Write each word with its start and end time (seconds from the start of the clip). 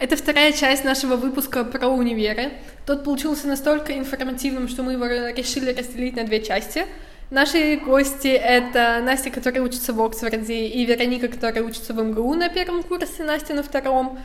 Это 0.00 0.16
вторая 0.16 0.52
часть 0.52 0.84
нашего 0.84 1.14
выпуска 1.14 1.64
про 1.64 1.86
универы. 1.86 2.50
Тот 2.84 3.04
получился 3.04 3.46
настолько 3.46 3.96
информативным, 3.96 4.68
что 4.68 4.82
мы 4.82 4.92
его 4.92 5.06
решили 5.06 5.72
разделить 5.72 6.16
на 6.16 6.24
две 6.24 6.42
части. 6.42 6.86
Наши 7.30 7.76
гости— 7.76 8.28
это 8.28 9.00
Настя, 9.02 9.30
которая 9.30 9.62
учится 9.62 9.92
в 9.92 10.02
Оксфорде, 10.02 10.66
и 10.66 10.84
Вероника, 10.84 11.28
которая 11.28 11.64
учится 11.64 11.94
в 11.94 12.02
МГУ 12.02 12.34
на 12.34 12.48
первом 12.48 12.82
курсе, 12.82 13.22
Настя 13.22 13.54
на 13.54 13.62
втором. 13.62 14.18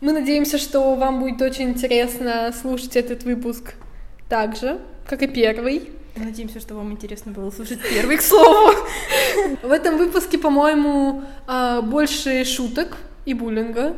Мы 0.00 0.12
надеемся, 0.12 0.58
что 0.58 0.94
вам 0.94 1.20
будет 1.20 1.40
очень 1.40 1.70
интересно 1.70 2.52
слушать 2.60 2.94
этот 2.94 3.24
выпуск 3.24 3.74
так 4.28 4.56
же, 4.56 4.78
как 5.06 5.22
и 5.22 5.26
первый. 5.26 5.90
Надеемся, 6.16 6.60
что 6.60 6.74
вам 6.74 6.92
интересно 6.92 7.32
было 7.32 7.50
слушать 7.50 7.80
первый, 7.90 8.18
к 8.18 8.22
слову. 8.22 8.74
В 9.62 9.72
этом 9.72 9.96
выпуске, 9.96 10.38
по-моему, 10.38 11.22
а, 11.46 11.80
больше 11.80 12.44
шуток 12.44 12.98
и 13.24 13.34
буллинга, 13.34 13.96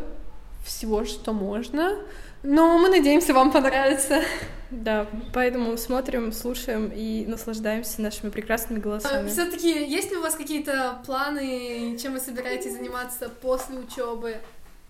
всего, 0.67 1.05
что 1.05 1.33
можно. 1.33 1.98
Но 2.43 2.79
мы 2.79 2.88
надеемся, 2.88 3.33
вам 3.33 3.51
понравится. 3.51 4.23
Да, 4.70 5.07
поэтому 5.33 5.77
смотрим, 5.77 6.33
слушаем 6.33 6.91
и 6.95 7.24
наслаждаемся 7.27 8.02
нашими 8.02 8.30
прекрасными 8.30 8.80
голосами. 8.80 9.29
Все-таки 9.29 9.87
есть 9.87 10.10
ли 10.10 10.16
у 10.16 10.23
вас 10.23 10.34
какие-то 10.34 11.02
планы, 11.07 11.97
чем 12.01 12.15
вы 12.15 12.21
собираетесь 12.21 12.73
заниматься 12.73 13.29
после 13.29 13.79
учебы? 13.79 14.38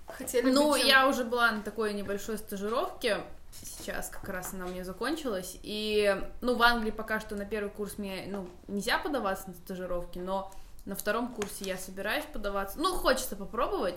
Хотели 0.07 0.51
ну, 0.51 0.73
бы 0.73 0.79
чем... 0.79 0.89
я 0.89 1.09
уже 1.09 1.25
была 1.25 1.51
на 1.53 1.63
такой 1.63 1.93
небольшой 1.93 2.39
стажировке. 2.39 3.19
Сейчас 3.63 4.09
как 4.09 4.29
раз 4.29 4.53
она 4.55 4.67
у 4.67 4.69
меня 4.69 4.85
закончилась. 4.85 5.59
И, 5.63 6.15
ну, 6.41 6.57
в 6.57 6.63
Англии 6.63 6.91
пока 6.91 7.21
что 7.21 7.37
на 7.37 7.45
первый 7.45 7.71
курс 7.71 7.99
мне, 7.99 8.25
ну, 8.29 8.49
нельзя 8.69 8.99
подаваться 8.99 9.49
на 9.49 9.55
стажировки, 9.55 10.19
но 10.19 10.53
на 10.85 10.95
втором 10.95 11.29
курсе 11.29 11.65
я 11.65 11.77
собираюсь 11.77 12.25
подаваться. 12.33 12.79
Ну, 12.79 12.93
хочется 12.95 13.37
попробовать 13.37 13.97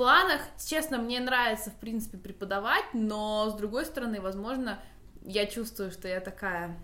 планах, 0.00 0.40
честно, 0.66 0.96
мне 0.96 1.20
нравится, 1.20 1.68
в 1.68 1.74
принципе, 1.74 2.16
преподавать, 2.16 2.86
но, 2.94 3.50
с 3.50 3.54
другой 3.54 3.84
стороны, 3.84 4.18
возможно, 4.22 4.80
я 5.20 5.44
чувствую, 5.44 5.90
что 5.90 6.08
я 6.08 6.20
такая 6.20 6.80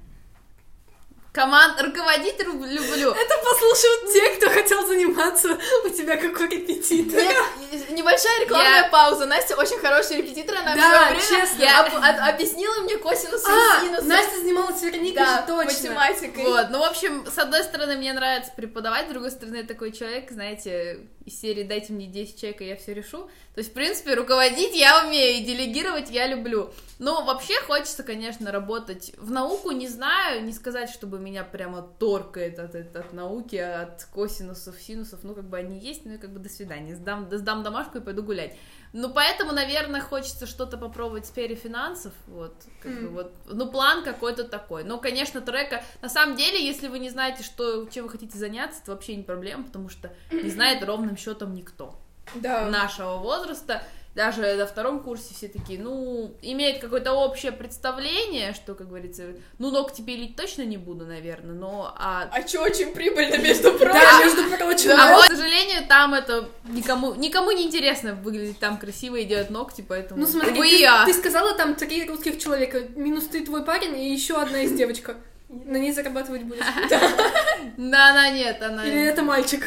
Команд, 1.33 1.81
руководить 1.81 2.39
люблю. 2.39 3.13
Это 3.13 3.35
послушают 3.43 4.13
те, 4.13 4.37
кто 4.37 4.51
хотел 4.51 4.87
заниматься 4.87 5.49
у 5.85 5.89
тебя 5.89 6.17
как 6.17 6.39
у 6.41 6.45
репетитора. 6.45 7.21
Нет, 7.21 7.91
небольшая 7.91 8.41
рекламная 8.45 8.83
я... 8.85 8.89
пауза. 8.89 9.25
Настя 9.25 9.57
очень 9.57 9.79
хорошая 9.79 10.19
репетитор, 10.19 10.57
она 10.57 10.75
да, 10.75 10.81
все 10.81 11.15
время 11.15 11.21
честно. 11.21 11.63
Я... 11.63 11.81
Об, 11.85 12.35
объяснила 12.35 12.81
мне 12.81 12.97
косинус 12.99 13.45
а, 13.47 13.51
и 13.51 13.87
синус. 13.87 14.05
Настя 14.05 14.41
занималась 14.41 14.83
Вероникой 14.83 15.25
да, 15.25 15.41
же 15.41 15.47
точно. 15.47 15.91
математикой. 15.91 16.45
Вот, 16.45 16.67
ну, 16.71 16.79
в 16.81 16.85
общем, 16.85 17.27
с 17.27 17.39
одной 17.39 17.63
стороны, 17.65 17.97
мне 17.97 18.13
нравится 18.15 18.53
преподавать, 18.57 19.07
с 19.07 19.11
другой 19.11 19.31
стороны, 19.31 19.57
я 19.57 19.65
такой 19.65 19.93
человек, 19.93 20.31
знаете, 20.31 21.01
из 21.27 21.41
серии 21.41 21.65
«Дайте 21.65 21.93
мне 21.93 22.07
10 22.07 22.41
человек, 22.41 22.63
и 22.63 22.67
я 22.67 22.77
все 22.77 22.95
решу». 22.95 23.29
То 23.55 23.59
есть, 23.59 23.71
в 23.71 23.75
принципе, 23.75 24.15
руководить 24.15 24.75
я 24.75 25.07
умею, 25.07 25.39
и 25.39 25.45
делегировать 25.45 26.11
я 26.11 26.27
люблю. 26.27 26.71
Но 26.99 27.25
вообще 27.25 27.55
хочется, 27.67 28.03
конечно, 28.03 28.53
работать 28.53 29.13
в 29.19 29.31
науку, 29.31 29.73
не 29.73 29.89
знаю, 29.89 30.45
не 30.45 30.53
сказать, 30.53 30.89
чтобы 30.89 31.19
меня 31.19 31.45
прямо 31.45 31.83
торкает 31.83 32.59
от, 32.59 32.75
от, 32.75 32.97
от 32.97 33.13
науки, 33.13 33.57
от 33.57 34.05
косинусов, 34.05 34.81
синусов, 34.81 35.21
ну, 35.25 35.35
как 35.35 35.45
бы 35.49 35.59
они 35.59 35.79
есть, 35.79 36.05
ну, 36.05 36.15
и 36.15 36.19
как 36.19 36.31
бы 36.31 36.39
до 36.39 36.49
свидания, 36.49 36.95
сдам, 36.95 37.29
сдам 37.31 37.63
домашку 37.63 37.99
и 37.99 38.01
пойду 38.01 38.23
гулять. 38.23 38.57
Ну, 38.99 39.11
поэтому, 39.11 39.53
наверное, 39.53 40.01
хочется 40.01 40.47
что-то 40.47 40.79
попробовать 40.79 41.25
в 41.25 41.29
сфере 41.29 41.55
финансов, 41.55 42.15
вот, 42.27 42.55
как 42.83 42.93
mm. 42.93 43.01
бы 43.03 43.09
вот, 43.09 43.33
ну, 43.45 43.71
план 43.71 44.03
какой-то 44.03 44.45
такой. 44.45 44.85
Но, 44.85 44.97
конечно, 44.97 45.43
трека, 45.43 45.85
на 46.01 46.09
самом 46.09 46.35
деле, 46.35 46.65
если 46.65 46.89
вы 46.89 46.99
не 46.99 47.11
знаете, 47.11 47.43
что, 47.43 47.85
чем 47.91 48.05
вы 48.05 48.11
хотите 48.11 48.39
заняться, 48.39 48.81
это 48.83 48.93
вообще 48.93 49.15
не 49.15 49.23
проблема, 49.23 49.65
потому 49.65 49.91
что 49.91 50.11
не 50.33 50.49
знает 50.49 50.83
ровным 50.83 51.19
счетом 51.19 51.55
никто 51.55 51.95
да. 52.35 52.71
нашего 52.71 53.19
возраста, 53.19 53.83
даже 54.17 54.55
на 54.55 54.67
втором 54.67 55.01
курсе 55.01 55.35
все 55.35 55.47
такие, 55.47 55.79
ну, 55.79 56.35
имеет 56.41 56.81
какое-то 56.81 57.13
общее 57.13 57.53
представление, 57.53 58.55
что, 58.55 58.75
как 58.75 58.89
говорится, 58.89 59.25
ну, 59.59 59.71
ногти 59.71 60.01
пилить 60.01 60.37
точно 60.37 60.63
не 60.63 60.79
буду, 60.79 61.05
наверное, 61.05 61.55
но... 61.55 61.95
А, 61.99 62.27
а 62.33 62.49
что 62.49 62.63
очень 62.63 62.93
прибыльно, 62.93 63.37
между 63.37 63.73
прочим? 63.73 63.93
Да, 63.93 64.25
между 64.25 64.45
прочим. 64.57 64.91
А 64.99 65.17
вот, 65.17 65.27
к 65.27 65.29
сожалению, 65.29 65.87
там 65.87 66.15
это 66.15 66.49
никому, 66.65 67.15
никому 67.15 67.51
не 67.51 67.65
интересно 67.65 68.15
выглядеть 68.15 68.59
там 68.59 68.79
красиво 68.79 69.17
и 69.17 69.25
делать 69.27 69.51
ногти, 69.51 69.85
поэтому... 69.87 70.23
Ну, 70.23 70.27
смотри, 70.27 70.55
ты, 70.55 70.81
я. 70.81 71.05
ты 71.05 71.13
сказала 71.13 71.53
там 71.53 71.75
три 71.75 72.09
русских 72.09 72.39
человека, 72.39 72.85
минус 72.97 73.27
ты, 73.27 73.45
твой 73.45 73.67
парень 73.67 73.99
и 73.99 74.11
еще 74.11 74.41
одна 74.41 74.63
из 74.63 74.73
девочка. 74.73 75.17
На 75.51 75.77
ней 75.77 75.93
зарабатывать 75.93 76.43
будешь? 76.43 76.65
Да, 77.77 78.11
она 78.11 78.31
нет, 78.31 78.63
она... 78.63 78.87
Или 78.87 79.05
это 79.05 79.23
мальчик? 79.23 79.63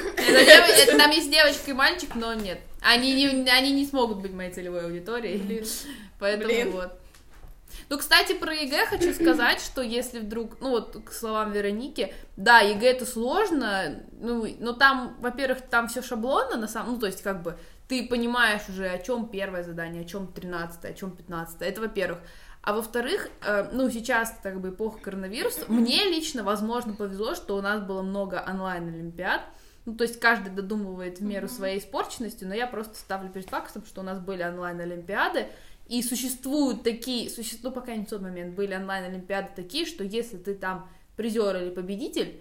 Там 0.97 1.11
есть 1.11 1.29
девочка 1.29 1.69
и 1.69 1.73
мальчик, 1.73 2.15
но 2.15 2.33
нет. 2.33 2.59
Они 2.81 3.13
не, 3.13 3.49
они 3.49 3.71
не 3.71 3.85
смогут 3.85 4.19
быть 4.19 4.33
моей 4.33 4.51
целевой 4.51 4.85
аудиторией. 4.85 5.65
Поэтому 6.19 6.71
вот. 6.71 6.99
Ну, 7.89 7.97
кстати, 7.97 8.33
про 8.33 8.53
ЕГЭ 8.53 8.85
хочу 8.87 9.13
сказать, 9.13 9.61
что 9.61 9.81
если 9.81 10.19
вдруг, 10.19 10.59
ну 10.59 10.71
вот 10.71 10.97
к 11.05 11.11
словам 11.11 11.51
Вероники, 11.51 12.13
да, 12.35 12.59
ЕГЭ 12.59 12.91
это 12.91 13.05
сложно, 13.05 14.03
ну, 14.19 14.47
но 14.59 14.73
там, 14.73 15.17
во-первых, 15.19 15.61
там 15.61 15.87
все 15.87 16.01
шаблонно, 16.01 16.57
на 16.57 16.67
самом, 16.67 16.93
ну, 16.93 16.99
то 16.99 17.07
есть 17.07 17.21
как 17.21 17.41
бы 17.41 17.57
ты 17.87 18.07
понимаешь 18.07 18.61
уже, 18.69 18.87
о 18.87 18.99
чем 18.99 19.27
первое 19.27 19.63
задание, 19.63 20.03
о 20.03 20.05
чем 20.05 20.27
тринадцатое, 20.27 20.91
о 20.91 20.95
чем 20.95 21.11
пятнадцатое, 21.11 21.69
это 21.69 21.81
во-первых. 21.81 22.19
А 22.61 22.73
во-вторых, 22.73 23.29
э, 23.41 23.69
ну, 23.71 23.89
сейчас 23.89 24.35
как 24.43 24.59
бы 24.61 24.69
эпоха 24.69 24.99
коронавируса, 24.99 25.61
мне 25.69 26.05
лично, 26.05 26.43
возможно, 26.43 26.93
повезло, 26.93 27.33
что 27.33 27.55
у 27.55 27.61
нас 27.61 27.81
было 27.81 28.01
много 28.01 28.43
онлайн-олимпиад, 28.47 29.41
ну, 29.89 29.95
то 29.95 30.03
есть 30.03 30.19
каждый 30.19 30.51
додумывает 30.51 31.19
в 31.19 31.23
меру 31.23 31.47
своей 31.47 31.79
испорченности, 31.79 32.43
но 32.43 32.53
я 32.53 32.67
просто 32.67 32.95
ставлю 32.95 33.29
перед 33.29 33.49
фактом, 33.49 33.83
что 33.87 34.01
у 34.01 34.03
нас 34.03 34.19
были 34.19 34.43
онлайн-олимпиады, 34.43 35.47
и 35.87 36.03
существуют 36.03 36.83
такие, 36.83 37.27
существуют, 37.27 37.75
ну, 37.75 37.81
пока 37.81 37.95
не 37.95 38.05
в 38.05 38.09
тот 38.09 38.21
момент, 38.21 38.53
были 38.53 38.75
онлайн-олимпиады 38.75 39.49
такие, 39.55 39.87
что 39.87 40.03
если 40.03 40.37
ты 40.37 40.53
там 40.53 40.87
призер 41.17 41.55
или 41.55 41.71
победитель, 41.71 42.39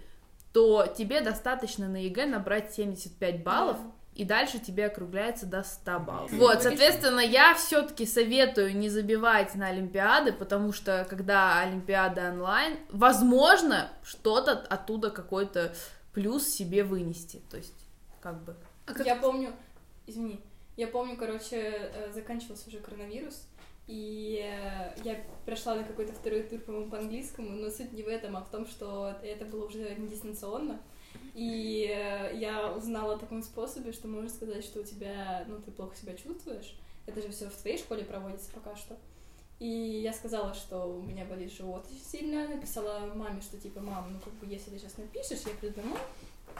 то 0.53 0.85
тебе 0.85 1.21
достаточно 1.21 1.87
на 1.87 2.03
ЕГЭ 2.03 2.27
набрать 2.27 2.71
75 2.71 3.43
баллов, 3.43 3.77
и 4.13 4.25
дальше 4.25 4.59
тебе 4.59 4.85
округляется 4.85 5.47
до 5.47 5.63
100 5.63 5.99
баллов. 6.01 6.31
Вот, 6.33 6.61
соответственно, 6.61 7.21
я 7.21 7.55
все-таки 7.55 8.05
советую 8.05 8.77
не 8.77 8.89
забивать 8.89 9.55
на 9.55 9.67
Олимпиады, 9.67 10.33
потому 10.33 10.71
что 10.71 11.07
когда 11.09 11.61
Олимпиада 11.61 12.29
онлайн, 12.29 12.77
возможно, 12.91 13.89
что-то 14.03 14.51
оттуда 14.51 15.09
какой-то 15.09 15.73
плюс 16.19 16.49
себе 16.49 16.83
вынести, 16.83 17.41
то 17.49 17.55
есть 17.55 17.85
как 18.19 18.43
бы. 18.43 18.53
А 18.85 18.93
как... 18.93 19.05
Я 19.05 19.15
помню, 19.15 19.53
извини, 20.05 20.41
я 20.75 20.87
помню, 20.87 21.15
короче, 21.15 21.55
э, 21.55 22.11
заканчивался 22.11 22.67
уже 22.67 22.79
коронавирус, 22.79 23.47
и 23.87 24.43
э, 24.43 24.99
я 25.05 25.23
прошла 25.45 25.75
на 25.75 25.85
какой-то 25.85 26.11
второй 26.11 26.43
тур, 26.43 26.59
по-моему, 26.59 26.91
по 26.91 26.97
английскому, 26.97 27.51
но 27.51 27.69
суть 27.69 27.93
не 27.93 28.03
в 28.03 28.09
этом, 28.09 28.35
а 28.35 28.41
в 28.41 28.51
том, 28.51 28.65
что 28.67 29.15
это 29.23 29.45
было 29.45 29.65
уже 29.65 29.95
не 29.95 30.09
дистанционно, 30.09 30.81
и 31.35 31.89
э, 31.89 32.35
я 32.35 32.73
узнала 32.73 33.13
о 33.13 33.17
таком 33.17 33.41
способе, 33.41 33.93
что 33.93 34.09
можно 34.09 34.27
сказать, 34.27 34.65
что 34.65 34.81
у 34.81 34.83
тебя, 34.83 35.45
ну, 35.47 35.61
ты 35.61 35.71
плохо 35.71 35.95
себя 35.95 36.15
чувствуешь. 36.15 36.75
Это 37.05 37.21
же 37.21 37.29
все 37.29 37.49
в 37.49 37.55
твоей 37.55 37.77
школе 37.77 38.03
проводится 38.03 38.51
пока 38.51 38.75
что. 38.75 38.97
И 39.59 39.67
я 39.67 40.13
сказала, 40.13 40.53
что 40.53 40.85
у 40.85 41.01
меня 41.01 41.25
болит 41.25 41.51
живот 41.51 41.85
очень 41.91 42.05
сильно, 42.05 42.47
написала 42.47 43.11
маме, 43.13 43.41
что 43.41 43.57
типа, 43.57 43.81
мам, 43.81 44.13
ну 44.13 44.19
как 44.19 44.33
бы 44.35 44.45
если 44.45 44.71
ты 44.71 44.79
сейчас 44.79 44.97
напишешь, 44.97 45.41
я 45.45 45.53
приду 45.59 45.81
домой 45.81 45.99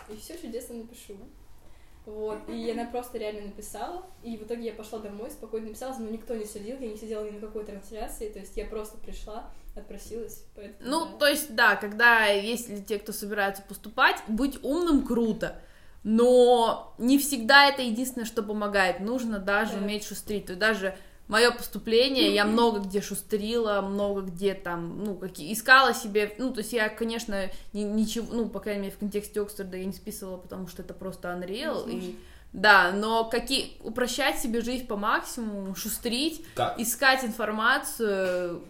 и 0.10 0.18
все 0.18 0.38
чудесно 0.38 0.76
напишу. 0.76 1.18
Вот, 2.06 2.40
и 2.50 2.72
она 2.72 2.86
просто 2.86 3.20
реально 3.20 3.48
написала, 3.48 4.04
и 4.24 4.36
в 4.36 4.44
итоге 4.44 4.68
я 4.68 4.74
пошла 4.74 5.00
домой, 5.00 5.30
спокойно 5.30 5.68
написала, 5.68 5.96
но 6.00 6.10
никто 6.10 6.34
не 6.34 6.46
судил, 6.46 6.78
я 6.80 6.88
не 6.88 6.98
сидела 6.98 7.24
ни 7.24 7.32
на 7.32 7.40
какой 7.40 7.66
трансляции, 7.66 8.30
то 8.30 8.40
есть 8.40 8.58
я 8.58 8.66
просто 8.66 8.98
пришла, 8.98 9.52
отпросилась, 9.76 10.44
поэтому... 10.56 10.90
Ну, 10.90 11.06
да. 11.06 11.18
то 11.18 11.28
есть, 11.28 11.54
да, 11.54 11.76
когда, 11.76 12.26
если 12.26 12.78
те, 12.78 12.98
кто 12.98 13.12
собираются 13.12 13.62
поступать, 13.62 14.24
быть 14.28 14.58
умным 14.64 15.06
круто, 15.06 15.62
но 16.04 16.96
не 16.98 17.20
всегда 17.20 17.68
это 17.68 17.84
единственное, 17.84 18.26
что 18.26 18.42
помогает, 18.42 19.02
нужно 19.02 19.38
даже 19.38 19.74
да. 19.74 19.80
уметь 19.80 20.04
шустрить, 20.04 20.46
то 20.46 20.54
есть 20.54 20.60
даже 20.60 20.98
мое 21.30 21.52
поступление, 21.52 22.34
я 22.34 22.44
много 22.44 22.80
где 22.80 23.02
шустрила, 23.02 23.82
много 23.82 24.22
где 24.22 24.56
там, 24.56 25.04
ну, 25.06 25.16
какие, 25.16 25.54
искала 25.54 25.94
себе, 25.94 26.34
ну, 26.40 26.52
то 26.52 26.60
есть 26.60 26.74
я, 26.74 26.90
конечно, 26.90 27.50
ни, 27.72 27.84
ничего, 27.84 28.34
ну, 28.34 28.50
по 28.50 28.60
крайней 28.60 28.82
мере, 28.82 28.94
в 28.94 28.98
контексте 28.98 29.40
Оксфорда 29.40 29.78
я 29.78 29.86
не 29.86 29.94
списывала, 29.94 30.38
потому 30.38 30.68
что 30.68 30.82
это 30.82 30.96
просто 30.96 31.30
Unreal, 31.30 31.90
и, 31.90 32.18
да, 32.52 32.92
но 32.92 33.26
какие, 33.26 33.78
упрощать 33.84 34.40
себе 34.40 34.62
жизнь 34.62 34.88
по 34.88 34.98
максимуму, 34.98 35.76
шустрить, 35.76 36.44
как? 36.56 36.80
искать 36.80 37.24
информацию, 37.24 38.64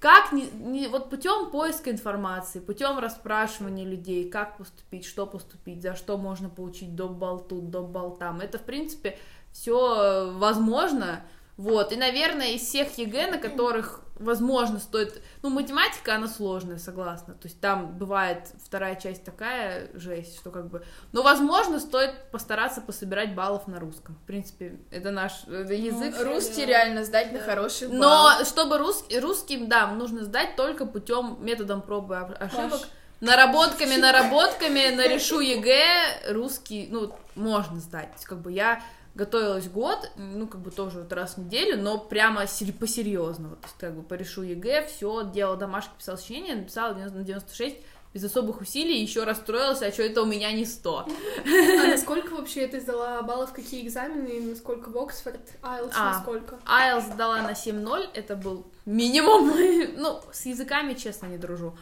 как 0.00 0.32
не, 0.32 0.50
не 0.50 0.88
вот 0.88 1.10
путем 1.10 1.50
поиска 1.52 1.92
информации, 1.92 2.58
путем 2.58 2.98
расспрашивания 2.98 3.86
людей, 3.86 4.28
как 4.28 4.58
поступить, 4.58 5.06
что 5.06 5.26
поступить, 5.26 5.80
за 5.80 5.94
что 5.94 6.18
можно 6.18 6.50
получить 6.50 6.96
доп. 6.96 7.12
бал 7.12 7.38
тут, 7.38 7.70
доп. 7.70 7.88
бал 7.90 8.16
там, 8.16 8.40
это, 8.40 8.58
в 8.58 8.62
принципе, 8.62 9.16
все 9.52 10.32
возможно, 10.36 11.22
вот, 11.56 11.92
и, 11.92 11.96
наверное, 11.96 12.52
из 12.52 12.62
всех 12.62 12.98
ЕГЭ, 12.98 13.30
на 13.30 13.38
которых 13.38 14.04
возможно, 14.16 14.78
стоит... 14.78 15.20
Ну, 15.42 15.50
математика, 15.50 16.14
она 16.14 16.28
сложная, 16.28 16.78
согласна. 16.78 17.34
То 17.34 17.48
есть 17.48 17.60
там 17.60 17.98
бывает 17.98 18.48
вторая 18.64 18.94
часть 18.96 19.24
такая 19.24 19.90
жесть, 19.94 20.36
что 20.36 20.50
как 20.50 20.68
бы... 20.68 20.84
Но, 21.12 21.22
возможно, 21.22 21.80
стоит 21.80 22.30
постараться 22.30 22.80
пособирать 22.80 23.34
баллов 23.34 23.66
на 23.66 23.80
русском. 23.80 24.14
В 24.16 24.26
принципе, 24.26 24.78
это 24.90 25.10
наш 25.10 25.44
это 25.44 25.74
язык. 25.74 26.14
Ну, 26.16 26.24
русский 26.24 26.64
реально 26.64 27.04
сдать 27.04 27.32
да. 27.32 27.38
на 27.38 27.44
хороший 27.44 27.88
балл. 27.88 27.98
Но 27.98 28.44
чтобы 28.44 28.78
рус... 28.78 29.04
русским, 29.20 29.68
да, 29.68 29.88
нужно 29.88 30.24
сдать 30.24 30.56
только 30.56 30.86
путем 30.86 31.38
методом 31.40 31.82
пробы 31.82 32.16
ошибок. 32.16 32.70
Паш. 32.70 32.88
Наработками, 33.20 33.96
наработками, 33.96 34.94
на 34.94 35.08
решу 35.08 35.40
ЕГЭ 35.40 36.32
русский, 36.32 36.88
ну, 36.90 37.14
можно 37.34 37.80
сдать. 37.80 38.24
Как 38.24 38.38
бы 38.38 38.52
я 38.52 38.82
готовилась 39.14 39.68
год, 39.68 40.10
ну, 40.16 40.46
как 40.46 40.60
бы 40.60 40.70
тоже 40.70 41.00
вот 41.00 41.12
раз 41.12 41.34
в 41.34 41.38
неделю, 41.38 41.80
но 41.80 41.98
прямо 41.98 42.46
по-серьезному. 42.72 43.56
То 43.56 43.64
есть, 43.64 43.76
как 43.78 43.94
бы 43.94 44.02
порешу 44.02 44.42
ЕГЭ, 44.42 44.86
все, 44.86 45.30
делала 45.32 45.56
домашки, 45.56 45.92
писала 45.96 46.16
сочинение, 46.16 46.56
написала 46.56 46.94
на 46.94 47.22
96 47.22 47.76
без 48.14 48.22
особых 48.22 48.60
усилий, 48.60 49.02
еще 49.02 49.24
расстроилась, 49.24 49.82
а 49.82 49.90
что 49.90 50.04
это 50.04 50.22
у 50.22 50.24
меня 50.24 50.52
не 50.52 50.64
100. 50.64 50.98
А 50.98 51.86
насколько 51.88 52.34
вообще 52.34 52.68
ты 52.68 52.80
сдала 52.80 53.20
баллов, 53.22 53.52
какие 53.52 53.84
экзамены, 53.84 54.28
и 54.28 54.40
насколько 54.40 54.88
в 54.88 54.96
Оксфорд, 54.96 55.40
IELTS 55.62 55.92
а, 55.96 56.12
насколько? 56.12 56.58
IELTS 56.64 57.12
сдала 57.12 57.42
на 57.42 57.50
7.0, 57.50 58.10
это 58.14 58.36
был 58.36 58.66
минимум, 58.86 59.52
ну, 59.96 60.20
с 60.32 60.46
языками, 60.46 60.94
честно, 60.94 61.26
не 61.26 61.38
дружу. 61.38 61.76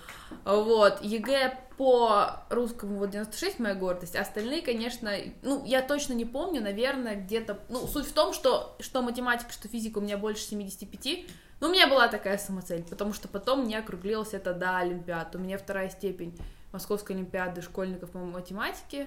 Вот, 0.46 1.02
ЕГЭ 1.02 1.58
по 1.76 2.44
русскому 2.48 2.98
вот 2.98 3.10
96 3.10 3.58
моя 3.58 3.74
гордость, 3.74 4.16
а 4.16 4.22
остальные, 4.22 4.62
конечно, 4.62 5.12
ну, 5.42 5.62
я 5.66 5.82
точно 5.82 6.14
не 6.14 6.24
помню, 6.24 6.62
наверное, 6.62 7.16
где-то, 7.16 7.58
ну, 7.68 7.86
суть 7.86 8.06
в 8.06 8.12
том, 8.12 8.32
что, 8.32 8.74
что 8.80 9.02
математика, 9.02 9.52
что 9.52 9.68
физика 9.68 9.98
у 9.98 10.00
меня 10.00 10.16
больше 10.16 10.44
75, 10.44 11.26
ну, 11.62 11.68
у 11.68 11.70
меня 11.70 11.86
была 11.86 12.08
такая 12.08 12.38
самоцель, 12.38 12.82
потому 12.82 13.12
что 13.12 13.28
потом 13.28 13.66
мне 13.66 13.78
округлилось 13.78 14.34
это 14.34 14.52
до 14.52 14.78
Олимпиад. 14.78 15.36
У 15.36 15.38
меня 15.38 15.58
вторая 15.58 15.90
степень 15.90 16.36
Московской 16.72 17.14
Олимпиады 17.14 17.62
школьников 17.62 18.10
по 18.10 18.18
математике 18.18 19.06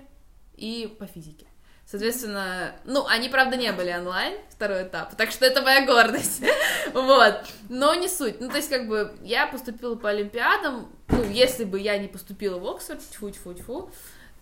и 0.56 0.96
по 0.98 1.06
физике. 1.06 1.48
Соответственно, 1.86 2.74
ну, 2.86 3.06
они, 3.07 3.28
правда, 3.28 3.57
не 3.57 3.74
были 3.74 3.92
онлайн, 3.92 4.40
второй 4.50 4.84
этап, 4.84 5.18
так 5.18 5.31
что 5.31 5.46
это 5.46 5.63
моя 5.63 5.86
гордость, 5.86 6.44
вот, 6.94 7.46
но 7.68 7.94
не 7.94 8.07
суть, 8.07 8.40
ну, 8.40 8.50
то 8.50 8.56
есть, 8.56 8.69
как 8.69 8.88
бы, 8.88 9.13
я 9.22 9.48
поступила 9.48 9.96
по 9.96 10.10
Олимпиадам, 10.10 10.90
ну, 11.10 11.24
если 11.25 11.66
бы 11.66 11.78
я 11.78 11.98
не 11.98 12.08
поступила 12.08 12.58
в 12.58 12.66
Оксфорд, 12.66 13.01
тьфу-тьфу-тьфу, 13.01 13.92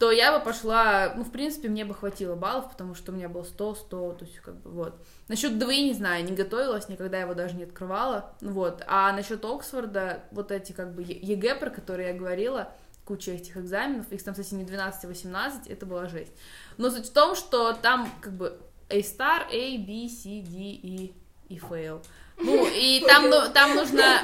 то 0.03 0.11
я 0.11 0.37
бы 0.37 0.43
пошла, 0.43 1.13
ну, 1.15 1.23
в 1.23 1.31
принципе, 1.31 1.69
мне 1.69 1.85
бы 1.85 1.93
хватило 1.93 2.35
баллов, 2.35 2.69
потому 2.69 2.93
что 2.93 3.13
у 3.13 3.15
меня 3.15 3.29
было 3.29 3.43
100, 3.43 3.75
100, 3.75 4.11
то 4.11 4.25
есть, 4.25 4.37
как 4.39 4.55
бы, 4.55 4.69
вот. 4.69 4.95
Насчет 5.29 5.57
ДВИ 5.57 5.85
не 5.85 5.93
знаю, 5.93 6.25
не 6.25 6.33
готовилась, 6.33 6.89
никогда 6.89 7.21
его 7.21 7.33
даже 7.33 7.55
не 7.55 7.63
открывала, 7.63 8.35
вот. 8.41 8.83
А 8.85 9.13
насчет 9.13 9.45
Оксфорда, 9.45 10.25
вот 10.31 10.51
эти, 10.51 10.73
как 10.73 10.93
бы, 10.93 11.03
ЕГЭ, 11.03 11.55
про 11.55 11.69
которые 11.69 12.09
я 12.09 12.13
говорила, 12.15 12.73
куча 13.05 13.31
этих 13.31 13.55
экзаменов, 13.55 14.11
их 14.11 14.21
там, 14.21 14.33
кстати, 14.33 14.55
не 14.55 14.65
12, 14.65 15.05
а 15.05 15.07
18, 15.07 15.67
это 15.67 15.85
была 15.85 16.09
жесть. 16.09 16.33
Но 16.75 16.89
суть 16.89 17.07
в 17.07 17.13
том, 17.13 17.33
что 17.33 17.71
там, 17.71 18.11
как 18.19 18.33
бы, 18.33 18.59
A-star, 18.89 19.43
A, 19.49 19.77
B, 19.77 20.09
C, 20.09 20.41
D, 20.41 20.57
E 20.83 21.13
и 21.47 21.57
fail. 21.59 22.03
Ну, 22.39 22.67
и 22.67 22.99
там, 23.07 23.29
ну, 23.29 23.39
там 23.53 23.73
нужно 23.75 24.19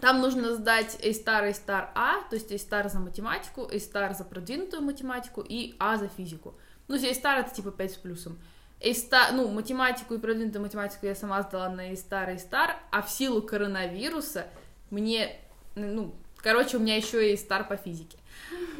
там 0.00 0.20
нужно 0.20 0.54
сдать 0.54 0.98
A-star, 1.02 1.48
A-star 1.48 1.88
A, 1.94 2.22
то 2.28 2.36
есть 2.36 2.50
A-star 2.52 2.88
за 2.88 2.98
математику, 2.98 3.62
A-star 3.62 4.14
за 4.14 4.24
продвинутую 4.24 4.82
математику 4.82 5.44
и 5.46 5.74
А 5.78 5.96
за 5.96 6.08
физику. 6.08 6.54
Ну, 6.88 6.96
A-star 6.96 7.40
это 7.40 7.54
типа 7.54 7.70
5 7.70 7.92
с 7.92 7.96
плюсом. 7.96 8.38
A-star, 8.80 9.32
ну, 9.32 9.48
математику 9.48 10.14
и 10.14 10.18
продвинутую 10.18 10.62
математику 10.62 11.06
я 11.06 11.14
сама 11.14 11.42
сдала 11.42 11.70
на 11.70 11.90
A-star, 11.92 12.34
A-star, 12.34 12.72
а 12.90 13.02
в 13.02 13.10
силу 13.10 13.40
коронавируса 13.40 14.46
мне, 14.90 15.38
ну, 15.74 16.14
короче, 16.36 16.76
у 16.76 16.80
меня 16.80 16.96
еще 16.96 17.30
и 17.30 17.34
A-star 17.34 17.66
по 17.66 17.76
физике. 17.76 18.18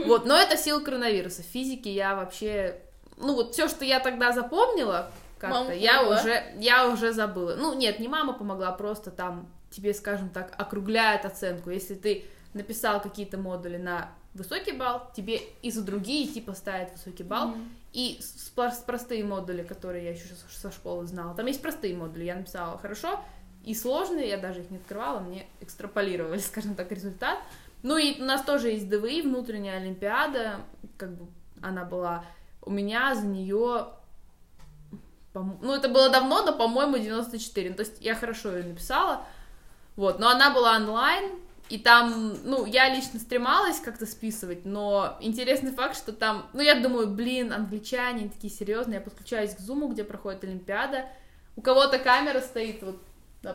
Вот, 0.04 0.26
но 0.26 0.36
это 0.36 0.56
в 0.56 0.60
силу 0.60 0.82
коронавируса. 0.82 1.42
В 1.42 1.46
физике 1.46 1.90
я 1.90 2.14
вообще, 2.14 2.78
ну, 3.16 3.34
вот 3.34 3.54
все, 3.54 3.68
что 3.68 3.84
я 3.84 3.98
тогда 3.98 4.32
запомнила, 4.32 5.10
как-то, 5.38 5.72
я 5.72 6.06
уже, 6.06 6.42
я 6.58 6.88
уже 6.88 7.12
забыла. 7.12 7.56
Ну, 7.56 7.74
нет, 7.74 7.98
не 7.98 8.08
мама 8.08 8.34
помогла, 8.34 8.72
просто 8.72 9.10
там 9.10 9.48
тебе, 9.76 9.92
скажем 9.94 10.30
так, 10.30 10.54
округляет 10.58 11.24
оценку. 11.24 11.70
Если 11.70 11.94
ты 11.94 12.24
написал 12.54 13.00
какие-то 13.00 13.36
модули 13.36 13.76
на 13.76 14.10
высокий 14.34 14.72
балл, 14.72 15.10
тебе 15.14 15.40
и 15.62 15.70
за 15.70 15.82
другие 15.82 16.26
типа 16.26 16.54
ставят 16.54 16.92
высокий 16.92 17.22
балл. 17.22 17.50
Mm-hmm. 17.50 17.68
И 17.92 18.18
с, 18.20 18.48
с 18.48 18.82
простые 18.82 19.24
модули, 19.24 19.62
которые 19.62 20.04
я 20.04 20.10
еще 20.10 20.24
со 20.50 20.70
школы 20.70 21.06
знала, 21.06 21.34
там 21.34 21.46
есть 21.46 21.62
простые 21.62 21.96
модули, 21.96 22.24
я 22.24 22.36
написала 22.36 22.78
хорошо, 22.78 23.20
и 23.64 23.74
сложные, 23.74 24.28
я 24.28 24.38
даже 24.38 24.60
их 24.60 24.70
не 24.70 24.76
открывала, 24.76 25.20
мне 25.20 25.46
экстраполировали, 25.60 26.38
скажем 26.40 26.74
так, 26.74 26.90
результат. 26.92 27.38
Ну 27.82 27.96
и 27.98 28.20
у 28.20 28.24
нас 28.24 28.42
тоже 28.42 28.70
есть 28.70 28.88
ДВИ, 28.88 29.22
внутренняя 29.22 29.78
Олимпиада, 29.78 30.60
как 30.96 31.14
бы 31.14 31.26
она 31.62 31.84
была, 31.84 32.24
у 32.62 32.70
меня 32.70 33.14
за 33.14 33.26
нее, 33.26 33.88
ну 35.34 35.72
это 35.72 35.88
было 35.88 36.10
давно, 36.10 36.44
но, 36.44 36.52
по-моему, 36.52 36.98
94, 36.98 37.70
ну, 37.70 37.76
то 37.76 37.82
есть 37.82 38.00
я 38.00 38.14
хорошо 38.14 38.56
ее 38.56 38.64
написала, 38.64 39.24
вот, 39.96 40.18
но 40.18 40.28
она 40.28 40.50
была 40.54 40.76
онлайн, 40.76 41.32
и 41.68 41.78
там, 41.78 42.36
ну, 42.44 42.64
я 42.64 42.94
лично 42.94 43.18
стремалась 43.18 43.80
как-то 43.80 44.06
списывать, 44.06 44.64
но 44.64 45.16
интересный 45.20 45.72
факт, 45.72 45.96
что 45.96 46.12
там, 46.12 46.48
ну, 46.52 46.60
я 46.60 46.80
думаю, 46.80 47.08
блин, 47.08 47.52
англичане 47.52 48.28
такие 48.28 48.52
серьезные, 48.52 48.96
я 48.96 49.00
подключаюсь 49.00 49.54
к 49.54 49.60
Зуму, 49.60 49.88
где 49.88 50.04
проходит 50.04 50.44
Олимпиада, 50.44 51.06
у 51.56 51.62
кого-то 51.62 51.98
камера 51.98 52.40
стоит, 52.40 52.82
вот, 52.82 53.02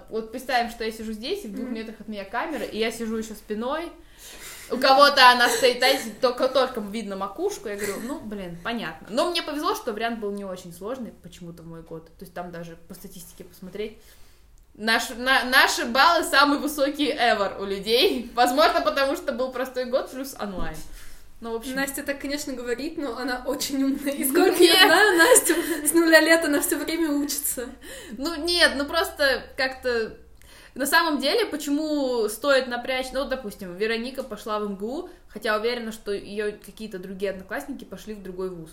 вот 0.10 0.32
представим, 0.32 0.72
что 0.72 0.84
я 0.84 0.92
сижу 0.92 1.14
здесь, 1.14 1.46
и 1.46 1.48
в 1.48 1.54
двух 1.54 1.68
mm-hmm. 1.68 1.72
метрах 1.72 2.02
от 2.02 2.08
меня 2.10 2.26
камера, 2.26 2.66
и 2.66 2.78
я 2.78 2.92
сижу 2.92 3.16
еще 3.16 3.34
спиной, 3.34 3.90
у 4.70 4.78
кого-то 4.78 5.30
она 5.30 5.48
стоит, 5.50 5.82
а 5.84 5.88
только, 6.20 6.50
только 6.50 6.82
видно 6.82 7.16
макушку, 7.16 7.70
я 7.70 7.76
говорю, 7.76 7.96
ну, 8.04 8.20
блин, 8.20 8.58
понятно. 8.64 9.08
Но 9.10 9.30
мне 9.30 9.44
повезло, 9.44 9.76
что 9.76 9.94
вариант 9.94 10.20
был 10.20 10.32
не 10.32 10.46
очень 10.46 10.74
сложный 10.74 11.12
почему-то 11.24 11.64
в 11.64 11.68
мой 11.68 11.82
год, 11.82 12.08
то 12.08 12.24
есть 12.24 12.34
там 12.34 12.52
даже 12.52 12.78
по 12.88 12.94
статистике 12.94 13.44
посмотреть, 13.44 13.98
Наш, 14.74 15.10
на, 15.10 15.44
наши 15.46 15.86
баллы 15.86 16.24
самые 16.24 16.60
высокие 16.60 17.16
ever 17.16 17.62
у 17.62 17.66
людей. 17.66 18.32
Возможно, 18.34 18.82
потому 18.82 19.16
что 19.16 19.32
был 19.32 19.52
простой 19.52 19.86
год 19.86 20.12
плюс 20.12 20.36
онлайн. 20.40 20.76
Ну, 21.42 21.54
в 21.54 21.56
общем... 21.56 21.76
Настя 21.76 22.04
так, 22.04 22.22
конечно, 22.22 22.54
говорит, 22.54 22.98
но 22.98 23.18
она 23.18 23.44
очень 23.46 23.84
умная. 23.84 24.14
И 24.14 24.24
сколько 24.24 24.60
нет. 24.60 24.76
я 24.80 24.88
знаю 24.88 25.18
Настю, 25.18 25.56
с 25.88 25.92
нуля 25.94 26.20
лет 26.22 26.46
она 26.46 26.62
все 26.62 26.78
время 26.78 27.12
учится. 27.12 27.68
Ну, 28.18 28.36
нет, 28.36 28.74
ну 28.76 28.86
просто 28.86 29.44
как-то... 29.58 30.18
На 30.76 30.86
самом 30.86 31.20
деле, 31.20 31.48
почему 31.48 32.30
стоит 32.30 32.68
напрячь... 32.68 33.08
Ну, 33.12 33.26
допустим, 33.26 33.76
Вероника 33.76 34.24
пошла 34.24 34.60
в 34.60 34.70
МГУ, 34.70 35.10
хотя 35.28 35.58
уверена, 35.58 35.92
что 35.92 36.12
ее 36.12 36.52
какие-то 36.54 37.00
другие 37.00 37.32
одноклассники 37.32 37.86
пошли 37.86 38.14
в 38.14 38.22
другой 38.22 38.52
вуз. 38.52 38.70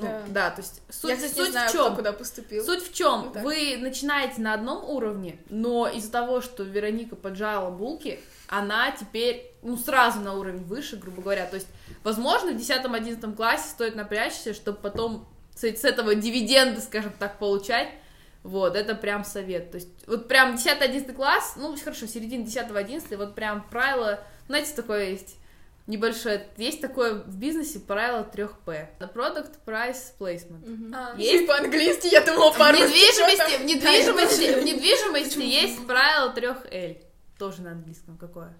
Ну, 0.00 0.06
да. 0.06 0.22
да, 0.28 0.50
то 0.50 0.62
есть 0.62 0.80
суть, 0.88 1.10
Я, 1.10 1.16
кстати, 1.16 1.34
суть 1.34 1.46
не 1.46 1.52
знаю, 1.52 1.68
в 1.68 1.72
чем? 1.72 1.86
Кто 1.86 1.96
куда 1.96 2.12
поступил. 2.12 2.64
Суть 2.64 2.82
в 2.82 2.92
чем? 2.92 3.24
Вот 3.24 3.36
Вы 3.42 3.76
начинаете 3.78 4.40
на 4.40 4.54
одном 4.54 4.84
уровне, 4.84 5.38
но 5.48 5.88
из-за 5.88 6.10
того, 6.10 6.40
что 6.40 6.62
Вероника 6.62 7.16
поджала 7.16 7.70
булки, 7.70 8.20
она 8.48 8.90
теперь, 8.90 9.52
ну, 9.62 9.76
сразу 9.76 10.20
на 10.20 10.34
уровень 10.34 10.64
выше, 10.64 10.96
грубо 10.96 11.22
говоря. 11.22 11.46
То 11.46 11.56
есть, 11.56 11.68
возможно, 12.02 12.52
в 12.52 12.56
10-11 12.56 13.36
классе 13.36 13.68
стоит 13.68 13.94
напрячься, 13.94 14.54
чтобы 14.54 14.78
потом 14.78 15.28
с, 15.54 15.62
с 15.62 15.84
этого 15.84 16.14
дивиденды, 16.14 16.80
скажем 16.80 17.12
так, 17.18 17.38
получать. 17.38 17.88
Вот, 18.42 18.74
это 18.74 18.94
прям 18.94 19.24
совет. 19.24 19.70
То 19.70 19.76
есть, 19.76 19.88
вот 20.06 20.26
прям 20.26 20.54
10-11 20.54 21.12
класс, 21.12 21.54
ну, 21.56 21.76
хорошо, 21.76 22.06
середина 22.06 22.44
10-11, 22.44 23.16
вот 23.16 23.34
прям 23.34 23.62
правило, 23.68 24.20
знаете, 24.48 24.74
такое 24.74 25.10
есть 25.10 25.36
небольшое. 25.86 26.48
Есть 26.56 26.80
такое 26.80 27.14
в 27.14 27.36
бизнесе 27.36 27.80
правило 27.80 28.28
3П. 28.32 28.88
Product, 29.14 29.52
Price, 29.66 30.12
Placement. 30.18 30.62
Угу. 30.62 30.94
А, 30.94 31.14
есть 31.16 31.46
по-английски, 31.46 32.08
я 32.08 32.20
думала 32.20 32.50
по 32.52 32.64
В 32.64 32.72
недвижимости, 32.72 33.62
в 33.62 33.64
недвижимости, 33.64 34.60
в 34.60 34.64
недвижимости 34.64 35.40
есть 35.40 35.86
правило 35.86 36.32
3L. 36.34 37.02
Тоже 37.38 37.62
на 37.62 37.72
английском 37.72 38.18
какое? 38.18 38.54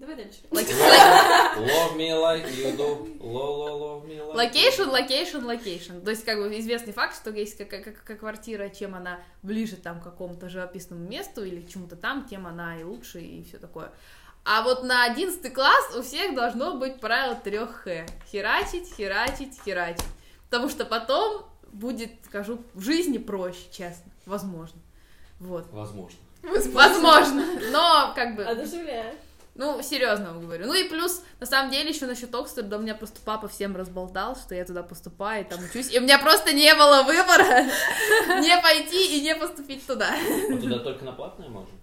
Давай 0.00 0.16
дальше. 0.16 0.40
Love 0.50 1.96
me 1.96 2.10
like 2.10 2.48
you 2.56 2.74
do. 2.74 3.18
Love 3.20 4.06
me 4.06 4.18
like 4.18 4.34
Location, 4.34 4.90
location, 4.90 5.44
location. 5.44 6.02
То 6.02 6.10
есть, 6.10 6.24
как 6.24 6.38
бы 6.38 6.58
известный 6.58 6.94
факт, 6.94 7.14
что 7.14 7.30
есть 7.30 7.58
как, 7.58 7.68
как, 7.68 8.02
как 8.02 8.20
квартира, 8.20 8.70
чем 8.70 8.94
она 8.94 9.20
ближе 9.42 9.76
там 9.76 10.00
к 10.00 10.04
какому-то 10.04 10.48
живописному 10.48 11.06
месту 11.06 11.44
или 11.44 11.60
к 11.60 11.68
чему-то 11.68 11.96
там, 11.96 12.26
тем 12.26 12.46
она 12.46 12.80
и 12.80 12.82
лучше, 12.82 13.20
и 13.20 13.44
все 13.44 13.58
такое. 13.58 13.92
А 14.44 14.62
вот 14.62 14.82
на 14.82 15.04
11 15.04 15.52
класс 15.52 15.96
у 15.96 16.02
всех 16.02 16.34
должно 16.34 16.74
быть 16.74 17.00
правило 17.00 17.34
3 17.34 17.58
Х. 17.58 18.06
Херачить, 18.30 18.92
херачить, 18.94 19.60
херачить. 19.64 20.04
Потому 20.48 20.68
что 20.68 20.84
потом 20.84 21.46
будет, 21.72 22.10
скажу, 22.24 22.62
в 22.74 22.82
жизни 22.82 23.18
проще, 23.18 23.60
честно. 23.70 24.10
Возможно. 24.26 24.80
Вот. 25.38 25.66
Возможно. 25.70 26.18
Возможно. 26.42 27.44
Но 27.70 28.12
как 28.14 28.34
бы... 28.34 28.44
Одушевляет. 28.44 29.16
Ну, 29.54 29.82
серьезно 29.82 30.32
вам 30.32 30.40
говорю. 30.40 30.66
Ну 30.66 30.74
и 30.74 30.88
плюс, 30.88 31.22
на 31.38 31.46
самом 31.46 31.70
деле, 31.70 31.90
еще 31.90 32.06
насчет 32.06 32.34
Оксфорда, 32.34 32.78
у 32.78 32.80
меня 32.80 32.94
просто 32.94 33.20
папа 33.24 33.48
всем 33.48 33.76
разболтал, 33.76 34.36
что 34.36 34.54
я 34.54 34.64
туда 34.64 34.82
поступаю, 34.82 35.44
и 35.44 35.48
там 35.48 35.62
учусь, 35.62 35.92
и 35.92 35.98
у 35.98 36.02
меня 36.02 36.18
просто 36.18 36.52
не 36.52 36.72
было 36.74 37.02
выбора 37.02 37.64
не 38.40 38.62
пойти 38.62 39.18
и 39.18 39.20
не 39.20 39.34
поступить 39.34 39.86
туда. 39.86 40.14
А 40.14 40.56
туда 40.56 40.78
только 40.78 41.04
на 41.04 41.12
платное 41.12 41.48
можно? 41.48 41.74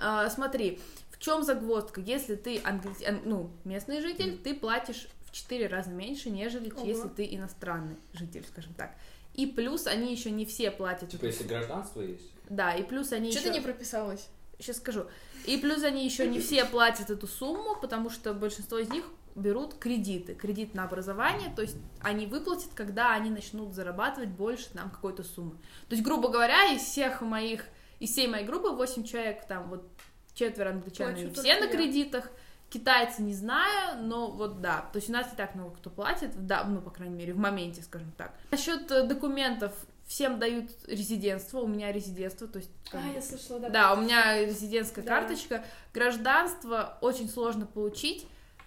А, 0.00 0.28
смотри, 0.28 0.80
в 1.22 1.24
чем 1.24 1.44
загвоздка? 1.44 2.00
Если 2.00 2.34
ты 2.34 2.60
англи- 2.64 3.04
ан- 3.06 3.22
ну, 3.24 3.52
местный 3.62 4.00
житель, 4.00 4.36
ты 4.36 4.54
платишь 4.54 5.06
в 5.24 5.30
4 5.30 5.68
раза 5.68 5.88
меньше, 5.90 6.30
нежели 6.30 6.68
Ого. 6.72 6.84
если 6.84 7.06
ты 7.06 7.24
иностранный 7.36 7.94
житель, 8.12 8.44
скажем 8.44 8.74
так. 8.74 8.96
И 9.34 9.46
плюс 9.46 9.86
они 9.86 10.12
еще 10.12 10.32
не 10.32 10.44
все 10.44 10.72
платят. 10.72 11.10
Типа, 11.10 11.26
если 11.26 11.44
гражданство 11.44 12.00
есть. 12.00 12.28
Да, 12.50 12.74
и 12.74 12.82
плюс 12.82 13.12
они 13.12 13.30
Что 13.30 13.38
еще... 13.38 13.50
ты 13.50 13.54
не 13.54 13.60
прописалась? 13.60 14.26
Сейчас 14.58 14.78
скажу. 14.78 15.06
И 15.46 15.58
плюс 15.58 15.84
они 15.84 16.04
еще 16.04 16.26
не 16.26 16.40
все 16.40 16.64
платят 16.64 17.08
эту 17.08 17.28
сумму, 17.28 17.76
потому 17.80 18.10
что 18.10 18.34
большинство 18.34 18.78
из 18.78 18.88
них 18.88 19.04
берут 19.36 19.74
кредиты, 19.74 20.34
кредит 20.34 20.74
на 20.74 20.82
образование, 20.82 21.52
то 21.54 21.62
есть 21.62 21.76
они 22.00 22.26
выплатят, 22.26 22.70
когда 22.74 23.12
они 23.14 23.30
начнут 23.30 23.74
зарабатывать 23.74 24.30
больше 24.30 24.70
нам 24.74 24.90
какой-то 24.90 25.22
суммы. 25.22 25.52
То 25.88 25.94
есть, 25.94 26.02
грубо 26.02 26.30
говоря, 26.30 26.72
из 26.72 26.82
всех 26.82 27.20
моих, 27.20 27.64
из 28.00 28.10
всей 28.10 28.26
моей 28.26 28.44
группы 28.44 28.70
8 28.70 29.04
человек, 29.04 29.46
там 29.46 29.68
вот 29.70 29.88
четверо 30.34 30.70
англичан, 30.70 31.14
Плачу 31.14 31.32
все 31.32 31.58
на 31.60 31.64
я. 31.64 31.70
кредитах, 31.70 32.30
китайцы 32.70 33.22
не 33.22 33.34
знаю, 33.34 34.02
но 34.02 34.30
вот 34.30 34.60
да, 34.60 34.88
то 34.92 34.96
есть 34.98 35.08
у 35.10 35.12
нас 35.12 35.30
не 35.30 35.36
так 35.36 35.54
много 35.54 35.74
кто 35.76 35.90
платит, 35.90 36.30
да, 36.46 36.64
ну, 36.64 36.80
по 36.80 36.90
крайней 36.90 37.14
мере, 37.16 37.34
в 37.34 37.38
моменте, 37.38 37.82
скажем 37.82 38.12
так. 38.16 38.32
Насчет 38.50 38.90
э, 38.90 39.02
документов, 39.06 39.72
всем 40.06 40.38
дают 40.38 40.70
резидентство, 40.86 41.60
у 41.60 41.66
меня 41.66 41.92
резидентство, 41.92 42.46
то 42.48 42.58
есть... 42.58 42.70
как 42.90 43.00
А, 43.04 43.14
я 43.14 43.22
слышала, 43.22 43.60
да. 43.60 43.68
да, 43.68 43.94
у 43.94 44.00
меня 44.00 44.44
резидентская 44.44 45.04
Да. 45.04 45.20
карточка. 45.20 45.64
Гражданство 45.94 46.98
очень 47.00 47.28
сложно 47.28 47.66
получить. 47.66 48.26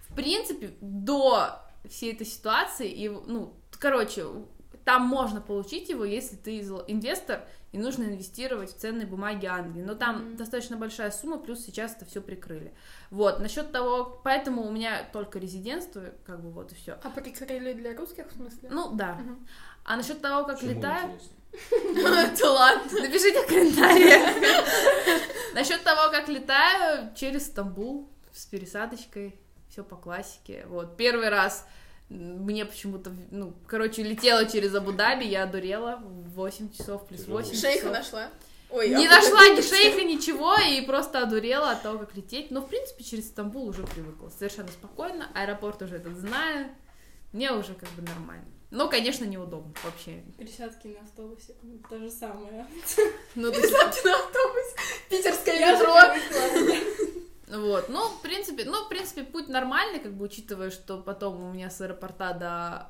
В 0.09 0.15
принципе, 0.15 0.71
до 0.81 1.61
всей 1.89 2.13
этой 2.13 2.25
ситуации, 2.25 2.89
и, 2.89 3.09
ну, 3.09 3.53
короче, 3.79 4.25
там 4.85 5.03
можно 5.05 5.41
получить 5.41 5.89
его, 5.89 6.05
если 6.05 6.35
ты 6.35 6.59
инвестор, 6.59 7.43
и 7.75 7.77
нужно 7.77 8.05
инвестировать 8.05 8.73
в 8.73 8.77
ценные 8.77 9.05
бумаги 9.05 9.45
Англии. 9.47 9.81
Но 9.83 9.95
там 9.95 10.29
Мгм. 10.29 10.37
достаточно 10.37 10.77
большая 10.77 11.11
сумма, 11.11 11.37
плюс 11.37 11.59
сейчас 11.59 11.93
это 11.93 12.05
все 12.05 12.21
прикрыли. 12.21 12.73
Вот, 13.11 13.41
насчет 13.41 13.73
того, 13.73 14.21
поэтому 14.23 14.65
у 14.65 14.71
меня 14.71 15.03
только 15.11 15.39
резидентство, 15.39 16.13
как 16.25 16.41
бы 16.41 16.51
вот 16.51 16.71
и 16.71 16.75
все. 16.75 16.93
А 17.03 17.09
прикрыли 17.09 17.73
для 17.73 17.93
русских, 17.93 18.29
в 18.29 18.33
смысле? 18.33 18.69
Ну, 18.71 18.91
да. 18.93 19.15
Мгм. 19.15 19.45
А 19.83 19.97
насчет 19.97 20.21
того, 20.21 20.45
как 20.45 20.55
Почему 20.55 20.71
летаю... 20.79 21.19
ладно. 22.45 23.01
Напишите 23.01 23.41
в 23.43 23.47
комментариях. 23.47 25.21
Насчет 25.53 25.83
того, 25.83 26.11
как 26.11 26.29
летаю, 26.29 27.13
через 27.13 27.47
Стамбул 27.47 28.09
с 28.31 28.45
пересадочкой, 28.45 29.37
все 29.69 29.83
по 29.83 29.97
классике. 29.97 30.65
Вот, 30.67 30.95
первый 30.95 31.27
раз 31.27 31.67
мне 32.09 32.65
почему-то, 32.65 33.11
ну, 33.31 33.53
короче, 33.67 34.03
летела 34.03 34.45
через 34.45 34.75
Абу-Даби, 34.75 35.25
я 35.25 35.43
одурела, 35.43 36.01
8 36.03 36.71
часов 36.71 37.07
плюс 37.07 37.27
8 37.27 37.55
Шейха 37.55 37.77
часов. 37.77 37.91
нашла? 37.91 38.29
Ой, 38.69 38.89
Не 38.89 39.07
а 39.07 39.09
нашла 39.09 39.47
ни 39.49 39.61
шейха, 39.67 40.03
ничего, 40.03 40.55
и 40.57 40.81
просто 40.85 41.21
одурела 41.21 41.71
от 41.71 41.81
того, 41.81 41.99
как 41.99 42.15
лететь. 42.15 42.51
Но, 42.51 42.61
в 42.61 42.67
принципе, 42.67 43.03
через 43.03 43.27
Стамбул 43.27 43.67
уже 43.67 43.83
привыкла. 43.83 44.29
Совершенно 44.29 44.67
спокойно. 44.69 45.29
Аэропорт 45.33 45.81
уже 45.81 45.95
этот 45.97 46.17
знаю. 46.17 46.69
Мне 47.31 47.51
уже 47.51 47.73
как 47.73 47.89
бы 47.89 48.01
нормально. 48.01 48.45
Но, 48.71 48.89
конечно, 48.89 49.23
неудобно 49.23 49.73
вообще. 49.83 50.23
Пересадки 50.37 50.87
на 50.87 50.99
автобусе, 51.01 51.53
то 51.89 51.97
же 51.99 52.09
самое. 52.09 52.65
Ну, 53.35 53.51
Пересадки 53.51 54.05
на 54.05 54.15
автобус. 54.15 54.75
Питерское 55.09 55.73
метро. 55.73 55.95
Вот, 57.47 57.89
ну, 57.89 58.09
в 58.09 58.21
принципе, 58.21 58.65
ну, 58.65 58.85
в 58.85 58.89
принципе, 58.89 59.23
путь 59.23 59.47
нормальный, 59.47 59.99
как 59.99 60.13
бы, 60.13 60.25
учитывая, 60.25 60.71
что 60.71 60.97
потом 60.97 61.41
у 61.41 61.53
меня 61.53 61.69
с 61.69 61.79
аэропорта 61.79 62.33
до 62.33 62.89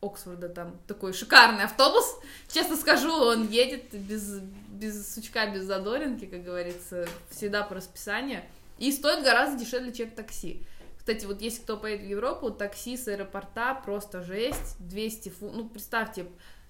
Оксфорда 0.00 0.48
там 0.48 0.78
такой 0.86 1.12
шикарный 1.12 1.64
автобус. 1.64 2.04
Честно 2.48 2.76
скажу, 2.76 3.12
он 3.12 3.48
едет 3.48 3.92
без, 3.92 4.40
без 4.68 5.14
сучка, 5.14 5.50
без 5.50 5.64
задоринки, 5.64 6.26
как 6.26 6.44
говорится, 6.44 7.08
всегда 7.30 7.62
по 7.62 7.74
расписанию. 7.74 8.42
И 8.78 8.92
стоит 8.92 9.24
гораздо 9.24 9.58
дешевле, 9.58 9.92
чем 9.92 10.10
такси. 10.10 10.62
Кстати, 10.98 11.24
вот 11.24 11.40
если 11.40 11.62
кто 11.62 11.76
поедет 11.76 12.06
в 12.06 12.10
Европу, 12.10 12.50
такси 12.50 12.96
с 12.96 13.08
аэропорта 13.08 13.74
просто 13.84 14.22
жесть, 14.22 14.76
200 14.78 15.30
фунтов. 15.30 15.56
Ну, 15.56 15.68
представьте, 15.68 16.26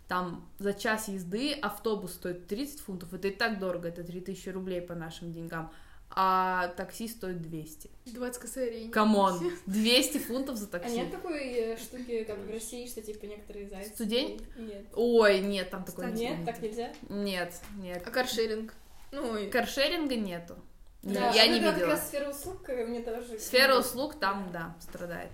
там 0.06 0.48
за 0.58 0.72
час 0.72 1.08
езды 1.08 1.52
автобус 1.52 2.14
стоит 2.14 2.46
30 2.46 2.80
фунтов, 2.80 3.12
это 3.12 3.28
и 3.28 3.30
так 3.30 3.58
дорого, 3.58 3.88
это 3.88 4.02
3000 4.02 4.48
рублей 4.48 4.80
по 4.80 4.94
нашим 4.94 5.32
деньгам, 5.32 5.70
а 6.10 6.68
такси 6.76 7.06
стоит 7.08 7.40
200. 7.42 7.90
20 8.06 8.40
косарей. 8.40 8.88
Come 8.90 9.26
on, 9.26 9.52
200 9.66 10.18
фунтов 10.18 10.56
за 10.56 10.66
А 10.66 10.68
такси. 10.68 10.96
нет 10.96 11.10
такой 11.10 11.38
э, 11.52 11.76
штуки, 11.76 12.24
как 12.24 12.38
в 12.38 12.50
России, 12.50 12.86
что 12.86 13.02
типа 13.02 13.26
некоторые 13.26 13.68
зайцы? 13.68 13.90
Студень? 13.94 14.40
Нет. 14.56 14.86
Ой, 14.94 15.40
нет, 15.40 15.70
там 15.70 15.84
такой 15.84 16.10
Нет, 16.12 16.44
так 16.46 16.60
нельзя? 16.60 16.90
Нет, 17.08 17.52
нет. 17.76 18.02
А 18.06 18.10
каршеринг? 18.10 18.74
Ну, 19.12 19.36
и- 19.36 19.48
Каршеринга 19.50 20.16
нету. 20.16 20.56
Не- 21.02 21.14
Да, 21.14 21.30
я 21.32 21.46
ну 21.46 21.52
не 21.54 21.60
да, 21.60 21.66
как 21.66 21.74
видела. 21.76 21.92
раз 21.92 22.08
сфера 22.08 22.30
услуг 22.30 22.68
э, 22.68 22.84
мне 22.86 23.00
тоже... 23.00 23.38
Сфера 23.38 23.78
услуг 23.78 24.18
там, 24.18 24.50
да, 24.52 24.74
страдает. 24.80 25.30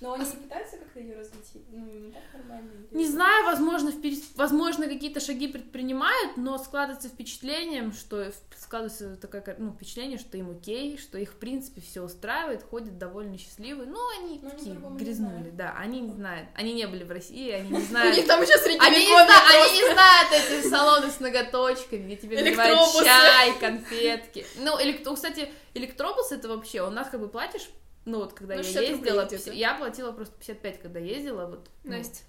Но 0.00 0.12
они 0.14 0.24
не 0.24 0.36
пытаются 0.36 0.76
как-то 0.76 1.00
ее 1.00 1.16
развить? 1.16 1.52
Ну, 1.70 1.86
не 1.86 2.12
так 2.12 2.22
нормально? 2.34 2.70
Не 2.90 3.06
знаю, 3.06 3.44
возможно, 3.46 3.88
впер- 3.90 4.22
возможно, 4.36 4.86
какие-то 4.86 5.20
шаги 5.20 5.48
предпринимают, 5.48 6.36
но 6.36 6.58
складывается 6.58 7.08
впечатлением, 7.08 7.92
что 7.92 8.32
складывается 8.58 9.16
такое 9.16 9.42
ну, 9.58 9.72
впечатление, 9.72 10.18
что 10.18 10.36
им 10.36 10.50
окей, 10.50 10.98
что 10.98 11.16
их, 11.18 11.30
в 11.30 11.36
принципе, 11.36 11.80
все 11.80 12.02
устраивает, 12.02 12.62
ходят 12.62 12.98
довольно 12.98 13.38
счастливые. 13.38 13.88
Ну, 13.88 13.98
они 14.18 14.24
они 14.24 14.38
такие 14.50 14.74
не 14.74 14.98
грязнули, 14.98 15.50
да. 15.50 15.74
Они 15.78 16.00
не 16.00 16.12
знают. 16.12 16.48
Они 16.54 16.72
не 16.74 16.86
были 16.86 17.04
в 17.04 17.10
России, 17.10 17.50
они 17.50 17.70
не 17.70 17.78
У 17.78 17.80
знают. 17.82 18.16
них 18.16 18.26
там 18.26 18.42
еще 18.42 18.54
Они 18.54 18.98
не, 18.98 19.06
средневековье 19.06 19.62
они 19.62 19.72
не 19.74 19.92
знают 19.92 20.28
эти 20.32 20.68
салоны 20.68 21.10
с 21.10 21.20
ноготочками, 21.20 22.04
где 22.06 22.16
тебе 22.16 22.42
наливают 22.42 22.92
чай, 23.04 23.58
конфетки. 23.58 24.46
Ну, 24.56 25.14
кстати, 25.14 25.52
электробус 25.74 26.32
это 26.32 26.48
вообще, 26.48 26.82
у 26.82 26.90
нас 26.90 27.08
как 27.08 27.20
бы 27.20 27.28
платишь, 27.28 27.68
ну 28.04 28.18
вот 28.18 28.32
когда 28.34 28.54
Ну, 28.54 28.60
я 28.60 28.64
60 28.64 28.80
рублей 28.82 28.90
ездила, 29.12 29.24
где-то. 29.24 29.44
50 29.44 29.54
я 29.54 29.74
платила 29.74 30.12
просто 30.12 30.34
55, 30.38 30.80
когда 30.82 30.98
ездила, 31.00 31.46
вот. 31.46 31.68
ну. 31.84 31.92
Настя, 31.96 32.22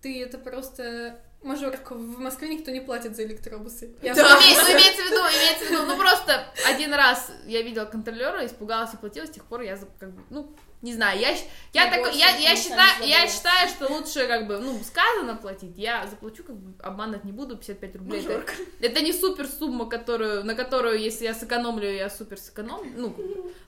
ты 0.00 0.22
это 0.22 0.38
просто 0.38 1.18
мажорка. 1.42 1.94
В 1.94 2.18
Москве 2.18 2.48
никто 2.54 2.70
не 2.70 2.80
платит 2.80 3.16
за 3.16 3.24
электробусы. 3.24 3.94
Я 4.02 4.14
Ну, 4.14 4.22
сама- 4.22 4.40
име- 4.40 4.54
ну, 4.62 4.72
имеется 4.72 5.02
в 5.02 5.06
виду, 5.06 5.20
имеется 5.20 5.64
в 5.64 5.70
виду, 5.70 5.82
ну 5.86 5.96
просто 6.00 6.46
один 6.68 6.94
раз 6.94 7.30
я 7.46 7.62
видела 7.62 7.84
контролера, 7.84 8.44
испугалась 8.46 8.94
и 8.94 8.96
платила, 8.96 9.26
с 9.26 9.30
тех 9.30 9.44
пор 9.44 9.62
я 9.62 9.76
как 9.98 10.12
бы, 10.12 10.22
ну, 10.30 10.54
не 10.82 10.94
знаю, 10.94 11.20
я, 11.20 11.30
я, 11.72 11.84
такой, 11.90 12.06
больше 12.06 12.18
я, 12.18 12.34
я 12.36 12.56
считаю, 12.56 13.04
я 13.06 13.28
считаю, 13.28 13.68
что 13.68 13.86
лучше 13.92 14.26
как 14.26 14.48
бы, 14.48 14.58
ну, 14.58 14.80
сказано 14.82 15.36
платить, 15.36 15.76
я 15.78 16.06
заплачу, 16.08 16.42
как 16.42 16.56
бы 16.56 16.74
обманывать 16.82 17.22
не 17.24 17.30
буду, 17.32 17.56
55 17.56 17.96
рублей. 17.96 18.20
Это, 18.20 18.28
Мажорка. 18.30 18.52
это 18.80 19.00
не 19.00 19.12
супер 19.12 19.46
сумма, 19.46 19.88
которую, 19.88 20.44
на 20.44 20.56
которую, 20.56 20.98
если 21.00 21.24
я 21.24 21.34
сэкономлю, 21.34 21.88
я 21.88 22.10
супер 22.10 22.36
сэкономлю, 22.38 22.90
ну, 22.96 23.14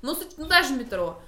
ну, 0.03 0.19
ну, 0.37 0.47
даже 0.47 0.75
метро. 0.75 1.23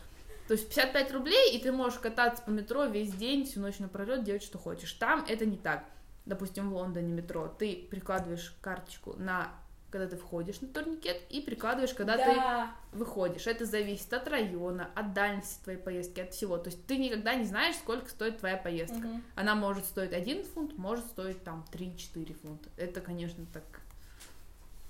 То 0.47 0.55
есть 0.55 0.69
55 0.69 1.13
рублей, 1.13 1.57
и 1.57 1.61
ты 1.61 1.73
можешь 1.73 1.99
кататься 1.99 2.43
по 2.43 2.51
метро 2.51 2.85
весь 2.85 3.13
день, 3.13 3.45
всю 3.45 3.61
ночь 3.61 3.79
напролет, 3.79 4.23
делать, 4.25 4.43
что 4.43 4.59
хочешь. 4.59 4.93
Там 4.93 5.25
это 5.29 5.45
не 5.45 5.57
так. 5.57 5.85
Допустим, 6.25 6.71
в 6.71 6.75
Лондоне 6.75 7.13
метро. 7.13 7.49
Ты 7.49 7.87
прикладываешь 7.91 8.55
карточку 8.61 9.15
на 9.17 9.51
когда 9.91 10.09
ты 10.09 10.17
входишь 10.17 10.61
на 10.61 10.69
турникет, 10.69 11.23
и 11.31 11.41
прикладываешь, 11.41 11.95
когда 11.95 12.17
ты 12.17 12.35
Да. 12.35 12.71
выходишь. 12.93 13.47
Это 13.47 13.65
зависит 13.65 14.13
от 14.13 14.29
района, 14.29 14.91
от 14.95 15.15
дальности 15.15 15.63
твоей 15.63 15.79
поездки, 15.79 16.21
от 16.21 16.35
всего. 16.35 16.59
То 16.59 16.69
есть 16.71 16.85
ты 16.87 16.99
никогда 16.99 17.35
не 17.35 17.45
знаешь, 17.45 17.77
сколько 17.77 18.09
стоит 18.11 18.39
твоя 18.39 18.57
поездка. 18.57 18.99
Мгм. 18.99 19.23
Она 19.37 19.55
может 19.55 19.85
стоить 19.87 20.13
1 20.13 20.45
фунт, 20.45 20.77
может 20.77 21.07
стоить 21.07 21.43
там 21.45 21.65
3-4 21.73 22.35
фунта. 22.35 22.69
Это, 22.77 23.01
конечно, 23.01 23.47
так... 23.53 23.63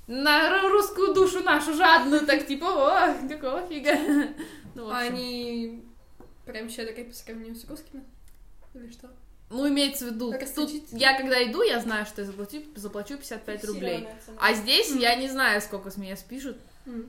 На 0.06 0.50
ру- 0.50 0.68
русскую 0.68 1.14
душу 1.14 1.40
нашу 1.42 1.74
жадную, 1.74 2.24
так 2.26 2.46
типа, 2.46 2.66
о, 2.66 3.14
какого 3.28 3.66
фига. 3.66 3.96
Ну, 4.74 4.90
А 4.90 4.98
они 5.00 5.84
прям 6.44 6.68
щедрые 6.68 7.04
по 7.06 7.14
сравнению 7.14 7.56
с 7.56 7.64
русскими? 7.68 8.04
Или 8.74 8.90
что? 8.90 9.08
Ну, 9.48 9.68
имеется 9.68 10.06
в 10.06 10.08
виду, 10.08 10.32
тут 10.54 10.70
я 10.92 11.16
когда 11.16 11.42
иду, 11.44 11.62
я 11.62 11.80
знаю, 11.80 12.04
что 12.04 12.22
я 12.22 12.26
заплачу, 12.26 12.62
заплачу 12.74 13.16
55 13.16 13.64
рублей. 13.64 14.08
А 14.38 14.52
здесь 14.54 14.90
я 14.94 15.14
не 15.16 15.28
знаю, 15.28 15.60
сколько 15.60 15.90
с 15.90 15.96
меня 15.96 16.16
спишут. 16.16 16.56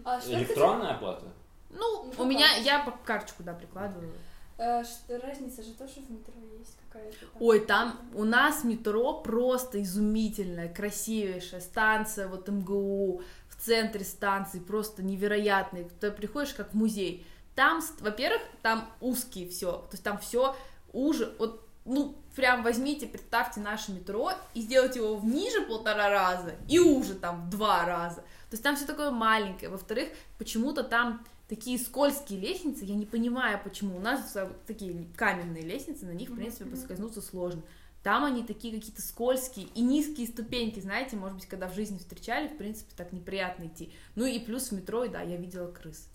А 0.05 0.19
Электронная 0.25 0.91
оплата? 0.91 1.25
Ну, 1.69 2.11
Ну, 2.17 2.23
у 2.23 2.25
меня, 2.25 2.47
я 2.63 2.79
по 2.79 2.91
карточку, 2.91 3.43
да, 3.43 3.53
прикладываю. 3.53 4.13
Э, 4.57 4.83
разница 5.23 5.63
же 5.63 5.73
тоже 5.73 6.01
в 6.01 6.09
метро 6.09 6.33
есть 6.57 6.77
какая-то. 6.87 7.17
Ой, 7.39 7.59
там 7.59 7.99
у 8.13 8.23
нас 8.23 8.63
метро 8.63 9.21
просто 9.21 9.81
изумительное, 9.81 10.73
красивейшая 10.73 11.61
станция, 11.61 12.27
вот 12.27 12.47
МГУ, 12.47 13.21
в 13.49 13.55
центре 13.61 14.03
станции, 14.03 14.59
просто 14.59 15.03
невероятный. 15.03 15.87
Ты 15.99 16.11
приходишь 16.11 16.53
как 16.53 16.71
в 16.71 16.73
музей. 16.73 17.25
Там, 17.55 17.81
во-первых, 17.99 18.41
там 18.61 18.87
узкие 19.01 19.49
все, 19.49 19.71
то 19.71 19.89
есть 19.93 20.03
там 20.03 20.19
все 20.19 20.55
уже, 20.93 21.33
вот, 21.39 21.67
ну, 21.85 22.15
прям 22.35 22.61
возьмите, 22.61 23.07
представьте 23.07 23.59
наше 23.61 23.91
метро 23.91 24.31
и 24.53 24.61
сделайте 24.61 24.99
его 24.99 25.19
ниже 25.23 25.61
полтора 25.61 26.09
раза 26.09 26.53
и 26.67 26.77
уже 26.77 27.15
там 27.15 27.47
в 27.47 27.49
два 27.49 27.85
раза. 27.85 28.17
То 28.17 28.53
есть 28.53 28.63
там 28.63 28.75
все 28.75 28.85
такое 28.85 29.09
маленькое. 29.09 29.71
Во-вторых, 29.71 30.09
почему-то 30.37 30.83
там 30.83 31.25
такие 31.47 31.79
скользкие 31.79 32.39
лестницы, 32.39 32.83
я 32.85 32.95
не 32.95 33.05
понимаю, 33.05 33.59
почему. 33.63 33.97
У 33.97 34.01
нас 34.01 34.35
э, 34.35 34.45
вот 34.45 34.65
такие 34.65 35.07
каменные 35.15 35.63
лестницы, 35.63 36.05
на 36.05 36.11
них, 36.11 36.29
в 36.29 36.35
принципе, 36.35 36.65
поскользнуться 36.65 37.21
сложно. 37.21 37.61
там 38.03 38.25
они 38.25 38.43
такие 38.43 38.73
какие-то 38.73 39.01
скользкие 39.01 39.67
и 39.73 39.81
низкие 39.81 40.27
ступеньки, 40.27 40.79
знаете, 40.79 41.15
может 41.15 41.37
быть, 41.37 41.47
когда 41.47 41.67
в 41.67 41.75
жизни 41.75 41.97
встречали, 41.97 42.47
в 42.47 42.57
принципе, 42.57 42.91
так 42.95 43.13
неприятно 43.13 43.67
идти. 43.67 43.93
Ну 44.15 44.25
и 44.25 44.39
плюс 44.39 44.69
в 44.69 44.71
метро, 44.73 45.07
да, 45.07 45.21
я 45.21 45.37
видела 45.37 45.71
крыс. 45.71 46.09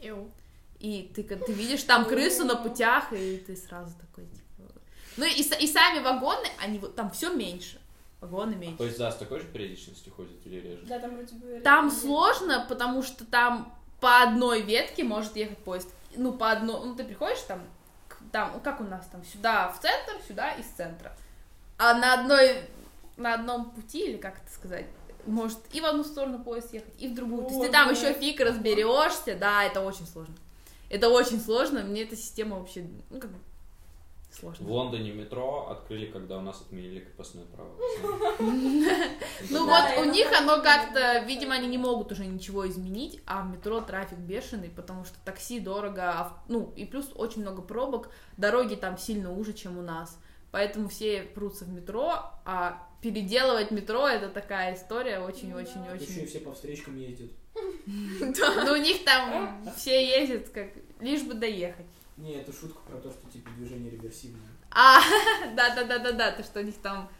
Эу. 0.00 0.30
И 0.78 1.12
ты, 1.14 1.22
ты 1.22 1.52
видишь 1.52 1.84
там 1.84 2.04
крысу 2.06 2.44
на 2.44 2.56
путях, 2.56 3.12
и 3.12 3.36
ты 3.38 3.56
сразу 3.56 3.94
такой, 3.98 4.26
типа... 4.26 4.72
Ну 5.16 5.24
и, 5.24 5.40
и 5.40 5.66
сами 5.68 6.02
вагоны, 6.02 6.46
они 6.60 6.78
вот 6.78 6.96
там 6.96 7.10
все 7.10 7.32
меньше. 7.32 7.80
Вагоны 8.20 8.56
меньше. 8.56 8.78
То 8.78 8.84
есть, 8.84 8.98
да, 8.98 9.12
с 9.12 9.16
такой 9.16 9.40
же 9.40 9.46
периодичностью 9.46 10.12
ходит 10.12 10.44
или 10.44 10.60
реже? 10.60 10.82
Да, 10.86 10.98
там 10.98 11.14
вроде 11.14 11.34
бы... 11.36 11.60
Там 11.60 11.90
сложно, 11.90 12.66
потому 12.68 13.02
что 13.02 13.24
там 13.24 13.72
по 14.02 14.20
одной 14.20 14.62
ветке 14.62 15.04
может 15.04 15.36
ехать 15.36 15.58
поезд. 15.58 15.88
Ну, 16.16 16.32
по 16.32 16.50
одной, 16.50 16.84
ну, 16.84 16.96
ты 16.96 17.04
приходишь 17.04 17.40
там, 17.46 17.62
там, 18.32 18.60
как 18.60 18.80
у 18.80 18.84
нас 18.84 19.06
там, 19.06 19.24
сюда 19.24 19.68
в 19.68 19.80
центр, 19.80 20.20
сюда 20.26 20.50
из 20.54 20.66
центра. 20.66 21.16
А 21.78 21.94
на 21.94 22.14
одной, 22.14 22.62
на 23.16 23.34
одном 23.34 23.70
пути, 23.70 24.08
или 24.08 24.16
как 24.16 24.38
это 24.42 24.52
сказать, 24.52 24.86
может 25.24 25.58
и 25.72 25.80
в 25.80 25.84
одну 25.84 26.02
сторону 26.02 26.40
поезд 26.40 26.74
ехать, 26.74 26.92
и 26.98 27.06
в 27.06 27.14
другую. 27.14 27.44
То 27.44 27.50
есть 27.50 27.62
ты 27.62 27.70
там 27.70 27.90
еще 27.90 28.12
фиг 28.12 28.40
разберешься, 28.40 29.36
да, 29.36 29.62
это 29.62 29.80
очень 29.80 30.06
сложно. 30.08 30.34
Это 30.90 31.08
очень 31.08 31.40
сложно, 31.40 31.82
мне 31.82 32.02
эта 32.02 32.16
система 32.16 32.58
вообще, 32.58 32.84
ну, 33.08 33.20
как 33.20 33.30
бы, 33.30 33.38
сложно. 34.32 34.66
В 34.66 34.70
Лондоне 34.70 35.12
метро 35.12 35.68
открыли, 35.70 36.06
когда 36.06 36.38
у 36.38 36.40
нас 36.40 36.60
отменили 36.60 37.00
крепостное 37.00 37.44
право. 37.46 37.70
Ну 39.50 39.66
вот 39.66 39.84
у 40.00 40.04
них 40.10 40.26
оно 40.38 40.62
как-то, 40.62 41.20
видимо, 41.26 41.54
они 41.54 41.66
не 41.68 41.78
могут 41.78 42.12
уже 42.12 42.26
ничего 42.26 42.68
изменить, 42.68 43.20
а 43.26 43.42
в 43.42 43.50
метро 43.50 43.80
трафик 43.80 44.18
бешеный, 44.18 44.70
потому 44.70 45.04
что 45.04 45.16
такси 45.24 45.60
дорого, 45.60 46.10
ав- 46.20 46.32
ну 46.48 46.72
и 46.76 46.84
плюс 46.84 47.10
очень 47.14 47.42
много 47.42 47.62
пробок, 47.62 48.10
дороги 48.36 48.74
там 48.74 48.98
сильно 48.98 49.32
уже, 49.32 49.52
чем 49.52 49.78
у 49.78 49.82
нас, 49.82 50.18
поэтому 50.50 50.88
все 50.88 51.22
прутся 51.22 51.64
в 51.64 51.68
метро, 51.68 52.12
а 52.44 52.86
переделывать 53.02 53.70
метро 53.70 54.06
это 54.08 54.28
такая 54.28 54.74
история 54.76 55.18
Да. 55.18 55.28
Еще 55.30 55.46
и 55.48 55.52
очень-очень-очень. 55.52 56.26
все 56.26 56.38
по 56.40 56.52
встречкам 56.52 56.96
ездят. 56.96 57.30
Ну 57.86 58.72
у 58.72 58.76
них 58.76 59.04
там 59.04 59.62
все 59.76 60.20
ездят 60.20 60.48
как 60.50 60.68
лишь 61.00 61.22
бы 61.22 61.34
доехать. 61.34 61.86
Не, 62.22 62.34
это 62.34 62.52
шутка 62.52 62.78
про 62.88 62.98
то, 62.98 63.10
что 63.10 63.28
типа 63.28 63.50
движение 63.56 63.90
реверсивное. 63.90 64.46
А, 64.70 65.00
да-да-да-да-да, 65.56 66.30
то 66.30 66.44
что 66.44 66.60
у 66.60 66.62
них 66.62 66.76
там 66.76 67.10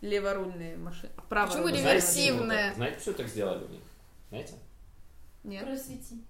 леворульные 0.00 0.78
машины, 0.78 1.12
право. 1.28 1.48
Почему 1.48 1.68
Знаете, 1.68 1.88
реверсивное? 1.90 2.40
почему 2.40 2.62
так? 2.68 2.74
Знаете, 2.76 3.00
что 3.00 3.12
так 3.12 3.28
сделали 3.28 3.64
у 3.64 3.68
них? 3.68 3.82
Знаете? 4.30 4.54
Нет. 5.44 5.66
Просвети. 5.66 6.24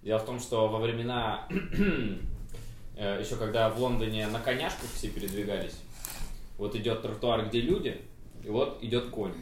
Дело 0.00 0.18
в 0.18 0.24
том, 0.24 0.40
что 0.40 0.68
во 0.68 0.78
времена, 0.78 1.46
еще 2.96 3.36
когда 3.36 3.68
в 3.68 3.78
Лондоне 3.78 4.28
на 4.28 4.40
коняшках 4.40 4.90
все 4.94 5.10
передвигались, 5.10 5.78
вот 6.56 6.74
идет 6.74 7.02
тротуар, 7.02 7.48
где 7.48 7.60
люди, 7.60 8.00
и 8.44 8.48
вот 8.48 8.82
идет 8.82 9.10
конь. 9.10 9.34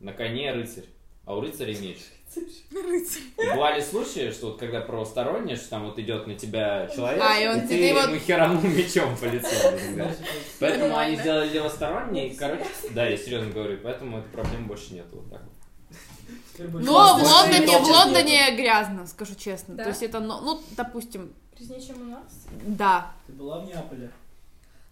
На 0.00 0.14
коне 0.14 0.52
рыцарь, 0.52 0.86
а 1.24 1.36
у 1.36 1.40
рыцаря 1.40 1.76
меч. 1.78 1.98
Рыцарь. 2.72 3.22
И 3.38 3.50
бывали 3.50 3.80
случаи, 3.82 4.30
что 4.30 4.46
вот 4.46 4.58
когда 4.58 4.80
правосторонний, 4.80 5.56
что 5.56 5.70
там 5.70 5.84
вот 5.84 5.98
идет 5.98 6.26
на 6.26 6.34
тебя 6.34 6.88
человек, 6.94 7.22
А, 7.22 7.38
и 7.38 7.46
он 7.46 7.60
ты 7.62 7.68
тебе 7.68 7.92
вот- 7.92 8.08
ему 8.08 8.18
херанул 8.18 8.62
мечом 8.62 9.16
по 9.16 9.24
лицу. 9.26 9.48
Поэтому 10.60 10.96
они 10.96 11.16
сделали 11.16 11.50
левосторонний, 11.50 12.28
и, 12.28 12.34
короче, 12.36 12.64
да, 12.90 13.06
я 13.06 13.16
серьезно 13.16 13.50
говорю, 13.50 13.78
поэтому 13.82 14.18
этой 14.18 14.30
проблемы 14.30 14.66
больше 14.66 14.94
нету. 14.94 15.16
Вот 15.16 15.30
так 15.30 15.42
вот. 15.42 15.52
Но 16.82 17.18
в 17.18 17.22
Лондоне, 17.22 17.78
в 17.78 17.88
Лондоне 17.88 18.56
грязно, 18.56 19.06
скажу 19.06 19.34
честно. 19.34 19.74
Да? 19.74 19.84
То 19.84 19.88
есть 19.90 20.02
это, 20.02 20.20
ну, 20.20 20.40
ну, 20.40 20.60
допустим, 20.76 21.32
Грязнее, 21.58 21.80
чем 21.82 22.02
у 22.02 22.04
нас. 22.04 22.46
да. 22.66 23.12
Ты 23.26 23.32
была 23.32 23.60
в 23.60 23.66
Неаполе? 23.66 24.10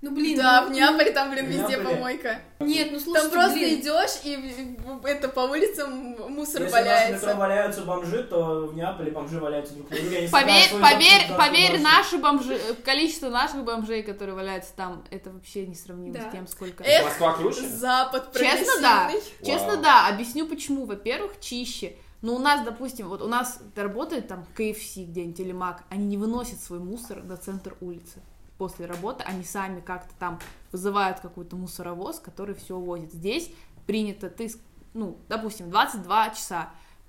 Ну, 0.03 0.13
блин. 0.13 0.39
Да, 0.39 0.63
ну, 0.63 0.69
в 0.69 0.73
Неаполе 0.73 1.11
там, 1.13 1.31
блин, 1.31 1.45
везде 1.47 1.77
Неаполе. 1.77 1.89
помойка. 1.97 2.41
Нет, 2.59 2.89
ну 2.91 2.99
слушайте, 2.99 3.29
Там 3.29 3.31
просто 3.39 3.59
блин. 3.59 3.81
идешь 3.81 4.11
и 4.25 4.79
это 5.05 5.29
по 5.29 5.41
улицам 5.41 6.17
мусор 6.33 6.63
Если 6.63 6.75
у 6.81 6.85
нас 6.85 7.09
в 7.09 7.13
метро 7.13 7.27
валяется. 7.27 7.35
валяются 7.35 7.83
бомжи, 7.83 8.23
то 8.23 8.67
в 8.69 8.75
Неаполе 8.75 9.11
бомжи 9.11 9.39
валяются 9.39 9.75
друг 9.75 9.91
на 9.91 9.97
собирают 9.97 10.31
Поверь, 10.31 10.71
поверь, 10.81 11.37
поверь, 11.37 11.81
наши 11.83 12.17
бомжи, 12.17 12.55
э, 12.55 12.75
количество 12.83 13.29
наших 13.29 13.63
бомжей, 13.65 14.03
которые 14.03 14.35
валяются 14.35 14.73
там, 14.75 15.05
это 15.11 15.31
вообще 15.31 15.67
несравнимо 15.67 16.15
Да. 16.15 16.29
с 16.31 16.33
тем, 16.33 16.47
сколько. 16.47 16.83
Эх, 16.83 17.05
Москва 17.05 17.35
круче? 17.35 17.69
Запад 17.69 18.33
Честно, 18.33 18.81
да. 18.81 19.11
Честно, 19.45 19.77
да. 19.77 20.09
Объясню 20.09 20.47
почему. 20.47 20.87
Во-первых, 20.87 21.39
чище. 21.41 21.95
Но 22.23 22.35
у 22.35 22.39
нас, 22.39 22.65
допустим, 22.65 23.09
вот 23.09 23.21
у 23.21 23.29
нас 23.29 23.59
работает 23.77 24.29
там 24.29 24.47
KFC 24.57 25.05
где-нибудь 25.05 25.41
или 25.41 25.53
Мак, 25.53 25.85
они 25.91 26.07
не 26.07 26.17
выносят 26.17 26.61
свой 26.61 26.79
мусор 26.79 27.23
до 27.23 27.37
центра 27.37 27.75
улицы. 27.81 28.21
После 28.61 28.85
работы 28.85 29.25
они 29.25 29.43
сами 29.43 29.81
как-то 29.81 30.13
там 30.19 30.39
вызывают 30.71 31.19
какой-то 31.21 31.57
мусоровоз, 31.57 32.19
который 32.21 32.55
все 32.55 32.77
увозит. 32.77 33.11
Здесь 33.11 33.51
принято, 33.87 34.29
ты, 34.29 34.53
ну, 34.93 35.17
допустим, 35.31 35.71
22 35.71 36.29
часа, 36.35 36.69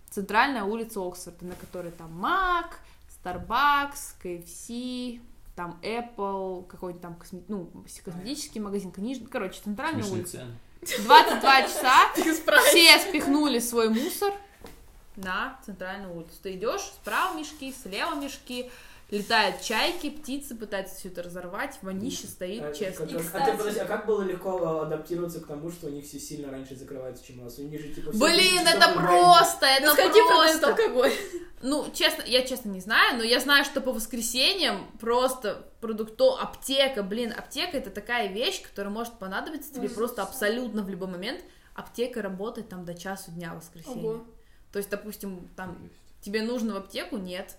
центральная 0.10 0.64
улица 0.64 1.06
Оксфорда, 1.06 1.44
на 1.44 1.56
которой 1.56 1.92
там 1.92 2.10
Мак, 2.14 2.80
Starbucks, 3.22 4.16
KFC, 4.24 5.20
там 5.58 5.78
Apple, 5.82 6.68
какой-нибудь 6.68 7.02
там 7.02 7.18
косме- 7.20 7.44
ну, 7.50 7.70
косметический 8.06 8.62
магазин, 8.62 8.94
книжный, 8.94 9.28
короче, 9.28 9.60
центральная 9.62 10.04
Смешные 10.04 10.22
улица. 10.22 10.38
цены. 10.38 11.04
22 11.04 11.62
часа 11.64 12.14
все 12.16 12.98
спихнули 13.00 13.60
свой 13.60 13.90
мусор 13.90 14.34
на 15.18 15.60
центральную 15.66 16.16
улицу. 16.16 16.32
Ты 16.42 16.54
идешь, 16.56 16.94
справа 17.02 17.38
мешки, 17.38 17.74
слева 17.74 18.16
мешки, 18.16 18.72
летают 19.12 19.62
чайки, 19.62 20.10
птицы 20.10 20.56
пытаются 20.56 20.96
все 20.96 21.10
это 21.10 21.22
разорвать, 21.24 21.78
вонище 21.82 22.28
стоит, 22.28 22.64
А, 22.64 22.74
честно. 22.74 23.06
как- 23.06 23.16
И, 23.16 23.24
кстати- 23.24 23.50
а, 23.50 23.52
ты, 23.52 23.58
подожди, 23.58 23.80
а 23.80 23.86
как 23.86 24.06
было 24.06 24.22
легко 24.24 24.80
адаптироваться 24.82 25.42
к 25.42 25.48
тому, 25.48 25.70
что 25.70 25.88
у 25.88 25.90
них 25.90 26.06
все 26.06 26.18
сильно 26.20 26.50
раньше 26.50 26.76
закрываются, 26.76 27.26
чем 27.26 27.42
у 27.42 27.44
нас? 27.44 27.60
У 27.60 27.64
них 27.64 27.80
же 27.80 27.90
типа... 27.90 28.12
Блин, 28.12 28.64
10 28.64 28.76
это 28.76 28.94
просто, 28.94 29.66
это 29.66 29.94
Ну, 29.94 30.28
просто. 30.28 30.68
алкоголь? 30.70 31.12
Ну, 31.62 31.92
честно, 31.94 32.24
я 32.26 32.42
честно 32.44 32.70
не 32.70 32.80
знаю, 32.80 33.18
но 33.18 33.24
я 33.24 33.40
знаю, 33.40 33.66
что 33.66 33.82
по 33.82 33.92
воскресеньям 33.92 34.90
просто 35.00 35.68
продукто, 35.82 36.34
аптека, 36.40 37.04
блин, 37.04 37.34
аптека 37.38 37.78
это 37.78 37.90
такая 37.92 38.28
вещь, 38.30 38.64
которая 38.64 38.92
может 38.94 39.20
понадобиться 39.20 39.72
тебе 39.74 39.88
Ой, 39.88 39.94
просто 39.94 40.24
абсолютно 40.24 40.82
в 40.84 40.90
любой 40.90 41.10
момент. 41.10 41.44
Аптека 41.76 42.22
работает 42.22 42.70
там 42.70 42.84
до 42.86 42.94
часу 42.94 43.32
дня 43.32 43.54
в 43.54 43.58
воскресенье. 43.58 44.10
Ого. 44.10 44.26
То 44.72 44.80
есть, 44.80 44.90
допустим, 44.90 45.50
там 45.56 45.78
тебе 46.22 46.42
нужно 46.42 46.74
в 46.74 46.78
аптеку, 46.78 47.18
нет. 47.18 47.58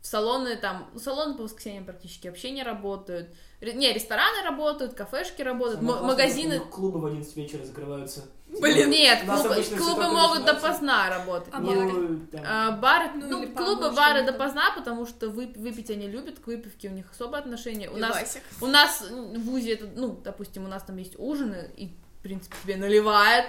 В 0.00 0.06
салоны 0.06 0.56
там, 0.56 0.88
ну, 0.94 1.00
салоны 1.00 1.34
по 1.34 1.42
воскресеньям 1.42 1.84
практически 1.84 2.28
вообще 2.28 2.50
не 2.52 2.62
работают. 2.62 3.34
Ре- 3.60 3.72
Не, 3.74 3.92
рестораны 3.92 4.42
работают, 4.44 4.94
кафешки 4.94 5.42
работают, 5.42 5.80
м- 5.80 6.04
магазины... 6.06 6.60
Клубы 6.60 7.00
в 7.00 7.06
11 7.06 7.36
вечера 7.36 7.64
закрываются. 7.64 8.24
Блин, 8.46 8.88
нет, 8.90 9.26
нас 9.26 9.42
клубы, 9.42 10.08
могут 10.08 10.44
допоздна 10.46 11.10
работать. 11.10 11.52
А 11.52 11.60
Нет. 11.60 11.76
бары? 11.76 11.92
Ну, 11.92 12.28
А, 12.44 12.70
бары, 12.72 13.10
Ну, 13.16 13.40
ну, 13.46 13.52
клубы, 13.54 13.90
бары 13.90 14.22
допоздна, 14.24 14.72
потому 14.74 15.04
что 15.04 15.26
вып- 15.26 15.58
выпить 15.58 15.90
они 15.90 16.06
любят, 16.08 16.38
к 16.38 16.46
выпивке 16.46 16.88
у 16.88 16.92
них 16.92 17.10
особое 17.10 17.40
отношение. 17.40 17.90
У 17.90 17.96
нас, 17.96 18.38
у 18.62 18.66
нас 18.66 19.02
в 19.02 19.38
ВУЗе, 19.40 19.74
это, 19.74 19.86
ну, 19.94 20.18
допустим, 20.24 20.64
у 20.64 20.68
нас 20.68 20.82
там 20.84 20.96
есть 20.96 21.18
ужины, 21.18 21.70
и, 21.76 21.88
в 21.88 22.22
принципе, 22.22 22.56
тебе 22.62 22.76
наливают 22.76 23.46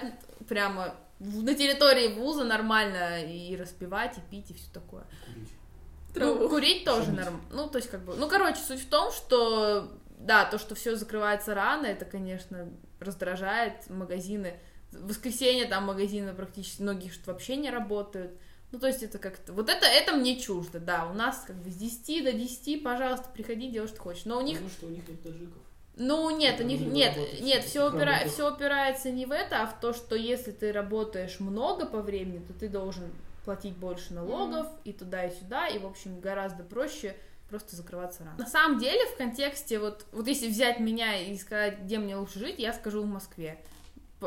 прямо 0.48 0.94
на 1.18 1.54
территории 1.54 2.08
вуза 2.14 2.44
нормально 2.44 3.22
и 3.24 3.56
распивать, 3.56 4.18
и 4.18 4.20
пить, 4.30 4.50
и 4.50 4.54
все 4.54 4.66
такое. 4.74 5.04
курить. 5.24 5.48
Ну, 6.14 6.20
Траву. 6.34 6.48
курить 6.48 6.84
тоже 6.84 7.04
Шумить. 7.06 7.20
норм. 7.20 7.40
Ну, 7.50 7.68
то 7.68 7.78
есть, 7.78 7.90
как 7.90 8.04
бы. 8.04 8.14
Ну, 8.16 8.28
короче, 8.28 8.58
суть 8.60 8.80
в 8.80 8.88
том, 8.88 9.12
что 9.12 9.90
да, 10.18 10.44
то, 10.44 10.58
что 10.58 10.74
все 10.74 10.96
закрывается 10.96 11.54
рано, 11.54 11.86
это, 11.86 12.04
конечно, 12.04 12.68
раздражает 12.98 13.88
магазины. 13.88 14.58
В 14.92 15.08
воскресенье 15.08 15.66
там 15.66 15.84
магазины 15.84 16.34
практически 16.34 16.82
многие 16.82 17.08
что 17.10 17.32
вообще 17.32 17.56
не 17.56 17.70
работают. 17.70 18.32
Ну, 18.72 18.78
то 18.78 18.86
есть 18.86 19.02
это 19.02 19.18
как-то... 19.18 19.52
Вот 19.52 19.68
это, 19.68 19.86
это 19.86 20.14
мне 20.14 20.38
чуждо, 20.38 20.78
да. 20.78 21.06
У 21.06 21.14
нас 21.14 21.42
как 21.46 21.56
бы 21.56 21.70
с 21.70 21.74
10 21.74 22.24
до 22.24 22.32
10, 22.32 22.84
пожалуйста, 22.84 23.28
приходи, 23.34 23.68
делай, 23.70 23.88
что 23.88 24.00
хочешь. 24.00 24.24
Но 24.26 24.38
у 24.38 24.42
них 24.42 24.58
Потому 24.58 24.70
что 24.70 24.86
у 24.86 24.90
них 24.90 25.08
нет 25.08 25.22
таджиков. 25.22 25.62
ну, 25.96 26.30
нет, 26.30 26.52
у 26.52 26.56
Это 26.56 26.64
них 26.64 26.80
не 26.80 26.86
нет, 26.86 27.16
работает 27.16 27.40
нет, 27.40 27.64
все, 27.64 27.90
работах. 27.90 28.32
все 28.32 28.52
упирается 28.52 29.10
не 29.10 29.26
в 29.26 29.32
это, 29.32 29.62
а 29.62 29.66
в 29.66 29.80
то, 29.80 29.92
что 29.92 30.14
если 30.14 30.52
ты 30.52 30.70
работаешь 30.72 31.40
много 31.40 31.86
по 31.86 32.00
времени, 32.00 32.44
то 32.46 32.52
ты 32.52 32.68
должен 32.68 33.10
платить 33.44 33.76
больше 33.76 34.14
налогов 34.14 34.66
и 34.84 34.92
туда 34.92 35.24
и 35.24 35.34
сюда, 35.34 35.68
и 35.68 35.78
в 35.78 35.86
общем 35.86 36.20
гораздо 36.20 36.62
проще 36.62 37.16
просто 37.48 37.76
закрываться 37.76 38.24
рано. 38.24 38.38
На 38.38 38.46
самом 38.46 38.78
деле 38.78 39.04
в 39.06 39.16
контексте 39.16 39.78
вот 39.78 40.06
вот 40.12 40.26
если 40.26 40.48
взять 40.48 40.80
меня 40.80 41.16
и 41.16 41.36
сказать, 41.36 41.80
где 41.80 41.98
мне 41.98 42.16
лучше 42.16 42.38
жить, 42.38 42.58
я 42.58 42.72
скажу 42.72 43.02
в 43.02 43.06
Москве. 43.06 43.58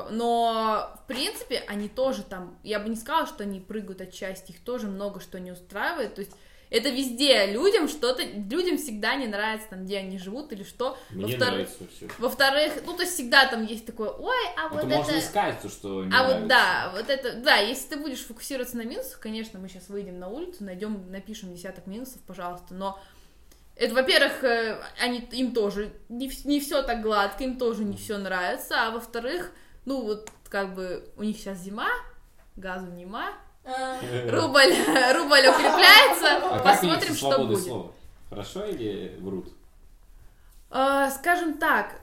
Но, 0.09 0.91
в 1.03 1.07
принципе, 1.07 1.63
они 1.67 1.87
тоже 1.87 2.23
там, 2.23 2.57
я 2.63 2.79
бы 2.79 2.89
не 2.89 2.95
сказала, 2.95 3.27
что 3.27 3.43
они 3.43 3.59
прыгают 3.59 4.01
от 4.01 4.13
счастья, 4.13 4.51
их 4.51 4.59
тоже 4.59 4.87
много 4.87 5.19
что 5.19 5.39
не 5.39 5.51
устраивает, 5.51 6.15
то 6.15 6.21
есть 6.21 6.35
это 6.73 6.89
везде 6.89 7.45
людям 7.45 7.87
что-то, 7.87 8.23
людям 8.23 8.77
всегда 8.77 9.15
не 9.15 9.27
нравится 9.27 9.67
там, 9.69 9.85
где 9.85 9.99
они 9.99 10.17
живут 10.17 10.51
или 10.51 10.63
что. 10.63 10.97
Мне 11.11 11.25
Во-вторых, 11.37 11.53
нравится 11.69 11.83
все. 11.95 12.09
во-вторых, 12.17 12.73
ну, 12.85 12.93
то 12.95 13.03
есть 13.03 13.13
всегда 13.13 13.45
там 13.47 13.63
есть 13.65 13.85
такое, 13.85 14.09
ой, 14.09 14.35
а 14.57 14.69
вот 14.69 14.79
Это 14.79 14.87
это... 14.87 14.97
можно 14.97 15.19
искать, 15.19 15.61
то, 15.61 15.69
что 15.69 16.03
не 16.03 16.11
А 16.13 16.23
вот 16.23 16.29
нравится. 16.41 16.47
да, 16.49 16.91
вот 16.95 17.09
это, 17.09 17.33
да, 17.35 17.57
если 17.57 17.89
ты 17.89 17.97
будешь 17.97 18.25
фокусироваться 18.25 18.75
на 18.77 18.81
минусах, 18.83 19.19
конечно, 19.19 19.59
мы 19.59 19.69
сейчас 19.69 19.87
выйдем 19.87 20.17
на 20.19 20.27
улицу, 20.27 20.63
найдем, 20.63 21.11
напишем 21.11 21.53
десяток 21.53 21.85
минусов, 21.87 22.21
пожалуйста, 22.23 22.73
но 22.73 22.99
Это, 23.75 23.93
во-первых, 23.95 24.43
э, 24.43 24.79
они, 24.99 25.19
им 25.31 25.53
тоже 25.53 25.93
не, 26.09 26.29
не 26.45 26.59
все 26.59 26.81
так 26.83 27.01
гладко, 27.01 27.43
им 27.43 27.57
тоже 27.57 27.83
не 27.83 27.97
все 27.97 28.17
нравится, 28.17 28.87
а 28.87 28.91
во-вторых, 28.91 29.51
ну 29.85 30.01
вот 30.01 30.29
как 30.49 30.75
бы 30.75 31.09
у 31.17 31.23
них 31.23 31.37
сейчас 31.37 31.59
зима, 31.59 31.89
газу 32.55 32.87
нема, 32.87 33.31
рубль, 33.65 34.73
рубль 35.15 35.47
укрепляется, 35.47 36.37
А 36.43 36.59
у 36.59 36.63
посмотрим, 36.63 37.13
что 37.15 37.45
будет. 37.45 37.63
слова? 37.63 37.91
Хорошо 38.29 38.65
или 38.65 39.15
врут? 39.19 39.49
А, 40.69 41.09
скажем 41.11 41.57
так, 41.59 42.01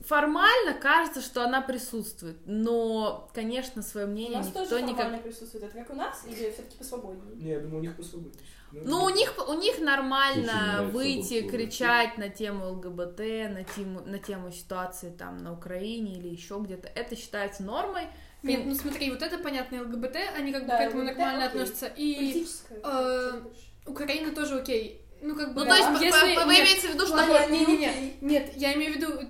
формально 0.00 0.74
кажется, 0.74 1.20
что 1.20 1.44
она 1.44 1.60
присутствует, 1.62 2.36
но, 2.46 3.28
конечно, 3.34 3.82
свое 3.82 4.06
У 4.06 4.10
мнение 4.10 4.38
нас 4.38 4.46
никто 4.48 4.64
тоже 4.66 4.82
никак... 4.82 4.96
формально 4.96 5.22
присутствует. 5.22 5.64
Это 5.64 5.78
как 5.78 5.90
у 5.90 5.94
нас 5.94 6.22
или 6.26 6.50
все-таки 6.50 6.76
посвободнее? 6.76 7.36
Не, 7.36 7.50
я 7.52 7.60
думаю, 7.60 7.78
у 7.78 7.80
них 7.82 7.96
посвободнее. 7.96 8.44
Ну, 8.72 9.04
у 9.04 9.10
них, 9.10 9.34
у 9.48 9.52
них 9.54 9.80
нормально 9.80 10.88
выйти, 10.92 11.42
кричать 11.46 12.16
на 12.16 12.30
тему 12.30 12.70
ЛГБТ, 12.72 13.18
на 13.50 13.64
тему, 13.64 14.00
на 14.06 14.18
тему 14.18 14.50
ситуации 14.50 15.10
там 15.10 15.36
на 15.38 15.52
Украине 15.52 16.14
или 16.18 16.28
еще 16.28 16.58
где-то. 16.58 16.88
Это 16.88 17.14
считается 17.14 17.62
нормой. 17.62 18.08
Нет, 18.42 18.62
ну 18.66 18.74
смотри, 18.74 19.10
вот 19.10 19.22
это 19.22 19.38
понятно, 19.38 19.82
ЛГБТ, 19.82 20.16
они 20.36 20.52
как 20.52 20.62
бы 20.62 20.68
Да, 20.68 20.78
к 20.78 20.80
этому 20.80 21.02
ЛГБТ 21.02 21.18
нормально 21.18 21.46
окей. 21.46 21.60
относятся. 21.62 21.92
И 21.96 22.46
э, 22.82 23.42
Украина 23.86 24.32
тоже 24.34 24.58
окей. 24.60 24.98
Ну, 25.24 25.36
как 25.36 25.54
бы, 25.54 25.60
Ну, 25.60 25.66
да, 25.66 25.78
то 25.78 25.92
есть, 25.92 26.02
если... 26.02 26.34
по- 26.34 26.44
вы 26.46 26.54
нет, 26.54 26.64
имеете 26.66 26.88
в 26.88 26.94
виду, 26.94 27.06
что... 27.06 27.14
ладно, 27.14 27.38
они 27.38 27.60
не-не-не, 27.60 27.88
окей. 27.90 28.16
нет, 28.20 28.52
я 28.56 28.74
имею 28.74 28.92
в 28.94 28.96
виду, 28.96 29.20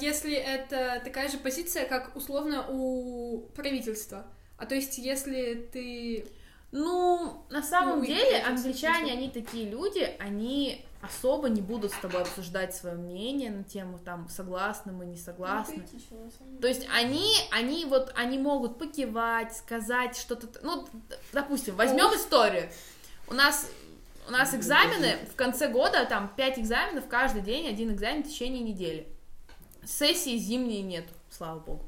если 0.00 0.32
это 0.32 1.02
такая 1.04 1.28
же 1.28 1.36
позиция, 1.36 1.84
как 1.84 2.16
условно 2.16 2.64
у 2.70 3.40
правительства. 3.54 4.24
А 4.56 4.64
то 4.64 4.74
есть, 4.74 4.96
если 4.96 5.68
ты... 5.70 6.26
Ну, 6.72 7.44
на 7.50 7.62
самом 7.62 7.98
Ну, 8.00 8.06
деле, 8.06 8.38
англичане, 8.38 9.12
они 9.12 9.28
такие 9.28 9.68
люди, 9.68 10.08
они 10.18 10.84
особо 11.04 11.48
не 11.48 11.60
будут 11.60 11.92
с 11.92 11.96
тобой 11.96 12.22
обсуждать 12.22 12.74
свое 12.74 12.96
мнение 12.96 13.50
на 13.50 13.64
тему 13.64 13.98
там 13.98 14.28
согласны 14.28 14.92
мы, 14.92 15.06
не 15.06 15.16
согласны. 15.16 15.86
Ну. 16.10 16.58
То 16.60 16.68
есть 16.68 16.86
они, 16.94 17.32
они 17.50 17.84
вот, 17.84 18.12
они 18.16 18.38
могут 18.38 18.78
покивать, 18.78 19.56
сказать 19.56 20.16
что-то, 20.16 20.48
ну, 20.62 20.86
допустим, 21.32 21.76
возьмем 21.76 22.14
историю. 22.14 22.70
У 23.28 23.34
нас, 23.34 23.70
у 24.28 24.32
нас 24.32 24.54
экзамены 24.54 25.18
в 25.32 25.36
конце 25.36 25.68
года, 25.68 26.06
там, 26.06 26.32
5 26.36 26.58
экзаменов 26.58 27.06
каждый 27.08 27.42
день, 27.42 27.68
один 27.68 27.92
экзамен 27.92 28.22
в 28.22 28.28
течение 28.28 28.62
недели. 28.62 29.08
Сессии 29.84 30.38
зимней 30.38 30.82
нет, 30.82 31.04
слава 31.30 31.60
богу. 31.60 31.84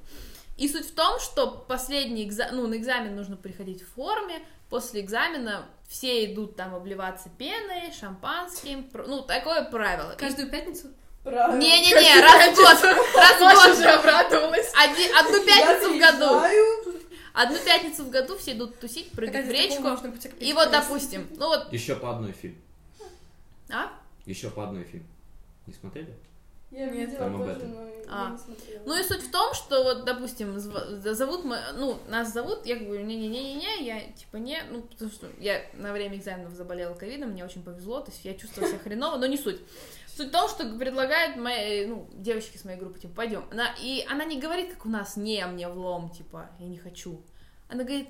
И 0.56 0.68
суть 0.68 0.86
в 0.86 0.94
том, 0.94 1.20
что 1.20 1.64
последний 1.68 2.24
экзамен, 2.24 2.56
ну, 2.56 2.66
на 2.66 2.76
экзамен 2.76 3.14
нужно 3.14 3.36
приходить 3.36 3.82
в 3.82 3.94
форме, 3.94 4.40
после 4.68 5.00
экзамена 5.00 5.66
все 5.88 6.24
идут 6.32 6.56
там 6.56 6.74
обливаться 6.74 7.28
пеной, 7.38 7.92
шампанским, 7.98 8.90
ну, 9.06 9.22
такое 9.22 9.62
правило. 9.64 10.14
Каждую 10.18 10.50
пятницу? 10.50 10.88
Правильно. 11.22 11.58
Не-не-не, 11.60 12.20
раз 12.20 12.52
в 12.52 12.56
год, 12.56 13.16
раз 13.16 13.36
в 13.36 13.66
год. 13.66 13.76
же 13.78 13.88
обрадовалась. 13.90 14.72
Один- 14.76 15.16
одну 15.16 15.44
пятницу 15.44 15.94
в 15.94 15.98
году. 15.98 16.40
Одну 17.32 17.58
пятницу 17.58 18.04
в 18.04 18.10
году 18.10 18.36
все 18.38 18.52
идут 18.52 18.78
тусить, 18.80 19.10
прыгать 19.12 19.46
в 19.46 19.50
речку. 19.50 19.88
И 20.40 20.52
вот, 20.52 20.70
допустим, 20.70 21.28
ну 21.36 21.48
вот, 21.48 21.72
Еще 21.72 21.96
по 21.96 22.10
одной 22.12 22.32
фильм. 22.32 22.56
а? 23.70 23.90
Еще 24.24 24.50
по 24.50 24.64
одной 24.64 24.84
фильм. 24.84 25.06
Не 25.66 25.74
смотрели? 25.74 26.14
Я 26.70 26.86
Нет, 26.86 27.10
видела 27.10 27.18
там 27.18 27.38
тоже, 27.38 27.66
но 27.66 27.86
я 27.86 27.92
А. 28.08 28.30
не 28.30 28.38
смотрела. 28.38 28.82
Ну 28.86 28.98
и 28.98 29.02
суть 29.04 29.22
в 29.22 29.30
том, 29.30 29.54
что 29.54 29.84
вот, 29.84 30.04
допустим, 30.04 30.58
зовут 30.58 31.44
мы, 31.44 31.58
ну, 31.74 31.98
нас 32.08 32.32
зовут, 32.32 32.66
я 32.66 32.76
говорю, 32.76 33.04
не-не-не-не, 33.04 33.84
я 33.86 34.00
типа 34.12 34.38
не, 34.38 34.60
ну, 34.70 34.82
потому 34.82 35.10
что 35.10 35.28
я 35.38 35.62
на 35.74 35.92
время 35.92 36.16
экзаменов 36.16 36.54
заболела 36.54 36.94
ковидом, 36.94 37.30
мне 37.30 37.44
очень 37.44 37.62
повезло, 37.62 38.00
то 38.00 38.10
есть 38.10 38.24
я 38.24 38.34
чувствовала 38.34 38.68
себя 38.70 38.80
хреново, 38.80 39.16
но 39.16 39.26
не 39.26 39.36
суть. 39.36 39.60
Суть 40.16 40.28
в 40.28 40.32
том, 40.32 40.48
что 40.48 40.68
предлагают 40.76 41.36
мои, 41.36 41.86
ну, 41.86 42.08
девочки 42.14 42.56
с 42.56 42.64
моей 42.64 42.78
группы, 42.78 42.98
типа, 42.98 43.14
пойдем. 43.14 43.44
Она, 43.52 43.74
и 43.80 44.04
она 44.10 44.24
не 44.24 44.40
говорит, 44.40 44.72
как 44.72 44.86
у 44.86 44.88
нас, 44.88 45.16
не, 45.16 45.46
мне 45.46 45.68
влом, 45.68 46.10
типа, 46.10 46.50
я 46.58 46.66
не 46.66 46.78
хочу. 46.78 47.22
Она 47.68 47.84
говорит, 47.84 48.08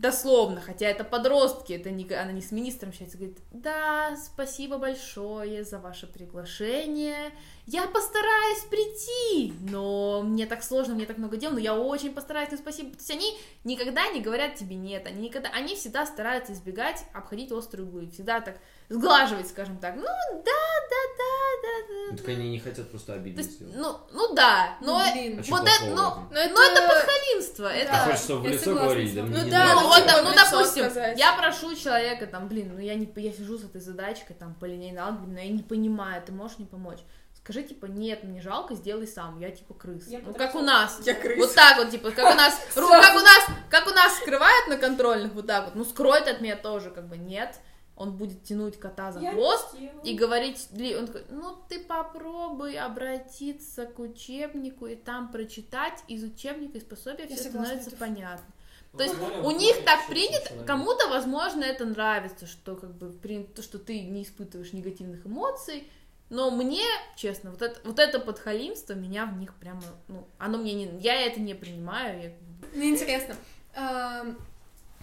дословно, 0.00 0.60
хотя 0.60 0.86
это 0.86 1.04
подростки, 1.04 1.72
это 1.72 1.90
не, 1.90 2.04
она 2.12 2.32
не 2.32 2.42
с 2.42 2.52
министром 2.52 2.90
общается, 2.90 3.16
говорит, 3.16 3.38
да, 3.50 4.16
спасибо 4.16 4.78
большое 4.78 5.64
за 5.64 5.78
ваше 5.78 6.06
приглашение, 6.06 7.32
я 7.66 7.86
постараюсь 7.86 8.64
прийти, 8.70 9.52
но 9.70 10.22
мне 10.22 10.46
так 10.46 10.62
сложно, 10.62 10.94
мне 10.94 11.06
так 11.06 11.18
много 11.18 11.36
дел, 11.36 11.50
но 11.50 11.58
я 11.58 11.74
очень 11.74 12.14
постараюсь, 12.14 12.50
ну 12.52 12.58
спасибо. 12.58 12.90
То 12.90 12.98
есть 12.98 13.10
они 13.10 13.36
никогда 13.64 14.08
не 14.10 14.20
говорят 14.20 14.54
тебе 14.54 14.76
нет, 14.76 15.06
они 15.06 15.28
никогда, 15.28 15.48
они 15.50 15.74
всегда 15.74 16.06
стараются 16.06 16.52
избегать, 16.52 17.04
обходить 17.12 17.50
острые 17.50 17.86
углы, 17.86 18.08
всегда 18.10 18.40
так 18.40 18.58
сглаживать, 18.88 19.48
скажем 19.48 19.78
так, 19.78 19.96
ну 19.96 20.02
да, 20.02 20.42
да, 20.44 21.02
да, 21.18 21.26
да, 21.62 21.86
Ну, 21.88 22.10
да. 22.12 22.16
так 22.16 22.28
они 22.28 22.50
не 22.50 22.58
хотят 22.60 22.90
просто 22.90 23.12
То 23.12 23.18
обидеть. 23.18 23.46
есть, 23.46 23.60
ну, 23.60 23.98
ну 24.12 24.34
да, 24.34 24.76
но 24.80 24.98
Ну, 24.98 25.12
блин. 25.12 25.40
А 25.40 25.50
вот 25.50 25.62
это, 25.62 25.84
ну, 25.86 25.92
этом? 25.92 26.28
Но 26.30 26.40
это... 26.40 26.54
ну 26.54 26.62
это 26.62 26.82
подхалимство, 26.82 27.66
это... 27.66 27.92
А 27.92 28.04
хочешь, 28.04 28.20
чтобы 28.20 28.48
в 28.48 28.52
лицо 28.52 28.62
с 28.62 29.12
да 29.12 29.22
Ну 29.22 29.44
не 29.44 29.50
да, 29.50 29.74
Ну, 29.74 29.88
вот, 29.88 30.06
да, 30.06 30.22
ну, 30.22 30.30
допустим, 30.34 30.84
сказать. 30.84 31.18
я 31.18 31.32
прошу 31.36 31.74
человека, 31.74 32.26
там, 32.26 32.48
блин, 32.48 32.72
ну 32.74 32.80
я 32.80 32.94
не, 32.94 33.10
я 33.16 33.32
сижу 33.32 33.58
с 33.58 33.64
этой 33.64 33.80
задачкой, 33.80 34.36
там, 34.36 34.54
по 34.54 34.64
линейной 34.64 35.02
алгебре, 35.02 35.32
но 35.32 35.40
я 35.40 35.48
не 35.48 35.62
понимаю, 35.62 36.22
ты 36.22 36.32
можешь 36.32 36.58
мне 36.58 36.66
помочь? 36.66 37.00
Скажи, 37.46 37.62
типа, 37.62 37.86
нет, 37.86 38.24
мне 38.24 38.40
жалко, 38.40 38.74
сделай 38.74 39.06
сам, 39.06 39.38
я, 39.38 39.52
типа, 39.52 39.72
крыс. 39.72 40.08
Я 40.08 40.18
ну, 40.18 40.34
как 40.34 40.56
у 40.56 40.62
нас. 40.62 40.98
Я 41.04 41.14
крыса. 41.14 41.38
Вот 41.38 41.54
так 41.54 41.76
вот, 41.76 41.90
типа, 41.90 42.10
как 42.10 42.32
у 42.32 42.36
нас, 42.36 42.60
как 42.74 43.14
у 43.14 43.20
нас, 43.20 43.46
как 43.70 43.86
у 43.86 43.90
нас 43.90 44.16
скрывают 44.16 44.66
на 44.66 44.76
контрольных, 44.76 45.32
вот 45.32 45.46
так 45.46 45.66
вот, 45.66 45.74
ну, 45.76 45.84
скроет 45.84 46.26
от 46.26 46.40
меня 46.40 46.56
тоже, 46.56 46.90
как 46.90 47.06
бы, 47.06 47.16
нет. 47.16 47.60
Он 47.96 48.12
будет 48.14 48.44
тянуть 48.44 48.78
кота 48.78 49.10
за 49.12 49.20
Я 49.20 49.32
хвост 49.32 49.74
и 50.04 50.12
говорить, 50.14 50.68
он 50.98 51.06
такой, 51.06 51.24
ну, 51.30 51.56
ты 51.68 51.80
попробуй 51.80 52.76
обратиться 52.78 53.86
к 53.86 53.98
учебнику 53.98 54.86
и 54.86 54.96
там 54.96 55.32
прочитать 55.32 56.04
из 56.06 56.22
учебника, 56.22 56.76
из 56.78 56.84
пособия, 56.84 57.26
Я 57.26 57.36
все 57.36 57.48
становится 57.48 57.88
это 57.88 57.96
понятно. 57.96 58.46
Ну, 58.92 58.98
То 58.98 59.04
есть 59.04 59.16
у 59.44 59.50
них 59.50 59.84
так 59.84 60.06
принято, 60.08 60.46
человек. 60.48 60.66
кому-то, 60.66 61.08
возможно, 61.08 61.64
это 61.64 61.84
нравится, 61.86 62.46
что 62.46 62.76
как 62.76 62.94
бы 62.94 63.10
принято, 63.10 63.56
то, 63.56 63.62
что 63.62 63.78
ты 63.78 64.00
не 64.02 64.22
испытываешь 64.22 64.72
негативных 64.74 65.26
эмоций, 65.26 65.90
но 66.28 66.50
мне, 66.50 66.82
честно, 67.16 67.50
вот 67.50 67.62
это, 67.62 67.80
вот 67.84 67.98
это 67.98 68.18
подхалимство 68.20 68.92
меня 68.94 69.26
в 69.26 69.38
них 69.38 69.54
прямо, 69.54 69.82
ну, 70.08 70.26
оно 70.38 70.58
мне 70.58 70.74
не, 70.74 70.98
я 71.00 71.14
это 71.26 71.40
не 71.40 71.54
принимаю, 71.54 72.22
я- 72.22 72.32
Мне 72.74 72.90
интересно, 72.90 73.36
эм, 73.74 74.38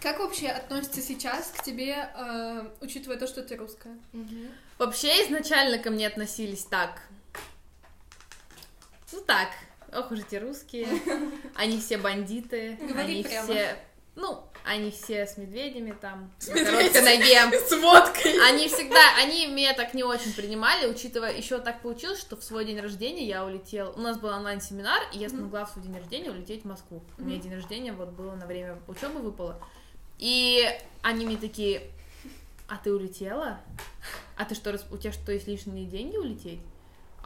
как 0.03 0.19
вообще 0.19 0.49
относится 0.49 1.01
сейчас 1.01 1.47
к 1.47 1.63
тебе, 1.63 2.09
э, 2.13 2.67
учитывая 2.81 3.17
то, 3.17 3.25
что 3.25 3.41
ты 3.41 3.55
русская? 3.55 3.97
Вообще 4.77 5.07
изначально 5.25 5.77
ко 5.79 5.91
мне 5.91 6.05
относились 6.07 6.65
так. 6.65 7.01
Ну 9.13 9.21
так, 9.21 9.47
ох 9.93 10.11
уж 10.11 10.19
эти 10.19 10.35
русские. 10.35 10.89
Они 11.55 11.79
все 11.79 11.97
бандиты. 11.97 12.77
Говори 12.81 13.13
они 13.13 13.23
прямо. 13.23 13.43
все. 13.45 13.77
Ну, 14.15 14.43
они 14.65 14.91
все 14.91 15.25
с 15.25 15.37
медведями 15.37 15.95
там, 15.99 16.31
С 16.37 16.47
короткой 16.47 17.01
ноге. 17.01 17.59
С 17.67 17.71
водкой. 17.71 18.47
Они 18.47 18.67
всегда, 18.67 18.99
они 19.21 19.47
меня 19.47 19.73
так 19.73 19.93
не 19.93 20.03
очень 20.03 20.33
принимали, 20.33 20.85
учитывая, 20.85 21.35
еще 21.35 21.59
так 21.59 21.81
получилось, 21.81 22.19
что 22.19 22.35
в 22.35 22.43
свой 22.43 22.65
день 22.65 22.79
рождения 22.79 23.25
я 23.25 23.43
улетела, 23.43 23.91
у 23.91 23.99
нас 23.99 24.19
был 24.19 24.29
онлайн-семинар, 24.29 25.01
и 25.13 25.17
я 25.17 25.29
смогла 25.29 25.65
в 25.65 25.71
свой 25.71 25.85
день 25.85 25.95
рождения 25.95 26.29
улететь 26.29 26.61
в 26.61 26.67
Москву. 26.67 27.03
У 27.17 27.23
меня 27.23 27.41
день 27.41 27.55
рождения 27.55 27.93
вот 27.93 28.09
было 28.09 28.35
на 28.35 28.45
время 28.45 28.77
учебы 28.87 29.19
выпало. 29.19 29.59
И 30.19 30.65
они 31.01 31.25
мне 31.25 31.37
такие, 31.37 31.81
а 32.67 32.77
ты 32.77 32.93
улетела? 32.93 33.59
А 34.37 34.45
ты 34.45 34.55
что, 34.55 34.71
рас- 34.71 34.85
у 34.91 34.97
тебя 34.97 35.11
что, 35.13 35.31
есть 35.31 35.47
лишние 35.47 35.85
деньги 35.85 36.17
улететь? 36.17 36.59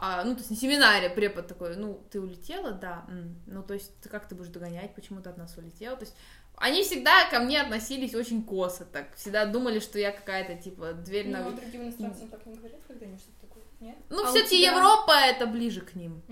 А, 0.00 0.22
ну, 0.24 0.32
то 0.34 0.38
есть 0.38 0.50
на 0.50 0.56
семинаре 0.56 1.10
препод 1.10 1.48
такой, 1.48 1.76
ну, 1.76 2.00
ты 2.10 2.20
улетела, 2.20 2.70
да, 2.70 3.04
ну, 3.46 3.62
то 3.64 3.74
есть 3.74 3.92
ты 4.00 4.08
как 4.08 4.28
ты 4.28 4.34
будешь 4.36 4.50
догонять, 4.50 4.94
почему 4.94 5.20
ты 5.20 5.30
от 5.30 5.38
нас 5.38 5.56
улетела, 5.56 5.96
то 5.96 6.04
есть 6.04 6.14
они 6.56 6.82
всегда 6.84 7.28
ко 7.30 7.40
мне 7.40 7.60
относились 7.60 8.14
очень 8.14 8.44
косо, 8.44 8.84
так, 8.84 9.14
всегда 9.16 9.44
думали, 9.46 9.80
что 9.80 9.98
я 9.98 10.12
какая-то, 10.12 10.54
типа, 10.62 10.92
дверь 10.92 11.28
на... 11.30 11.42
Ну, 11.42 11.50
другим 11.52 11.82
иностранцам 11.82 12.28
так 12.28 12.46
не 12.46 12.54
говорят, 12.54 12.80
когда 12.86 13.06
они 13.06 13.16
что-то 13.16 13.40
такое, 13.48 13.62
нет? 13.80 13.96
Ну, 14.08 14.24
А 14.24 14.30
все-таки 14.30 14.58
тебя- 14.58 14.72
Европа 14.72 15.12
это 15.12 15.46
ближе 15.46 15.80
к 15.80 15.94
ним. 15.96 16.22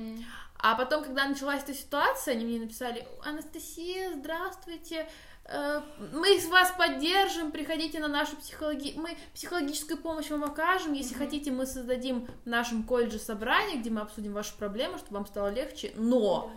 А 0.58 0.74
потом, 0.76 1.02
когда 1.04 1.26
началась 1.28 1.62
эта 1.62 1.74
ситуация, 1.74 2.34
они 2.34 2.44
мне 2.44 2.60
написали, 2.60 3.06
Анастасия, 3.24 4.12
здравствуйте, 4.14 5.08
мы 6.12 6.40
вас 6.50 6.72
поддержим, 6.76 7.52
приходите 7.52 8.00
на 8.00 8.08
нашу 8.08 8.36
психологи... 8.36 8.94
мы 8.96 9.16
психологическую 9.34 9.98
помощь 9.98 10.30
вам 10.30 10.44
окажем, 10.44 10.92
если 10.92 11.14
хотите, 11.14 11.50
мы 11.50 11.66
создадим 11.66 12.26
в 12.44 12.48
нашем 12.48 12.82
колледже 12.82 13.18
собрание, 13.18 13.78
где 13.78 13.90
мы 13.90 14.00
обсудим 14.00 14.32
ваши 14.32 14.54
проблемы, 14.56 14.98
чтобы 14.98 15.18
вам 15.18 15.26
стало 15.26 15.48
легче, 15.48 15.92
но 15.96 16.50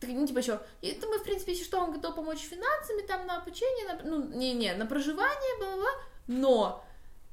Так, 0.00 0.10
ну, 0.10 0.26
типа, 0.26 0.42
что, 0.42 0.64
это 0.80 1.06
мы, 1.08 1.18
в 1.18 1.24
принципе, 1.24 1.52
если 1.52 1.64
что, 1.64 1.80
вам 1.80 1.92
готовы 1.92 2.14
помочь 2.14 2.38
финансами, 2.38 3.02
там, 3.02 3.26
на 3.26 3.38
обучение, 3.38 3.92
на, 3.92 4.02
ну, 4.02 4.24
не-не, 4.24 4.74
на 4.74 4.86
проживание, 4.86 5.58
бла-бла, 5.58 5.90
но 6.26 6.84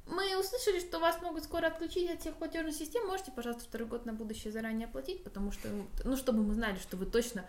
мы 0.06 0.38
услышали, 0.38 0.80
что 0.80 0.98
вас 0.98 1.20
могут 1.22 1.44
скоро 1.44 1.66
отключить 1.66 2.10
от 2.10 2.20
всех 2.20 2.34
платежных 2.34 2.74
систем, 2.74 3.06
можете, 3.06 3.30
пожалуйста, 3.30 3.64
второй 3.64 3.86
год 3.88 4.04
на 4.04 4.12
будущее 4.12 4.52
заранее 4.52 4.86
оплатить, 4.86 5.22
потому 5.22 5.52
что, 5.52 5.68
ну, 6.04 6.16
чтобы 6.16 6.42
мы 6.42 6.54
знали, 6.54 6.78
что 6.78 6.96
вы 6.96 7.06
точно 7.06 7.44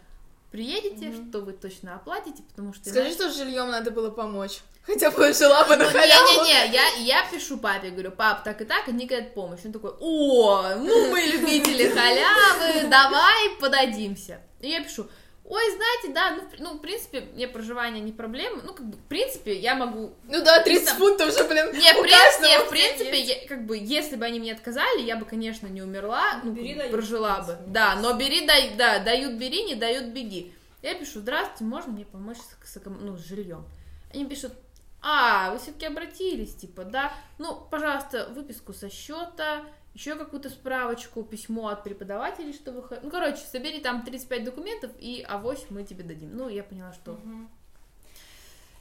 приедете, 0.52 1.14
что 1.14 1.40
вы 1.42 1.54
точно 1.54 1.96
оплатите, 1.96 2.44
потому 2.50 2.74
что 2.74 2.90
Скажи, 2.90 3.10
иначе- 3.10 3.16
что 3.16 3.32
с 3.32 3.38
жильем 3.38 3.70
надо 3.70 3.92
было 3.92 4.10
помочь. 4.10 4.60
Хотя 4.84 5.12
бы 5.12 5.32
жила 5.34 5.64
бы 5.66 5.76
на 5.76 5.84
Ну, 5.86 5.92
халяву. 5.92 6.44
Не-не-не, 6.44 6.74
я, 6.74 6.88
я 7.22 7.26
пишу 7.32 7.58
папе, 7.58 7.90
говорю, 7.90 8.12
пап, 8.12 8.44
так 8.44 8.60
и 8.62 8.66
так, 8.66 8.88
они 8.88 9.06
говорят 9.06 9.36
помощь. 9.36 9.60
Он 9.66 9.72
такой, 9.72 9.92
о, 10.00 10.76
ну 10.78 11.12
мы 11.12 11.20
любители 11.22 11.88
халявы, 11.94 12.88
давай 12.90 13.50
подадимся. 13.60 14.42
И 14.62 14.70
я 14.70 14.84
пишу, 14.84 15.08
ой, 15.50 15.64
знаете, 15.76 16.14
да, 16.14 16.32
ну, 16.36 16.44
ну, 16.60 16.78
в 16.78 16.82
принципе, 16.82 17.22
мне 17.34 17.48
проживание 17.48 18.02
не 18.02 18.12
проблема, 18.12 18.62
ну, 18.64 18.74
как 18.74 18.86
бы, 18.86 18.98
в 18.98 19.04
принципе, 19.04 19.58
я 19.60 19.76
могу... 19.76 20.14
Ну 20.24 20.44
да, 20.44 20.62
30 20.62 20.86
Там- 20.86 20.98
фунтов 20.98 21.36
же, 21.36 21.44
блин, 21.46 21.66
Не, 21.74 21.92
у 22.00 22.04
принципе, 22.04 22.10
каждого 22.12 22.66
в 22.66 22.70
принципе, 22.70 23.20
я- 23.20 23.48
как 23.48 23.66
бы, 23.66 23.78
если 23.78 24.16
бы 24.16 24.26
они 24.26 24.40
мне 24.40 24.54
отказали, 24.54 25.02
я 25.02 25.16
бы, 25.16 25.26
конечно, 25.26 25.68
не 25.68 25.82
умерла, 25.82 26.40
ну, 26.44 26.52
Бери, 26.54 26.70
как 26.70 26.78
бы, 26.78 26.82
дай, 26.84 26.92
прожила 26.92 27.40
бы. 27.40 27.46
принципе, 27.46 27.72
Да, 27.72 27.96
но 27.96 28.14
бери, 28.14 28.46
дай, 28.46 28.76
да, 28.76 29.00
дают 29.00 29.34
бери, 29.34 29.64
не 29.64 29.76
дают 29.76 30.06
беги. 30.14 30.54
Я 30.82 30.94
пишу, 30.94 31.20
здравствуйте, 31.20 31.64
можно 31.66 31.92
мне 31.92 32.06
помочь 32.06 32.38
с, 32.38 32.72
с 32.74 32.82
ну, 32.86 33.18
с 33.18 33.26
жильем? 33.26 33.66
Они 34.14 34.26
пишут, 34.26 34.54
а, 35.02 35.52
вы 35.52 35.60
все-таки 35.60 35.86
обратились, 35.88 36.56
типа, 36.56 36.84
да, 36.84 37.12
ну, 37.38 37.56
пожалуйста, 37.72 38.30
выписку 38.36 38.74
со 38.74 38.90
счета, 38.90 39.64
еще 39.94 40.16
какую-то 40.16 40.50
справочку, 40.50 41.24
письмо 41.24 41.68
от 41.70 41.84
преподавателей, 41.84 42.54
что 42.54 42.72
вы... 42.72 42.84
Ну, 43.02 43.10
короче, 43.10 43.38
собери 43.38 43.80
там 43.80 44.04
35 44.04 44.44
документов, 44.44 44.92
и 45.00 45.26
авось 45.28 45.66
мы 45.70 45.84
тебе 45.84 46.04
дадим. 46.04 46.30
Ну, 46.36 46.48
я 46.50 46.64
поняла, 46.64 46.94
что 46.94 47.20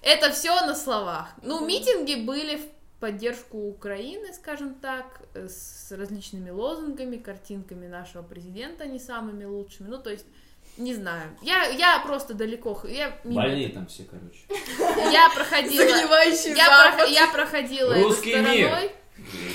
это 0.02 0.30
все 0.30 0.54
на 0.66 0.74
словах. 0.74 1.28
Ну, 1.42 1.66
митинги 1.66 2.14
были 2.14 2.56
в 2.56 2.66
поддержку 3.00 3.58
Украины, 3.68 4.32
скажем 4.32 4.74
так, 4.74 5.22
э, 5.34 5.48
с 5.48 5.92
различными 5.92 6.50
лозунгами, 6.50 7.16
картинками 7.16 7.86
нашего 7.86 8.22
президента 8.22 8.86
не 8.86 8.98
самыми 8.98 9.44
лучшими. 9.44 9.88
Ну, 9.88 9.98
то 9.98 10.10
есть, 10.10 10.26
не 10.76 10.94
знаю. 10.94 11.36
Я, 11.42 11.66
я 11.66 12.00
просто 12.00 12.34
далеко. 12.34 12.80
Я, 12.88 13.16
мимо- 13.24 13.42
Больные 13.42 13.68
там 13.70 13.86
все, 13.86 14.04
короче. 14.04 14.40
я 15.12 15.28
проходила. 15.34 15.82
Я, 15.82 16.96
прох- 16.96 17.10
я 17.10 17.26
проходила 17.28 17.94
Русский 17.94 18.34
мир. 18.36 18.66
стороной. 18.68 18.92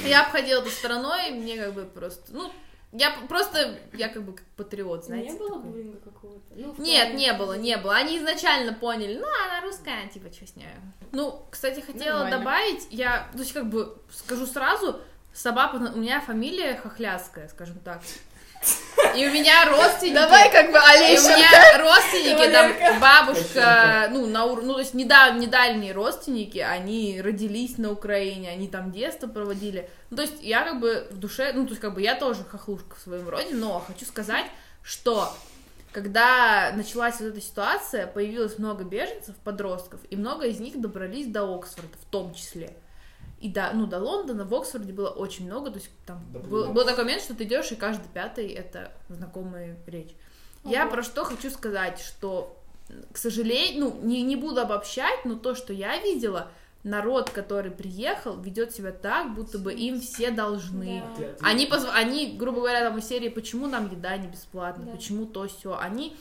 Я 0.06 0.24
обходила 0.26 0.62
это 0.62 0.70
стороной, 0.70 1.32
мне 1.32 1.58
как 1.58 1.74
бы 1.74 1.84
просто. 1.84 2.32
Ну, 2.34 2.52
я 2.92 3.12
просто. 3.28 3.80
Я 3.94 4.10
как 4.10 4.24
бы 4.24 4.34
как 4.34 4.46
патриот, 4.56 5.06
знаете. 5.06 5.32
Не 5.32 5.40
было 5.40 5.50
такой. 5.56 5.72
буллинга 5.72 5.98
какого-то? 6.00 6.42
Ну, 6.56 6.76
Нет, 6.78 7.08
плане- 7.08 7.16
не 7.16 7.34
было, 7.34 7.54
не 7.58 7.78
было. 7.78 7.96
Они 7.96 8.18
изначально 8.20 8.74
поняли, 8.74 9.18
ну, 9.18 9.26
она 9.46 9.62
русская, 9.62 10.08
типа, 10.10 10.32
что 10.32 10.46
с 10.46 10.56
ней. 10.56 10.68
Ну, 11.12 11.46
кстати, 11.50 11.80
хотела 11.80 12.20
Нормально. 12.24 12.38
добавить, 12.40 12.88
я, 12.92 13.30
то 13.34 13.40
есть, 13.40 13.54
как 13.54 13.70
бы, 13.70 13.98
скажу 14.12 14.46
сразу, 14.46 15.00
Сабапа, 15.34 15.78
у 15.78 15.98
меня 15.98 16.22
фамилия 16.22 16.76
хохляская, 16.76 17.48
скажем 17.48 17.80
так. 17.80 18.02
И 19.16 19.28
у 19.28 19.32
меня 19.32 19.66
родственники... 19.70 20.16
Давай 20.16 20.52
как 20.52 20.72
бы 20.72 20.78
И 20.78 21.18
у 21.18 21.22
меня 21.38 21.78
родственники, 21.78 22.52
там, 22.52 23.00
бабушка, 23.00 24.08
ну, 24.12 24.26
на, 24.28 24.46
ур- 24.46 24.64
ну, 24.64 24.74
то 24.74 24.80
есть, 24.80 24.94
не, 24.94 25.06
да- 25.06 25.32
не 25.32 25.48
дальние 25.48 25.94
родственники, 25.94 26.58
они 26.60 27.22
родились 27.22 27.78
на 27.78 27.92
Украине, 27.92 28.50
они 28.50 28.68
там 28.68 28.92
детство 28.92 29.28
проводили. 29.28 29.90
Ну, 30.10 30.18
то 30.18 30.24
есть, 30.24 30.42
я 30.42 30.64
как 30.64 30.80
бы 30.80 31.08
в 31.12 31.18
душе, 31.18 31.52
ну, 31.54 31.64
то 31.66 31.72
есть, 31.72 31.82
как 31.82 31.94
бы, 31.94 32.02
я 32.02 32.16
тоже 32.16 32.44
хохлушка 32.44 32.96
в 32.96 33.00
своем 33.00 33.28
роде, 33.30 33.54
но 33.54 33.84
хочу 33.86 34.06
сказать, 34.06 34.46
что 34.84 35.32
когда 35.92 36.72
началась 36.76 37.20
вот 37.20 37.28
эта 37.28 37.42
ситуация, 37.42 38.08
появилось 38.08 38.58
много 38.58 38.84
беженцев, 38.84 39.36
подростков, 39.44 40.00
и 40.10 40.16
много 40.16 40.48
из 40.48 40.60
них 40.60 40.82
добрались 40.82 41.28
до 41.28 41.44
Оксфорда 41.56 41.96
в 42.02 42.12
том 42.12 42.34
числе. 42.34 42.76
И 43.44 43.50
да, 43.50 43.72
ну, 43.74 43.86
до 43.88 44.00
Лондона, 44.00 44.46
в 44.46 44.56
Оксфорде 44.56 44.94
было 44.94 45.10
очень 45.10 45.46
много, 45.48 45.70
то 45.70 45.78
есть 45.78 45.90
там 46.06 46.24
Да, 46.32 46.40
был, 46.40 46.72
был 46.72 46.86
такой 46.86 47.04
момент, 47.04 47.22
что 47.22 47.36
ты 47.36 47.44
идешь, 47.44 47.72
и 47.74 47.76
каждый 47.76 48.08
пятый 48.08 48.48
это 48.48 48.92
знакомая 49.10 49.78
речь. 49.86 50.12
Я 50.64 50.84
Ого. 50.84 50.92
про 50.94 51.04
что 51.04 51.26
хочу 51.26 51.50
сказать, 51.50 52.00
что, 52.00 52.58
к 53.12 53.18
сожалению, 53.18 53.82
ну, 53.96 54.00
не, 54.08 54.22
не 54.24 54.38
буду 54.38 54.62
обобщать, 54.62 55.26
но 55.26 55.36
то, 55.36 55.56
что 55.56 55.74
я 55.74 55.98
видела, 56.02 56.52
народ, 56.84 57.30
который 57.32 57.72
приехал, 57.72 58.38
ведет 58.40 58.74
себя 58.74 58.92
так, 58.94 59.34
будто 59.36 59.58
бы 59.60 59.74
им 59.74 60.00
все 60.00 60.32
должны. 60.32 61.04
Да. 61.20 61.26
Они, 61.42 61.66
позв- 61.66 61.92
они, 61.94 62.38
грубо 62.38 62.60
говоря, 62.60 62.88
там 62.90 62.98
из 62.98 63.06
серии, 63.08 63.28
почему 63.30 63.68
нам 63.68 63.92
еда 63.92 64.16
не 64.16 64.28
бесплатна, 64.30 64.86
Да. 64.86 64.92
почему 64.94 65.26
то 65.26 65.48
все, 65.50 65.78
они 65.78 66.16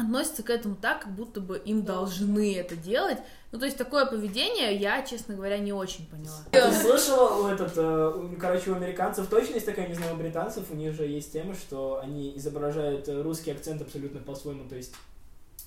относятся 0.00 0.42
к 0.42 0.50
этому 0.50 0.76
так, 0.76 1.02
как 1.02 1.12
будто 1.14 1.40
бы 1.40 1.58
им 1.58 1.82
должны 1.82 2.56
это 2.56 2.76
делать. 2.76 3.18
Ну, 3.52 3.58
то 3.58 3.64
есть 3.64 3.76
такое 3.76 4.06
поведение 4.06 4.74
я, 4.76 5.02
честно 5.02 5.34
говоря, 5.34 5.58
не 5.58 5.72
очень 5.72 6.06
поняла. 6.06 6.38
Ты 6.52 6.72
слышала, 6.72 7.42
у 7.42 7.46
этот, 7.48 7.72
э, 7.76 8.08
у- 8.08 8.36
короче, 8.38 8.70
у 8.70 8.74
американцев 8.76 9.26
точно 9.28 9.54
есть 9.54 9.66
такая, 9.66 9.88
не 9.88 9.94
знаю, 9.94 10.14
у 10.14 10.16
британцев, 10.16 10.64
у 10.70 10.74
них 10.74 10.94
же 10.94 11.04
есть 11.06 11.32
тема, 11.32 11.54
что 11.54 12.00
они 12.02 12.36
изображают 12.36 13.08
э, 13.08 13.22
русский 13.22 13.50
акцент 13.50 13.82
абсолютно 13.82 14.20
по-своему, 14.20 14.68
то 14.68 14.76
есть 14.76 14.94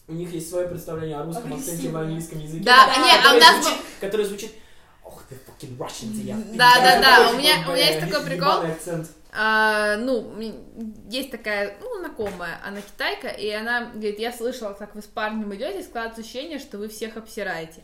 у 0.07 0.13
них 0.13 0.31
есть 0.33 0.49
свое 0.49 0.67
представление 0.67 1.17
о 1.17 1.23
русском 1.23 1.53
акценте 1.53 1.89
в 1.89 1.97
английском 1.97 2.39
языке. 2.39 2.63
Да, 2.63 2.87
Да, 2.87 3.01
не, 3.01 3.11
а 3.11 3.15
у 3.15 3.17
который 3.21 3.39
нас... 3.41 3.55
звучит, 3.65 3.81
который 4.01 4.25
звучит 4.25 4.51
Ох 5.05 5.21
ты, 5.27 5.35
fucking 5.35 5.77
Russian, 5.77 6.13
я. 6.23 6.35
Да, 6.57 6.75
да, 6.79 7.01
да, 7.01 7.31
у 7.31 7.37
меня- 7.37 7.57
типа, 7.59 7.69
у 7.71 7.73
меня 7.73 7.89
есть 7.89 7.99
такой 8.09 8.25
прикол. 8.25 8.47
ебаный 8.53 8.71
акцент. 8.71 9.09
А, 9.35 9.97
ну, 9.97 10.31
есть 11.09 11.31
такая, 11.31 11.75
ну, 11.81 11.99
знакомая, 11.99 12.59
она 12.63 12.81
китайка, 12.81 13.29
и 13.29 13.49
она 13.49 13.85
говорит, 13.93 14.19
я 14.19 14.31
слышала, 14.31 14.73
как 14.73 14.93
вы 14.93 15.01
с 15.01 15.05
парнем 15.05 15.53
идете, 15.55 15.81
складывается 15.81 16.21
ощущение, 16.21 16.59
что 16.59 16.77
вы 16.77 16.87
всех 16.87 17.17
обсираете. 17.17 17.81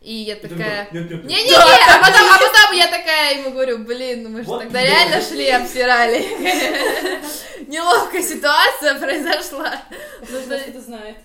И 0.00 0.14
я 0.14 0.36
такая... 0.36 0.88
Не-не-не, 0.92 1.54
а 1.56 1.98
потом, 1.98 2.28
а 2.30 2.38
потом 2.38 2.76
я 2.76 2.86
такая 2.86 3.40
ему 3.40 3.50
говорю, 3.50 3.78
блин, 3.78 4.22
ну 4.22 4.28
мы 4.28 4.42
же 4.42 4.46
Вот 4.48 4.62
тогда 4.62 4.78
да. 4.80 4.84
реально 4.86 5.20
шли 5.20 5.46
и 5.46 5.50
обсирали. 5.50 6.18
Неловкая 7.66 8.22
ситуация 8.22 8.94
произошла. 9.00 9.82
Ну, 10.20 10.40
что- 10.40 10.54
это 10.54 10.80
знает. 10.80 11.16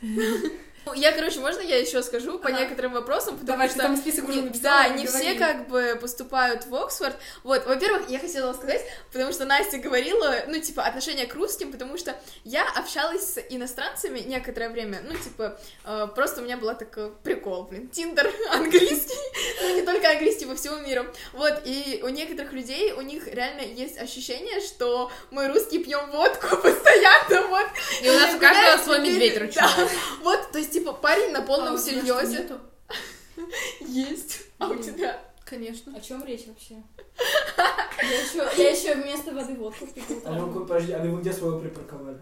Ну, 0.85 0.93
Я, 0.93 1.11
короче, 1.11 1.39
можно 1.39 1.61
я 1.61 1.77
еще 1.79 2.01
скажу 2.01 2.39
по 2.39 2.49
Ага. 2.49 2.61
некоторым 2.61 2.93
вопросам, 2.93 3.35
потому 3.35 3.47
Давай, 3.47 3.69
что... 3.69 3.79
там 3.79 3.95
список 3.97 4.27
уже 4.27 4.41
написала, 4.41 4.83
Да, 4.83 4.89
не 4.89 5.05
говори. 5.05 5.23
все 5.25 5.35
как 5.35 5.67
бы 5.67 5.97
поступают 6.01 6.65
в 6.65 6.75
Оксфорд. 6.75 7.15
Вот, 7.43 7.65
во-первых, 7.67 8.09
я 8.09 8.17
хотела 8.19 8.51
сказать, 8.53 8.83
потому 9.13 9.31
что 9.31 9.45
Настя 9.45 9.77
говорила, 9.77 10.35
ну, 10.47 10.59
типа, 10.59 10.83
отношение 10.83 11.27
к 11.27 11.35
русским, 11.35 11.71
потому 11.71 11.97
что 11.97 12.15
я 12.43 12.67
общалась 12.75 13.35
с 13.35 13.37
иностранцами 13.49 14.19
некоторое 14.19 14.69
время, 14.69 15.01
ну, 15.07 15.15
типа, 15.15 15.59
э, 15.85 16.07
просто 16.15 16.41
у 16.41 16.43
меня 16.43 16.57
была 16.57 16.73
такой 16.73 17.11
прикол, 17.23 17.63
блин, 17.65 17.87
Тиндер 17.89 18.31
английский, 18.51 19.13
ну, 19.61 19.75
не 19.75 19.83
только 19.83 20.09
английский, 20.09 20.45
по 20.47 20.55
всему 20.55 20.77
миру. 20.77 21.05
Вот, 21.33 21.61
и 21.65 22.01
у 22.03 22.09
некоторых 22.09 22.53
людей, 22.53 22.91
у 22.93 23.01
них 23.01 23.27
реально 23.27 23.61
есть 23.61 23.99
ощущение, 23.99 24.59
что 24.61 25.11
мы 25.29 25.47
русские 25.47 25.83
пьем 25.83 26.09
водку 26.09 26.57
постоянно, 26.57 27.47
вот. 27.47 27.67
И 28.01 28.09
у 28.09 28.13
нас 28.13 28.33
у 28.35 28.39
каждого 28.39 28.83
свой 28.83 28.99
медведь 29.01 29.37
ручной. 29.39 29.87
Вот, 30.21 30.51
то 30.51 30.57
есть, 30.57 30.70
типа, 30.71 30.93
парень 30.93 31.31
на 31.31 31.41
полном 31.41 31.73
А 31.73 31.75
у 31.75 31.77
тебя 31.77 32.01
что, 32.01 32.21
серьезе. 32.21 32.37
нету? 32.39 32.59
Есть. 33.81 34.41
А 34.59 34.67
у 34.67 34.75
тебя? 34.75 35.19
Конечно. 35.45 35.95
О 35.95 35.99
чем 35.99 36.23
речь 36.25 36.45
вообще? 36.47 36.75
Я 38.01 38.21
еще, 38.21 38.61
я 38.63 38.69
еще 38.71 38.95
вместо 38.95 39.31
воды 39.31 39.53
водку 39.53 39.85
впекла. 39.85 40.15
А 40.25 40.31
вы, 40.31 40.61
подожди, 40.65 40.91
а 40.93 40.99
вы 40.99 41.21
где 41.21 41.31
своего 41.31 41.59
припарковали? 41.59 42.17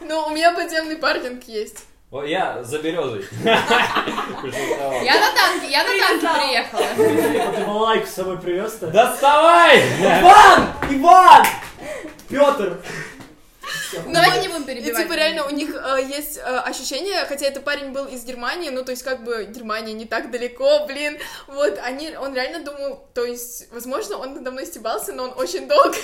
Ну, 0.00 0.26
у 0.26 0.30
меня 0.30 0.52
подземный 0.54 0.96
паркинг 0.96 1.42
есть. 1.44 1.84
О, 2.12 2.22
я 2.22 2.62
за 2.62 2.78
березой. 2.78 3.26
Я 3.42 5.20
на 5.20 5.32
танке, 5.34 5.70
я 5.70 5.82
на 5.82 5.98
танке 5.98 6.28
приехала. 6.40 7.52
Ты 7.56 7.64
балалайку 7.66 8.06
с 8.06 8.10
собой 8.10 8.38
привез-то? 8.38 8.86
Доставай! 8.86 9.82
Иван! 10.00 10.68
Иван! 10.90 11.46
Петр! 12.28 12.80
Давай 13.92 14.40
не 14.40 14.48
будем 14.48 14.62
И 14.62 14.66
перебивать. 14.66 15.02
типа 15.02 15.14
реально 15.14 15.46
у 15.46 15.50
них 15.50 15.74
э, 15.74 16.02
есть 16.02 16.38
э, 16.38 16.40
ощущение, 16.40 17.24
хотя 17.26 17.46
это 17.46 17.60
парень 17.60 17.92
был 17.92 18.06
из 18.06 18.24
Германии, 18.24 18.70
ну 18.70 18.84
то 18.84 18.90
есть 18.90 19.02
как 19.02 19.24
бы 19.24 19.44
Германия 19.44 19.92
не 19.92 20.06
так 20.06 20.30
далеко, 20.30 20.86
блин, 20.86 21.18
вот 21.46 21.78
они, 21.82 22.16
он 22.16 22.34
реально 22.34 22.64
думал, 22.64 23.08
то 23.14 23.24
есть, 23.24 23.70
возможно, 23.72 24.18
он 24.18 24.34
надо 24.34 24.50
мной 24.50 24.66
стебался, 24.66 25.12
но 25.12 25.24
он 25.24 25.32
очень 25.36 25.68
долго 25.68 25.96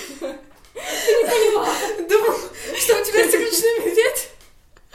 думал, 2.09 2.37
что 2.77 2.99
у 2.99 3.03
тебя 3.03 3.27
цикличный 3.31 3.85
медведь. 3.85 4.29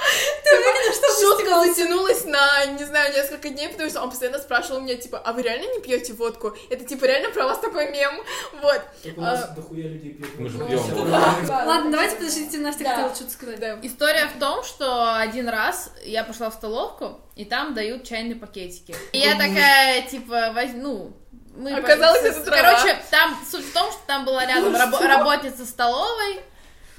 Ты 0.44 0.56
уверена, 0.56 0.94
что 0.94 1.20
шутка 1.20 1.64
затянулась 1.66 2.24
на, 2.24 2.66
не 2.66 2.84
знаю, 2.84 3.12
несколько 3.14 3.48
дней, 3.50 3.68
потому 3.68 3.88
что 3.90 4.02
он 4.02 4.10
постоянно 4.10 4.38
спрашивал 4.38 4.80
меня, 4.80 4.96
типа, 4.96 5.18
а 5.18 5.32
вы 5.32 5.42
реально 5.42 5.72
не 5.74 5.80
пьете 5.80 6.12
водку? 6.14 6.56
Это, 6.70 6.84
типа, 6.84 7.04
реально 7.04 7.30
про 7.30 7.44
вас 7.44 7.58
такой 7.58 7.90
мем, 7.90 8.14
вот. 8.60 8.82
Так 9.02 9.16
у 9.18 9.20
нас 9.20 9.44
А, 9.44 9.48
дохуя 9.48 9.88
людей 9.88 10.14
пьют. 10.14 10.38
Мы 10.38 10.48
же 10.48 10.58
Ну, 10.58 10.66
пьем. 10.66 11.10
Ладно, 11.48 11.90
давайте 11.90 12.16
подождите, 12.16 12.58
Настя 12.58 12.84
хотела 12.84 13.14
что-то 13.14 13.30
сказать. 13.30 13.60
Да. 13.60 13.78
История 13.82 14.26
в 14.34 14.38
том, 14.38 14.64
что 14.64 15.16
один 15.16 15.48
раз 15.48 15.92
я 16.04 16.24
пошла 16.24 16.50
в 16.50 16.54
столовку, 16.54 17.20
и 17.36 17.44
там 17.44 17.74
дают 17.74 18.04
чайные 18.04 18.36
пакетики. 18.36 18.94
И 19.12 19.18
я 19.18 19.32
такая, 19.32 20.02
типа, 20.02 20.52
воз- 20.52 20.74
ну... 20.74 21.16
Мы 21.56 21.72
Оказалось, 21.74 22.22
это 22.22 22.42
трава. 22.44 22.76
Короче, 22.78 22.96
там 23.10 23.36
суть 23.50 23.64
в 23.66 23.72
том, 23.74 23.90
что 23.90 24.00
там 24.06 24.24
была 24.24 24.46
рядом 24.46 24.74
рабо- 24.74 25.04
работница 25.04 25.66
столовой 25.66 26.40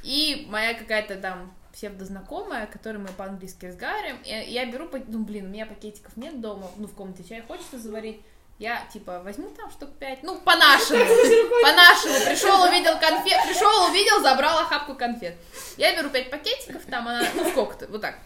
и 0.04 0.46
моя 0.50 0.74
какая-то 0.74 1.16
там 1.16 1.56
псевдознакомая, 1.82 2.68
которой 2.68 2.98
мы 2.98 3.08
по-английски 3.08 3.66
разговариваем. 3.66 4.22
И 4.24 4.52
я 4.52 4.68
беру, 4.68 4.88
ну, 5.08 5.24
блин, 5.24 5.48
у 5.48 5.50
меня 5.50 5.66
пакетиков 5.66 6.16
нет 6.16 6.40
дома, 6.40 6.70
ну, 6.78 6.86
в 6.88 6.94
комнате 6.94 7.24
чай 7.28 7.42
хочется 7.42 7.80
заварить. 7.80 8.22
я, 8.60 8.86
типа, 8.94 9.22
возьму 9.24 9.50
там 9.50 9.72
штук 9.72 9.90
пять, 10.00 10.22
ну, 10.22 10.40
по-нашему, 10.42 11.00
по-нашему, 11.64 12.24
пришел, 12.24 12.62
увидел 12.62 13.00
конфет, 13.00 13.40
пришел, 13.48 13.90
увидел, 13.90 14.22
забрал 14.22 14.60
охапку 14.60 14.94
конфет. 14.94 15.36
Я 15.78 15.98
беру 15.98 16.12
пять 16.12 16.30
пакетиков, 16.30 16.86
там 16.86 17.08
она, 17.08 17.24
ну, 17.34 17.50
сколько-то, 17.50 17.88
вот 17.88 18.02
так. 18.02 18.20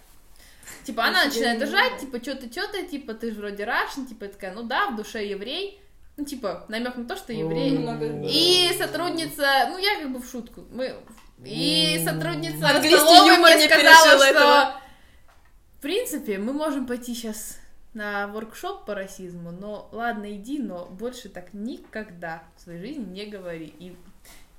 Типа, 0.83 1.05
она 1.05 1.23
начинает 1.23 1.57
держать, 1.57 1.99
типа, 1.99 2.21
что-то, 2.21 2.51
что-то, 2.51 2.83
типа, 2.85 3.13
ты 3.13 3.31
же 3.31 3.39
вроде 3.39 3.63
Рашен, 3.63 4.05
типа, 4.05 4.25
я 4.25 4.31
такая, 4.31 4.53
ну 4.53 4.63
да, 4.63 4.87
в 4.87 4.97
душе 4.97 5.25
еврей, 5.25 5.79
ну, 6.17 6.25
типа, 6.25 6.65
намек 6.67 6.97
на 6.97 7.05
то, 7.05 7.15
что 7.15 7.31
еврей. 7.31 7.71
И 8.29 8.77
сотрудница, 8.77 9.67
ну, 9.69 9.77
я 9.77 10.01
как 10.01 10.11
бы 10.11 10.19
в 10.19 10.29
шутку, 10.29 10.65
мы... 10.71 10.93
И 11.43 12.01
сотрудница 12.05 12.69
Английский 12.69 13.27
юмор 13.27 13.55
мне 13.55 13.67
не 13.67 13.69
сказала, 13.69 14.17
что... 14.17 14.25
этого. 14.25 14.81
В 15.77 15.81
принципе, 15.81 16.37
мы 16.37 16.53
можем 16.53 16.87
пойти 16.87 17.13
сейчас 17.13 17.59
на 17.93 18.27
воркшоп 18.27 18.85
по 18.85 18.95
расизму, 18.95 19.51
но 19.51 19.89
ладно, 19.91 20.35
иди, 20.35 20.59
но 20.59 20.85
больше 20.85 21.29
так 21.29 21.53
никогда 21.53 22.43
в 22.57 22.61
своей 22.61 22.79
жизни 22.79 23.05
не 23.05 23.25
говори. 23.25 23.73
И, 23.79 23.95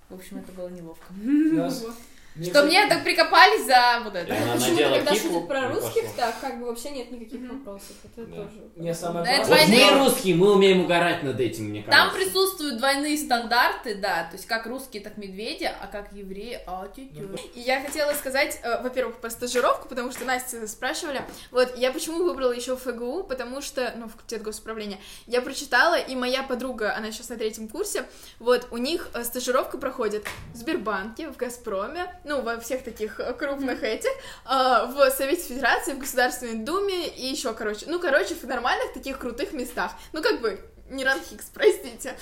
в 0.08 0.14
общем, 0.14 0.38
это 0.38 0.52
было 0.52 0.68
неловко. 0.68 1.12
Что 2.42 2.62
мне 2.64 2.86
так 2.86 3.02
прикопались 3.04 3.66
за 3.66 4.00
вот 4.04 4.14
это. 4.14 4.34
Почему-то, 4.34 4.96
когда 4.96 5.14
шутят 5.14 5.48
про 5.48 5.68
русских, 5.68 6.04
так 6.16 6.34
как 6.40 6.60
бы 6.60 6.66
вообще 6.66 6.90
нет 6.90 7.10
никаких 7.10 7.40
вопросов. 7.50 7.92
Это 8.04 8.26
Да. 8.26 8.36
тоже. 8.36 8.70
Не, 8.76 8.94
самое 8.94 9.26
это 9.26 9.48
Вот 9.48 9.58
мы 9.68 10.04
русские, 10.04 10.34
мы 10.36 10.52
умеем 10.52 10.80
угорать 10.80 11.22
над 11.22 11.40
этим, 11.40 11.64
мне 11.64 11.82
кажется. 11.82 12.04
Там 12.04 12.14
присутствуют 12.14 12.78
двойные 12.78 13.16
стандарты, 13.16 13.94
да, 13.94 14.24
то 14.24 14.36
есть 14.36 14.46
как 14.46 14.66
русские, 14.66 15.02
так 15.02 15.16
медведи, 15.16 15.64
а 15.64 15.86
как 15.86 16.12
евреи, 16.12 16.60
а 16.66 16.86
тетю. 16.88 17.30
И 17.54 17.60
я 17.60 17.80
хотела 17.80 18.12
сказать, 18.12 18.60
э, 18.62 18.82
во-первых, 18.82 19.16
про 19.20 19.30
стажировку, 19.30 19.88
потому 19.88 20.12
что 20.12 20.24
Настя 20.24 20.66
спрашивали. 20.68 21.22
Вот, 21.50 21.76
я 21.76 21.90
почему 21.92 22.24
выбрала 22.24 22.52
еще 22.52 22.76
ФГУ, 22.76 23.24
потому 23.24 23.62
что, 23.62 23.92
ну, 23.96 24.08
факультет 24.08 24.42
госуправления, 24.42 24.98
я 25.26 25.40
прочитала, 25.40 25.94
и 25.98 26.14
моя 26.14 26.42
подруга, 26.42 26.94
она 26.94 27.10
сейчас 27.12 27.28
на 27.30 27.36
третьем 27.36 27.68
курсе, 27.68 28.04
вот, 28.38 28.68
у 28.70 28.76
них 28.76 29.08
э, 29.14 29.24
стажировка 29.24 29.78
проходит 29.78 30.26
в 30.52 30.56
Сбербанке, 30.56 31.28
в 31.30 31.36
Газпроме, 31.36 32.20
ну, 32.26 32.42
во 32.42 32.58
всех 32.58 32.82
таких 32.82 33.20
э, 33.20 33.32
крупных 33.32 33.82
этих, 33.82 34.10
э, 34.10 34.86
в 34.86 35.10
Совете 35.10 35.42
Федерации, 35.42 35.92
в 35.92 35.98
Государственной 35.98 36.64
Думе 36.64 37.08
и 37.08 37.26
еще, 37.26 37.54
короче, 37.54 37.86
ну, 37.86 38.00
короче, 38.00 38.34
в 38.34 38.44
нормальных 38.44 38.92
таких 38.92 39.18
крутых 39.18 39.52
местах. 39.52 39.92
Ну, 40.12 40.22
как 40.22 40.40
бы, 40.40 40.60
не 40.90 41.04
Ранхикс, 41.04 41.46
простите. 41.54 42.16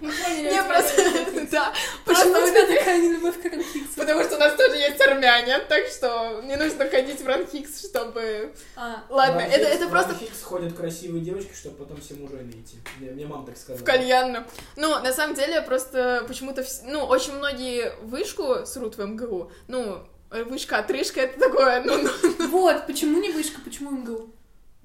Не, 0.00 0.62
просто, 0.64 1.02
да, 1.50 1.72
Почему 2.04 2.32
просто 2.32 2.44
у 2.44 2.66
тебя 2.66 2.78
такая 2.78 2.98
нелюбовь 2.98 3.40
к 3.40 3.44
Ранхиксу? 3.44 3.96
Потому 3.96 4.24
что 4.24 4.36
у 4.36 4.38
нас 4.38 4.54
тоже 4.54 4.76
есть 4.76 5.00
армяне, 5.00 5.58
так 5.60 5.86
что 5.86 6.40
не 6.44 6.56
нужно 6.56 6.88
ходить 6.88 7.20
в 7.20 7.26
Ранхикс, 7.26 7.88
чтобы... 7.88 8.52
А, 8.76 9.04
Ладно, 9.08 9.40
В 9.40 9.44
это, 9.44 9.66
это 9.66 9.86
в 9.86 9.90
просто 9.90 10.10
Ранхикс 10.12 10.42
ходят 10.42 10.74
красивые 10.74 11.24
девочки, 11.24 11.54
чтобы 11.54 11.76
потом 11.76 12.00
все 12.00 12.14
мужей 12.14 12.42
найти. 12.42 12.78
Мне, 12.98 13.10
мне 13.10 13.26
мама 13.26 13.46
так 13.46 13.56
сказала. 13.56 13.78
в 13.78 13.84
кальянную. 13.84 14.44
Ну, 14.76 14.88
на 15.00 15.12
самом 15.12 15.34
деле, 15.34 15.60
просто 15.62 16.24
почему-то, 16.28 16.64
ну, 16.84 17.04
очень 17.04 17.34
многие 17.34 17.92
вышку 18.02 18.66
срут 18.66 18.96
в 18.96 19.04
МГУ. 19.04 19.50
Ну, 19.66 20.06
вышка, 20.30 20.78
отрыжка, 20.78 21.20
это 21.22 21.38
такое, 21.40 21.82
ну, 21.82 21.98
ну, 22.38 22.48
Вот, 22.48 22.86
почему 22.86 23.20
не 23.20 23.30
вышка, 23.30 23.60
почему 23.64 23.90
МГУ? 23.90 24.30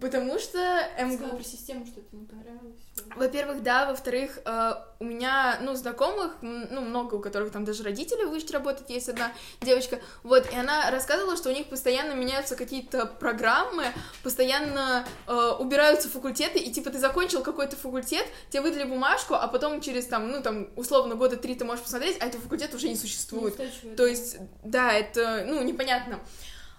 Потому 0.03 0.37
что 0.37 0.59
сказала 0.93 1.29
МГУ... 1.29 1.37
про 1.37 1.43
систему, 1.43 1.85
что 1.85 2.01
это 2.01 2.15
не 2.15 2.25
понравилось. 2.25 2.75
Во-первых, 3.15 3.63
да, 3.63 3.85
во-вторых, 3.85 4.39
э, 4.43 4.73
у 4.99 5.05
меня, 5.05 5.59
ну, 5.61 5.75
знакомых, 5.75 6.33
ну, 6.41 6.81
много, 6.81 7.15
у 7.15 7.19
которых 7.19 7.51
там 7.51 7.63
даже 7.63 7.83
родители 7.83 8.25
в 8.25 8.29
вышке 8.29 8.53
работают, 8.53 8.89
есть 8.89 9.09
одна 9.09 9.31
девочка, 9.61 9.99
вот, 10.23 10.51
и 10.51 10.55
она 10.55 10.91
рассказывала, 10.91 11.37
что 11.37 11.49
у 11.49 11.53
них 11.53 11.67
постоянно 11.67 12.13
меняются 12.13 12.55
какие-то 12.55 13.05
программы, 13.05 13.85
постоянно 14.23 15.05
э, 15.25 15.33
убираются 15.59 16.09
факультеты, 16.09 16.59
и, 16.59 16.71
типа, 16.71 16.89
ты 16.89 16.99
закончил 16.99 17.41
какой-то 17.41 17.75
факультет, 17.77 18.25
тебе 18.49 18.61
выдали 18.61 18.83
бумажку, 18.83 19.35
а 19.35 19.47
потом 19.47 19.81
через, 19.81 20.05
там, 20.05 20.29
ну, 20.29 20.41
там, 20.41 20.69
условно, 20.75 21.15
года 21.15 21.37
три 21.37 21.55
ты 21.55 21.65
можешь 21.65 21.83
посмотреть, 21.83 22.17
а 22.19 22.25
этого 22.25 22.43
факультета 22.43 22.75
уже 22.75 22.89
не 22.89 22.97
существует. 22.97 23.57
Неустойчиво 23.57 23.95
То 23.95 24.05
есть, 24.05 24.37
да, 24.63 24.91
это, 24.91 25.45
ну, 25.47 25.61
непонятно. 25.63 26.19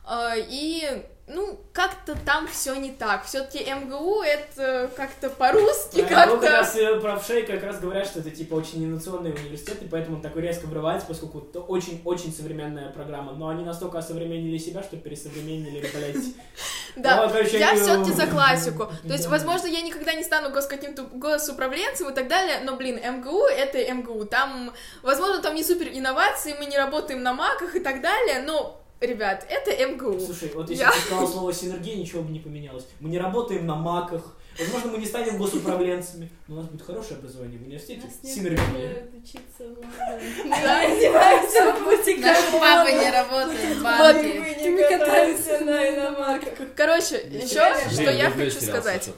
А, 0.05 0.35
И, 0.37 1.03
ну, 1.27 1.59
как-то 1.73 2.17
там 2.25 2.47
все 2.47 2.75
не 2.75 2.91
так. 2.91 3.25
Все-таки 3.25 3.65
МГУ 3.65 4.23
это 4.23 4.91
как-то 4.95 5.31
по-русски, 5.31 6.01
А, 6.01 6.03
ну, 6.03 6.09
как 6.09 6.41
как-то. 6.41 6.51
раз 6.51 6.77
э, 6.77 7.01
про 7.01 7.19
ВШей 7.19 7.47
как 7.47 7.63
раз 7.63 7.81
говорят, 7.81 8.07
что 8.07 8.21
это 8.21 8.31
типа 8.31 8.55
очень 8.55 8.85
инновационный 8.85 9.33
университет, 9.33 9.83
и 9.83 9.87
поэтому 9.87 10.17
он 10.17 10.23
такой 10.23 10.43
резко 10.43 10.67
врывается, 10.67 11.07
поскольку 11.07 11.41
это 11.41 11.61
очень-очень 11.61 12.33
современная 12.33 12.91
программа. 12.91 13.33
Но 13.33 13.49
они 13.49 13.65
настолько 13.65 13.99
осовременили 13.99 14.59
себя, 14.59 14.83
что 14.83 14.97
пересовременили, 14.97 15.81
блядь. 15.95 16.25
Да, 16.97 17.25
я 17.53 17.71
они, 17.71 17.81
все-таки 17.81 18.13
э, 18.13 18.15
за 18.15 18.27
классику. 18.29 18.85
То 19.03 19.13
есть, 19.13 19.25
да. 19.25 19.31
возможно, 19.31 19.67
я 19.67 19.81
никогда 19.81 20.15
не 20.15 20.23
стану 20.23 20.55
каким-то 20.55 21.03
госуправленцем 21.03 22.11
и 22.11 22.15
так 22.15 22.29
далее, 22.29 22.61
но, 22.63 22.77
блин, 22.77 22.97
МГУ 22.97 23.47
это 23.47 23.93
МГУ. 23.93 24.27
Там, 24.27 24.73
возможно, 25.03 25.43
там 25.43 25.57
не 25.57 25.65
супер 25.65 25.89
инновации, 25.89 26.55
мы 26.57 26.67
не 26.67 26.77
работаем 26.77 27.23
на 27.23 27.33
маках 27.33 27.75
и 27.75 27.81
так 27.81 28.01
далее, 28.01 28.45
но, 28.47 28.84
ребят, 29.01 29.47
это 29.49 29.87
МГУ. 29.87 30.19
Слушай, 30.21 30.51
вот 30.55 30.69
если 30.71 30.83
Я- 30.83 30.91
бы 30.91 30.95
ты 30.97 31.01
сказал 31.03 31.29
слово 31.29 31.53
синергия, 31.53 31.97
ничего 31.97 32.23
бы 32.23 32.33
не 32.33 32.41
поменялось. 32.41 32.87
Мы 33.01 33.11
не 33.11 33.19
работаем 33.19 33.67
на 33.67 33.75
маках, 33.75 34.37
возможно, 34.59 34.93
мы 34.93 34.99
не 34.99 35.07
станем 35.07 35.37
госуправленцами, 35.39 36.31
но 36.49 36.55
у 36.55 36.59
нас 36.59 36.67
будет 36.67 36.87
хорошее 36.87 37.19
образование 37.19 37.59
в 37.59 37.63
университете. 37.63 38.09
Синергия. 38.23 39.07
учиться 39.17 39.65
в 39.65 39.79
Лондоне. 39.79 40.45
Да, 40.63 40.85
Издевается 40.85 41.73
в 41.73 41.85
пути 41.85 42.17
Наши 42.17 42.53
папы 42.53 42.93
не 42.93 43.11
работают 43.11 43.79
в 43.79 43.83
Мы 44.71 44.83
катаемся 44.89 45.65
на 45.65 45.95
иномарках. 45.95 46.69
Короче, 46.77 47.17
еще, 47.31 47.75
что 47.91 48.11
я 48.11 48.31
хочу 48.31 48.61
сказать. 48.61 49.11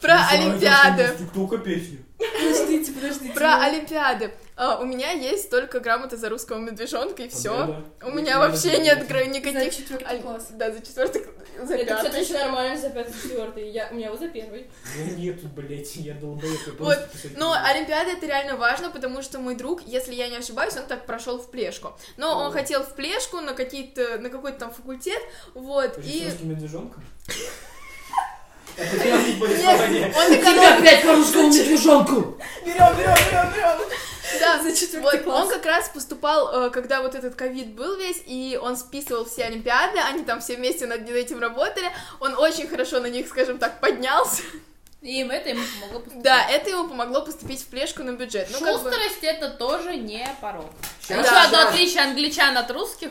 Про 0.00 0.26
Олимпиады. 0.30 1.10
я. 2.18 3.32
Про 3.34 3.62
Олимпиады. 3.62 4.32
А, 4.54 4.78
у 4.78 4.84
меня 4.84 5.12
есть 5.12 5.48
только 5.50 5.80
грамота 5.80 6.16
за 6.16 6.28
русского 6.28 6.58
медвежонка 6.58 7.22
и 7.22 7.28
все. 7.28 7.56
Да-да. 7.56 8.06
У 8.06 8.10
меня 8.10 8.38
вообще 8.38 8.68
знаю, 8.68 8.82
нет 8.82 8.98
да. 9.00 9.04
гра- 9.06 9.24
За 9.24 9.30
никаких... 9.30 9.74
четвертый 9.76 10.06
Оль- 10.08 10.22
класс. 10.22 10.48
Да, 10.52 10.70
за 10.70 10.80
четвертый, 10.82 11.22
за 11.62 11.74
Это, 11.74 11.94
кстати, 11.94 12.04
пятый. 12.04 12.20
очень 12.22 12.34
нормально 12.34 12.78
за 12.78 12.90
пятый, 12.90 13.12
четвертый. 13.14 13.70
Я, 13.70 13.88
у 13.90 13.94
меня 13.94 14.10
вот 14.10 14.20
за 14.20 14.28
первый. 14.28 14.70
Ну 14.98 15.16
нету, 15.16 15.48
блядь, 15.48 15.96
я 15.96 16.14
долбоёб. 16.14 16.58
Вот, 16.78 16.98
Но. 17.36 17.52
Олимпиада 17.64 18.10
это 18.10 18.26
реально 18.26 18.56
важно, 18.56 18.90
потому 18.90 19.22
что 19.22 19.38
мой 19.38 19.54
друг, 19.54 19.82
если 19.86 20.14
я 20.14 20.28
не 20.28 20.36
ошибаюсь, 20.36 20.76
он 20.76 20.86
так 20.86 21.06
прошел 21.06 21.38
в 21.38 21.50
плешку. 21.50 21.96
Но 22.18 22.36
он 22.38 22.48
О. 22.48 22.50
хотел 22.50 22.82
в 22.82 22.94
плешку 22.94 23.40
на 23.40 23.54
какие-то, 23.54 24.18
на 24.18 24.28
какой-то 24.28 24.58
там 24.58 24.70
факультет, 24.70 25.20
вот, 25.54 25.94
Ты 25.94 26.02
и... 26.02 26.30
с 26.30 26.40
не 28.78 29.38
понял. 29.38 30.18
Он 30.18 30.34
эконом... 30.34 30.78
опять 30.78 31.02
по 31.02 31.14
русскому 31.14 31.48
медвежонку! 31.48 32.38
Берем, 32.64 32.96
берем, 32.96 33.14
берем, 33.30 33.52
берем. 33.52 33.78
Да, 34.40 34.62
За 34.62 34.74
четвертый 34.74 35.18
вот, 35.18 35.22
класс. 35.24 35.44
он 35.44 35.50
как 35.50 35.66
раз 35.66 35.88
поступал, 35.90 36.66
э, 36.66 36.70
когда 36.70 37.02
вот 37.02 37.14
этот 37.14 37.34
ковид 37.34 37.74
был 37.74 37.96
весь, 37.96 38.22
и 38.26 38.58
он 38.60 38.76
списывал 38.76 39.24
все 39.24 39.44
олимпиады, 39.44 39.98
они 39.98 40.24
там 40.24 40.40
все 40.40 40.56
вместе 40.56 40.86
над 40.86 41.08
этим 41.08 41.38
работали, 41.38 41.90
он 42.18 42.34
очень 42.38 42.66
хорошо 42.66 43.00
на 43.00 43.06
них, 43.06 43.28
скажем 43.28 43.58
так, 43.58 43.80
поднялся. 43.80 44.42
И 45.02 45.20
им 45.20 45.30
это 45.30 45.48
ему 45.50 45.62
помогло 45.80 45.98
поступить. 46.00 46.22
Да, 46.22 46.48
это 46.48 46.70
ему 46.70 46.88
помогло 46.88 47.22
поступить 47.22 47.60
в 47.60 47.66
плешку 47.66 48.04
на 48.04 48.12
бюджет. 48.12 48.48
Ну, 48.52 48.60
как 48.60 48.82
бы- 48.82 48.90
это 49.22 49.50
тоже 49.50 49.96
не 49.96 50.26
порог. 50.40 50.70
Щас, 51.06 51.26
Еще 51.26 51.36
одно 51.36 51.58
щас. 51.58 51.68
отличие 51.68 52.02
англичан 52.04 52.56
от 52.56 52.70
русских. 52.70 53.10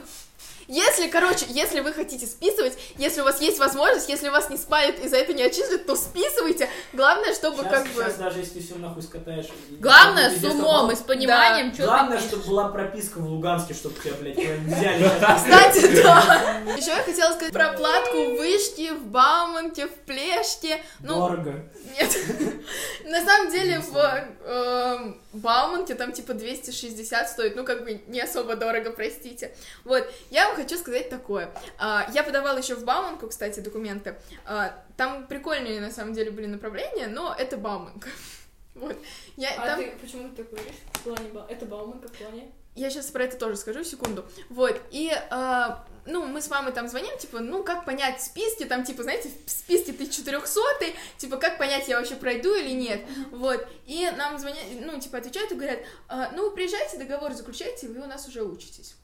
Если, 0.71 1.09
короче, 1.09 1.45
если 1.49 1.81
вы 1.81 1.91
хотите 1.91 2.25
списывать, 2.25 2.77
если 2.97 3.19
у 3.19 3.25
вас 3.25 3.41
есть 3.41 3.59
возможность, 3.59 4.07
если 4.07 4.29
вас 4.29 4.49
не 4.49 4.55
спалят 4.55 4.97
и 5.03 5.09
за 5.09 5.17
это 5.17 5.33
не 5.33 5.43
отчислят, 5.43 5.85
то 5.85 5.97
списывайте. 5.97 6.69
Главное, 6.93 7.33
чтобы 7.33 7.61
Щас- 7.63 7.71
как 7.73 7.87
бы... 7.89 8.03
щас 8.03 8.15
даже 8.15 8.39
если 8.39 8.61
все 8.61 8.75
нахуй 8.75 9.03
скатаешь. 9.03 9.47
Главное, 9.81 10.29
с 10.29 10.41
умом 10.45 10.89
и 10.91 10.95
с 10.95 10.99
пониманием, 10.99 11.73
что 11.73 11.83
Главное, 11.83 12.17
ты 12.19 12.23
чтобы 12.23 12.43
была 12.45 12.69
прописка 12.69 13.17
в 13.17 13.25
Луганске, 13.25 13.73
чтобы 13.73 13.99
тебя, 13.99 14.13
блядь, 14.21 14.37
взяли. 14.37 15.03
Кстати, 15.35 16.03
да. 16.03 16.61
Еще 16.77 16.91
я 16.91 17.03
хотела 17.03 17.33
сказать 17.33 17.51
про 17.51 17.73
платку 17.73 18.15
в 18.15 18.37
вышке, 18.37 18.93
в 18.93 19.07
Бауманке, 19.07 19.87
в 19.87 19.93
Плешке. 20.05 20.81
Ну, 21.01 21.15
Дорого. 21.15 21.65
нет. 21.99 22.17
На 23.03 23.25
самом 23.25 23.51
деле 23.51 23.79
в 23.79 23.97
эм, 24.45 25.20
Бауманке 25.37 25.95
там 25.95 26.11
типа 26.11 26.33
260 26.33 27.29
стоит, 27.29 27.55
ну 27.55 27.63
как 27.63 27.83
бы 27.83 28.01
не 28.07 28.19
особо 28.21 28.55
дорого, 28.55 28.91
простите. 28.91 29.55
Вот, 29.83 30.05
я 30.29 30.47
вам 30.47 30.55
хочу 30.57 30.77
сказать 30.77 31.09
такое. 31.09 31.49
А, 31.77 32.07
Я 32.13 32.23
подавала 32.23 32.57
еще 32.57 32.75
в 32.75 32.83
Бауманку, 32.83 33.27
кстати, 33.27 33.59
документы. 33.59 34.15
А, 34.45 34.83
Там 34.97 35.27
прикольные 35.27 35.79
на 35.79 35.91
самом 35.91 36.13
деле 36.13 36.31
были 36.31 36.47
направления, 36.47 37.07
но 37.07 37.35
это 37.37 37.57
Бауманка. 37.57 38.09
Вот. 38.73 38.95
Я, 39.35 39.49
А 39.57 39.65
там... 39.65 39.79
ты 39.79 39.91
почему 40.01 40.29
ты 40.29 40.37
так 40.43 40.49
говоришь? 40.49 40.75
В 40.93 40.99
плане 41.01 41.29
Это 41.49 41.65
Бауманка 41.65 42.07
в 42.07 42.11
плане? 42.13 42.51
Я 42.75 42.89
сейчас 42.89 43.07
про 43.07 43.25
это 43.25 43.37
тоже 43.37 43.57
скажу, 43.57 43.83
секунду. 43.83 44.25
Вот, 44.49 44.81
и, 44.91 45.11
а, 45.29 45.85
ну, 46.05 46.25
мы 46.25 46.41
с 46.41 46.49
мамой 46.49 46.71
там 46.71 46.87
звоним, 46.87 47.17
типа, 47.17 47.39
ну, 47.39 47.63
как 47.63 47.85
понять 47.85 48.21
списки, 48.21 48.63
там, 48.63 48.85
типа, 48.85 49.03
знаете, 49.03 49.29
в 49.45 49.51
списке 49.51 49.91
ты 49.91 50.07
400 50.07 50.61
типа, 51.17 51.37
как 51.37 51.57
понять, 51.57 51.89
я 51.89 51.97
вообще 51.97 52.15
пройду 52.15 52.55
или 52.55 52.71
нет, 52.71 53.01
вот, 53.31 53.67
и 53.85 54.09
нам 54.17 54.39
звонят, 54.39 54.63
ну, 54.79 54.99
типа, 54.99 55.17
отвечают 55.17 55.51
и 55.51 55.55
говорят, 55.55 55.79
«А, 56.07 56.31
ну, 56.31 56.51
приезжайте, 56.51 56.97
договор 56.97 57.33
заключайте, 57.33 57.87
вы 57.87 58.01
у 58.01 58.07
нас 58.07 58.27
уже 58.27 58.43
учитесь. 58.43 58.95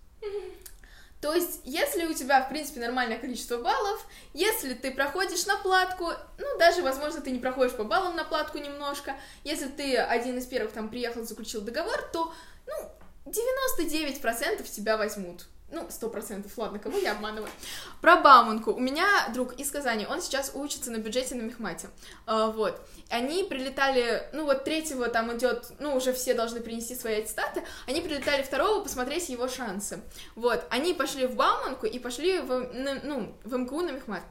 То 1.19 1.33
есть, 1.33 1.61
если 1.63 2.05
у 2.05 2.13
тебя, 2.13 2.41
в 2.43 2.49
принципе, 2.49 2.79
нормальное 2.79 3.17
количество 3.17 3.57
баллов, 3.57 4.05
если 4.33 4.75
ты 4.75 4.91
проходишь 4.91 5.47
на 5.47 5.57
платку, 5.57 6.11
ну, 6.37 6.57
даже, 6.59 6.83
возможно, 6.83 7.21
ты 7.21 7.31
не 7.31 7.39
проходишь 7.39 7.75
по 7.75 7.83
баллам 7.83 8.15
на 8.15 8.23
платку 8.23 8.59
немножко, 8.59 9.15
если 9.43 9.67
ты 9.67 9.97
один 9.97 10.37
из 10.37 10.45
первых 10.45 10.73
там 10.73 10.89
приехал, 10.89 11.23
заключил 11.23 11.61
договор, 11.61 11.99
то, 12.13 12.33
ну, 12.67 12.91
99% 13.27 14.63
тебя 14.69 14.97
возьмут. 14.97 15.45
Ну, 15.69 15.85
сто 15.89 16.09
процентов, 16.09 16.57
ладно, 16.57 16.79
кого 16.79 16.97
я 16.97 17.11
обманываю. 17.11 17.51
Про 17.99 18.15
Бауманку. 18.21 18.71
У 18.71 18.79
меня 18.79 19.05
друг 19.33 19.53
из 19.59 19.69
Казани, 19.69 20.07
он 20.09 20.21
сейчас 20.21 20.51
учится 20.53 20.91
на 20.91 20.97
бюджете 20.97 21.35
на 21.35 21.41
Мехмате. 21.41 21.89
А, 22.25 22.47
вот. 22.51 22.79
Они 23.09 23.43
прилетали, 23.43 24.29
ну 24.31 24.45
вот 24.45 24.63
третьего 24.63 25.09
там 25.09 25.35
идет, 25.35 25.71
ну 25.79 25.93
уже 25.93 26.13
все 26.13 26.33
должны 26.33 26.61
принести 26.61 26.95
свои 26.95 27.15
аттестаты, 27.19 27.63
они 27.85 27.99
прилетали 27.99 28.43
второго 28.43 28.81
посмотреть 28.81 29.27
его 29.27 29.49
шансы. 29.49 29.99
Вот. 30.35 30.65
Они 30.69 30.93
пошли 30.93 31.27
в 31.27 31.35
Бауманку 31.35 31.85
и 31.85 31.99
пошли 31.99 32.39
в, 32.39 32.73
на- 32.73 33.01
ну, 33.03 33.35
в 33.43 33.57
МКУ 33.57 33.81
на 33.81 33.91
Мехмат 33.91 34.23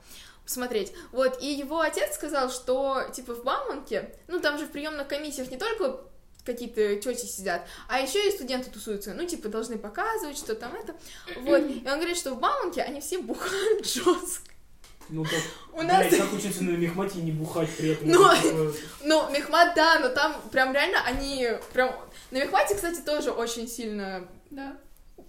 посмотреть. 0.42 0.92
Вот, 1.10 1.42
и 1.42 1.46
его 1.52 1.80
отец 1.80 2.14
сказал, 2.14 2.50
что, 2.50 3.02
типа, 3.12 3.34
в 3.34 3.42
Бауманке, 3.42 4.14
ну, 4.28 4.38
там 4.38 4.58
же 4.58 4.66
в 4.66 4.70
приемных 4.70 5.08
комиссиях 5.08 5.50
не 5.50 5.56
только 5.58 6.00
какие-то 6.46 6.96
тети 6.96 7.26
сидят, 7.26 7.66
а 7.88 8.00
еще 8.00 8.26
и 8.26 8.30
студенты 8.32 8.70
тусуются, 8.70 9.12
ну, 9.14 9.26
типа, 9.26 9.48
должны 9.48 9.76
показывать, 9.76 10.38
что 10.38 10.54
там 10.54 10.74
это, 10.74 10.94
вот, 11.40 11.58
и 11.60 11.82
он 11.86 11.96
говорит, 11.96 12.16
что 12.16 12.34
в 12.34 12.38
Бауманке 12.40 12.82
они 12.82 13.00
все 13.00 13.18
бухают 13.18 13.84
жестко. 13.86 14.52
Ну 15.08 15.22
как, 15.22 15.40
У 15.72 15.82
нас, 15.82 15.98
блядь, 16.08 16.20
как 16.20 16.32
учиться 16.32 16.64
на 16.64 16.70
мехмате 16.70 17.20
и 17.20 17.22
не 17.22 17.30
бухать 17.30 17.68
при 17.76 17.90
этом? 17.90 18.08
Ну, 18.08 18.24
ну, 19.04 19.30
Мехмат, 19.30 19.74
да, 19.76 20.00
но 20.00 20.08
там 20.08 20.34
прям 20.50 20.72
реально 20.72 20.98
они, 21.06 21.48
прям, 21.72 21.94
на 22.32 22.38
Мехмате, 22.38 22.74
кстати, 22.74 23.00
тоже 23.02 23.30
очень 23.30 23.68
сильно, 23.68 24.26
Да. 24.50 24.76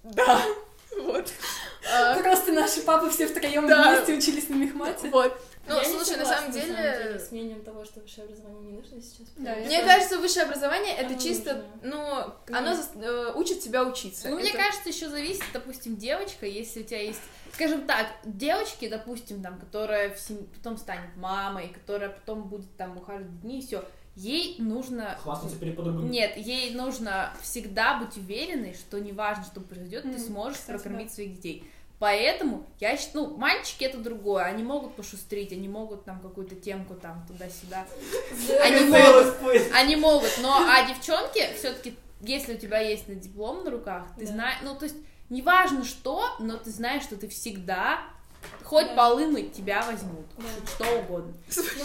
да, 0.03 0.41
вот, 0.99 1.28
А, 1.93 2.15
Просто 2.20 2.53
наши 2.53 2.82
папы 2.82 3.09
все 3.11 3.28
втроем 3.28 3.68
Да. 3.68 3.93
вместе 4.03 4.15
учились 4.15 4.49
на 4.49 4.55
мехмате. 4.55 5.09
вот, 5.11 5.39
ну, 5.68 5.76
Я 5.76 5.88
не 5.88 5.93
слушай, 5.93 6.18
на 6.18 6.26
согласна, 6.26 6.51
самом 6.51 6.51
деле... 6.53 7.20
с 7.20 7.32
мнением 7.32 7.63
того, 7.63 7.86
что 7.86 7.99
высшее 7.99 8.26
образование 8.26 8.72
не 8.72 8.78
нужно 8.78 9.01
сейчас. 9.01 9.28
Да, 9.38 9.55
Мне 9.55 9.78
что- 9.78 9.88
кажется, 9.88 10.18
высшее 10.20 10.45
образование 10.45 10.95
это 10.95 11.09
Оно 11.13 11.20
чисто, 11.20 11.53
нужно. 11.55 11.70
ну, 11.84 12.55
оно 12.57 12.72
зас- 12.72 13.01
э, 13.01 13.34
учит 13.36 13.59
тебя 13.61 13.84
учиться. 13.84 14.30
Ну, 14.30 14.39
мне 14.39 14.49
Это- 14.49 14.57
кажется, 14.57 14.89
еще 14.89 15.09
зависит, 15.09 15.43
допустим, 15.53 15.97
девочка, 15.97 16.45
если 16.45 16.82
у 16.82 16.84
тебя 16.84 17.01
есть, 17.01 17.22
скажем 17.53 17.86
так, 17.86 18.07
девочки, 18.24 18.88
допустим, 18.88 19.41
там, 19.41 19.59
которая 19.59 20.13
в 20.13 20.20
сем- 20.20 20.45
потом 20.55 20.78
станет 20.78 21.15
мамой, 21.18 21.70
которая 21.70 22.09
потом 22.09 22.43
будет 22.49 22.76
там 22.78 22.97
ухаживать 22.97 23.41
дни, 23.41 23.61
все, 23.61 23.84
ей 24.15 24.55
нужно... 24.59 25.18
Хвастаться 25.22 25.57
перед 25.57 25.76
подругами. 25.76 26.09
Нет, 26.09 26.38
ей 26.38 26.74
нужно 26.74 27.34
всегда 27.41 27.99
быть 27.99 28.18
уверенной, 28.18 28.74
что 28.74 28.99
неважно, 28.99 29.43
что 29.43 29.61
произойдет, 29.61 30.03
ты 30.03 30.09
М, 30.09 30.20
сможешь 30.20 30.57
кстати, 30.59 30.82
прокормить 30.82 31.13
своих 31.13 31.36
детей. 31.36 31.70
Поэтому 32.00 32.68
я 32.80 32.95
считаю, 32.95 33.26
ну, 33.30 33.38
мальчики 33.38 33.84
это 33.84 33.98
другое, 33.98 34.43
они 34.43 34.64
могут 34.64 34.95
пошустрить, 34.95 35.52
они 35.52 35.68
могут 35.68 36.06
там 36.06 36.20
какую-то 36.22 36.56
темку 36.56 36.93
там 36.93 37.26
туда-сюда. 37.28 37.88
Они 38.62 38.86
могут, 38.86 39.36
они 39.74 39.95
могут, 39.95 40.32
но 40.41 40.56
а 40.70 40.88
девчонки 40.88 41.43
все-таки, 41.58 41.95
если 42.22 42.54
у 42.54 42.58
тебя 42.58 42.80
есть 42.80 43.08
на 43.08 43.16
диплом 43.16 43.64
на 43.64 43.72
руках, 43.72 44.04
ты 44.18 44.26
Да. 44.28 44.32
знаешь, 44.32 44.60
ну 44.64 44.76
то 44.76 44.86
есть 44.86 44.98
неважно 45.30 45.84
что, 45.84 46.24
но 46.39 46.58
ты 46.58 46.70
знаешь, 46.70 47.02
что 47.04 47.16
ты 47.18 47.28
всегда 47.28 48.02
хоть 48.68 48.88
Да. 48.88 48.95
полы 48.95 49.28
мыть 49.28 49.53
тебя 49.53 49.82
возьмут, 49.84 50.26
Да. 50.38 50.43
что 50.68 50.99
угодно. 50.99 51.34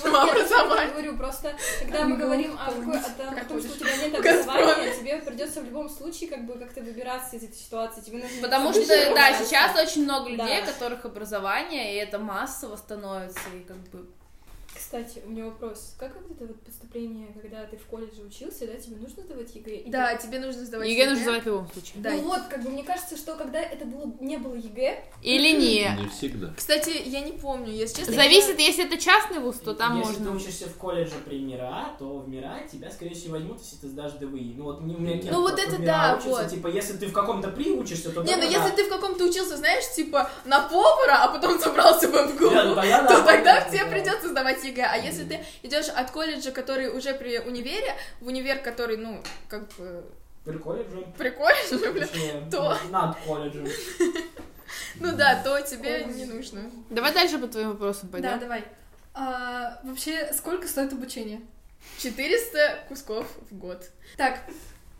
Ну, 0.04 0.76
я 0.76 0.88
говорю, 0.88 1.16
просто 1.16 1.54
когда 1.80 2.04
мы 2.04 2.16
говорим 2.16 2.58
о, 2.58 2.70
том, 2.72 2.90
о 2.90 3.44
том, 3.44 3.60
что 3.60 3.72
у 3.72 3.76
тебя 3.76 3.96
нет 3.96 4.18
образования, 4.18 4.94
тебе 4.98 5.16
придется 5.18 5.60
в 5.60 5.64
любом 5.64 5.88
случае 5.88 6.28
как 6.28 6.44
бы 6.44 6.54
как-то 6.54 6.80
выбираться 6.80 7.36
из 7.36 7.44
этой 7.44 7.56
ситуации. 7.56 8.00
Тебе 8.00 8.18
нужно 8.18 8.42
Потому 8.42 8.72
что, 8.72 8.86
да, 8.86 9.32
сейчас 9.32 9.78
очень 9.78 10.04
много 10.04 10.28
людей, 10.30 10.60
Да. 10.60 10.70
у 10.70 10.72
которых 10.74 11.04
образование, 11.04 11.94
и 11.94 11.96
это 11.98 12.18
массово 12.18 12.76
становится, 12.76 13.40
и 13.54 13.60
как 13.60 13.76
бы... 13.90 14.06
Кстати, 14.74 15.22
у 15.24 15.30
меня 15.30 15.46
вопрос. 15.46 15.94
Как 15.98 16.14
вот 16.14 16.30
это 16.30 16.44
вот 16.46 16.60
поступление, 16.62 17.28
когда 17.40 17.64
ты 17.64 17.76
в 17.76 17.84
колледже 17.86 18.22
учился, 18.22 18.66
да, 18.66 18.74
тебе 18.74 18.96
нужно 18.96 19.22
сдавать 19.22 19.54
ЕГЭ? 19.54 19.84
Да, 19.86 20.14
тебе 20.16 20.38
нужно 20.38 20.64
сдавать 20.64 20.88
ЕГЭ 20.88 21.10
нужно 21.10 21.22
сдавать 21.22 21.42
в 21.42 21.46
любом 21.46 21.68
случае. 21.72 22.02
Да. 22.02 22.10
Ну 22.10 22.22
вот, 22.22 22.42
как 22.48 22.62
бы 22.62 22.70
мне 22.70 22.82
кажется, 22.82 23.16
что 23.16 23.36
когда 23.36 23.60
это 23.60 23.84
было, 23.84 24.12
не 24.20 24.36
было 24.36 24.54
ЕГЭ, 24.54 25.04
Или 25.22 25.52
не. 25.52 26.02
Не 26.02 26.08
всегда. 26.08 26.52
Кстати, 26.56 27.02
я 27.06 27.20
не 27.20 27.32
помню, 27.32 27.72
если 27.72 28.00
честно. 28.00 28.14
Зависит, 28.14 28.58
если 28.58 28.84
это 28.84 28.96
частный 28.96 29.38
вуз, 29.38 29.56
то 29.56 29.74
там 29.74 29.98
если 29.98 30.20
можно. 30.20 30.26
ты 30.26 30.36
учишься 30.36 30.66
в 30.66 30.76
колледже 30.76 31.14
при 31.24 31.40
МИРА, 31.40 31.96
то 31.98 32.18
в 32.18 32.28
МИРА 32.28 32.60
тебя, 32.70 32.90
скорее 32.90 33.14
всего, 33.14 33.32
возьмут, 33.32 33.58
если 33.60 33.76
ты 33.76 33.88
сдашь 33.88 34.12
ДВИ. 34.12 34.54
Ну 34.56 34.64
вот 34.64 34.80
у 34.80 34.84
меня 34.84 35.18
Кен 35.18 35.32
Ну, 35.32 35.42
вот 35.42 35.58
это 35.58 35.80
да, 35.80 36.16
учится, 36.16 36.42
вот. 36.42 36.50
Типа, 36.50 36.68
если 36.68 36.96
ты 36.96 37.06
в 37.06 37.12
каком-то 37.12 37.48
при 37.48 37.70
учишься, 37.70 38.10
то 38.10 38.22
Не, 38.22 38.36
ну 38.36 38.42
тогда 38.42 38.56
если 38.56 38.76
ты 38.76 38.84
в 38.84 38.88
каком-то 38.88 39.24
учился, 39.24 39.56
знаешь, 39.56 39.84
типа 39.94 40.30
на 40.44 40.60
повара, 40.60 41.24
а 41.24 41.28
потом 41.28 41.58
собрался 41.60 42.08
в 42.08 42.12
МГУ, 42.12 42.50
ну 42.50 42.74
тогда 42.74 43.06
то 43.06 43.22
тогда 43.22 43.60
да, 43.60 43.70
тебе 43.70 43.84
придется 43.86 44.28
сдавать 44.28 44.61
ЕГЭ. 44.64 44.84
А 44.90 44.96
если 44.96 45.24
ты 45.24 45.40
идешь 45.62 45.88
от 45.88 46.10
колледжа, 46.10 46.50
который 46.52 46.88
уже 46.96 47.14
при 47.14 47.38
универе, 47.38 47.94
в 48.20 48.26
универ, 48.26 48.58
который, 48.60 48.96
ну, 48.96 49.22
как 49.48 49.68
бы 49.76 50.04
При 50.44 50.58
колледже. 50.58 51.06
при 51.18 51.30
колледже, 51.30 51.92
блин, 51.92 52.50
то- 52.50 52.76
Над 52.90 53.16
колледжем. 53.26 53.66
ну 55.00 55.16
да, 55.16 55.42
то 55.42 55.60
тебе 55.62 56.04
не 56.04 56.24
нужно. 56.26 56.70
Давай 56.90 57.12
дальше 57.12 57.38
по 57.38 57.46
твоим 57.48 57.70
вопросам 57.70 58.08
Да, 58.10 58.12
пойдем. 58.12 58.38
давай. 58.40 58.64
А, 59.14 59.78
вообще, 59.84 60.32
сколько 60.32 60.66
стоит 60.66 60.92
обучение? 60.92 61.40
400 61.98 62.84
кусков 62.88 63.26
в 63.50 63.56
год. 63.58 63.90
Так, 64.16 64.40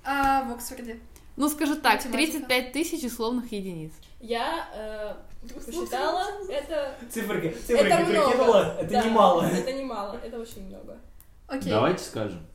а 0.05 0.43
в 0.45 0.53
Оксфорде? 0.53 0.99
Ну, 1.37 1.49
скажу 1.49 1.77
так, 1.77 2.05
Математика. 2.05 2.39
35 2.41 2.73
тысяч 2.73 3.05
условных 3.05 3.51
единиц. 3.53 3.93
я 4.21 4.69
э, 4.75 5.15
посчитала, 5.49 6.25
это... 6.49 6.95
Циферки, 7.11 7.47
Это 7.47 7.59
циферки 7.67 7.93
много. 8.11 8.31
прикинула, 8.31 8.77
это 8.81 8.91
Да, 8.93 9.05
немало. 9.05 9.43
Это 9.43 9.73
немало, 9.73 10.21
это 10.23 10.39
очень 10.39 10.67
много. 10.69 10.99
Окей. 11.49 11.71
Давайте 11.71 12.03
скажем. 12.05 12.47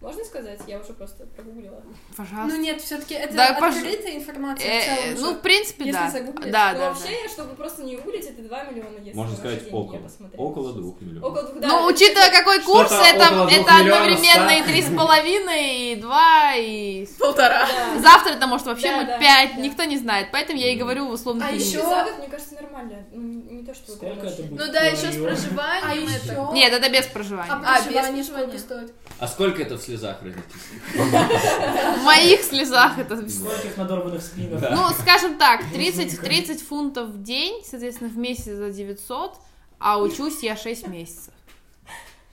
Можно 0.00 0.22
сказать? 0.24 0.60
Я 0.66 0.80
уже 0.80 0.92
просто 0.92 1.24
прогуглила. 1.24 1.82
Пожалуйста. 2.14 2.54
Ну 2.54 2.62
нет, 2.62 2.82
все-таки 2.82 3.14
это 3.14 3.34
Да, 3.34 3.58
пож- 3.58 3.74
открытая 3.74 4.16
информация 4.16 4.70
Э, 4.70 4.80
в 4.80 4.84
целом. 4.84 5.20
ну, 5.22 5.28
же. 5.30 5.34
в 5.36 5.40
принципе, 5.40 5.84
Если 5.86 5.98
да. 5.98 6.10
загуглить. 6.10 6.52
Да, 6.52 6.72
Но 6.72 6.78
да, 6.78 6.90
вообще, 6.90 7.28
чтобы 7.32 7.54
просто 7.54 7.84
не 7.84 7.96
гуглить, 7.96 8.26
это 8.26 8.42
2 8.42 8.62
миллиона, 8.64 8.96
если 8.98 9.14
Можно 9.16 9.36
сказать 9.36 9.62
около. 9.72 10.00
Около 10.36 10.72
двух 10.74 11.00
миллионов. 11.00 11.30
Около 11.30 11.42
двух, 11.44 11.54
да. 11.62 11.68
да. 11.68 11.80
Ну, 11.80 11.86
учитывая 11.86 12.30
какой 12.30 12.60
курс, 12.60 12.92
это, 12.92 13.24
это 13.50 13.76
одновременно 13.78 14.50
и 14.50 14.62
три 14.64 14.82
с 14.82 14.94
половиной, 14.94 15.92
и 15.92 15.96
два, 15.96 16.54
и... 16.54 17.06
Полтора. 17.18 17.66
Да. 17.66 17.98
Завтра 18.02 18.32
это 18.34 18.46
может 18.46 18.66
вообще 18.66 18.90
Да, 18.90 18.98
быть 18.98 19.06
да, 19.06 19.18
пять, 19.18 19.56
да. 19.56 19.62
никто 19.62 19.84
не 19.84 19.96
знает. 19.96 20.28
Поэтому 20.32 20.58
я 20.58 20.70
и 20.70 20.76
говорю 20.76 21.06
в 21.08 21.12
условных 21.12 21.48
А 21.48 21.50
еще- 21.52 21.78
За 21.80 22.04
год, 22.04 22.18
мне 22.18 22.28
кажется, 22.28 22.54
нормально. 22.56 23.06
Ну, 23.10 23.22
не, 23.22 23.64
то, 23.64 23.72
что 23.74 23.92
Сколько 23.92 24.26
это 24.26 24.42
будет? 24.42 24.66
Ну 24.66 24.70
да, 24.72 24.80
еще 24.84 25.10
с 25.12 25.16
проживанием 25.16 26.08
А 26.08 26.14
это. 26.14 26.32
еще... 26.32 26.52
Нет, 26.52 26.72
это 26.74 26.90
без 26.90 27.06
проживания. 27.06 27.50
А 27.50 27.62
А, 27.64 27.78
без 27.78 27.84
сколько 27.86 28.00
проживания. 28.12 28.58
стоит? 28.58 28.92
А 29.18 29.28
сколько 29.28 29.62
это 29.62 29.78
в 29.78 29.82
слезах 29.94 30.22
родителей? 30.22 31.98
В 31.98 32.04
моих 32.04 32.42
слезах 32.42 32.98
это... 32.98 33.16
Скольких 33.28 33.76
надорванных 33.76 34.22
спинах? 34.22 34.60
Да. 34.60 34.70
Ну, 34.70 34.88
скажем 35.00 35.38
так, 35.38 35.62
30, 35.72 36.20
30 36.20 36.62
фунтов 36.62 37.08
в 37.08 37.22
день, 37.22 37.62
соответственно, 37.68 38.10
в 38.10 38.16
месяц 38.16 38.52
за 38.52 38.70
900, 38.70 39.36
а 39.78 39.98
учусь 40.00 40.42
я 40.42 40.56
6 40.56 40.88
месяцев. 40.88 41.32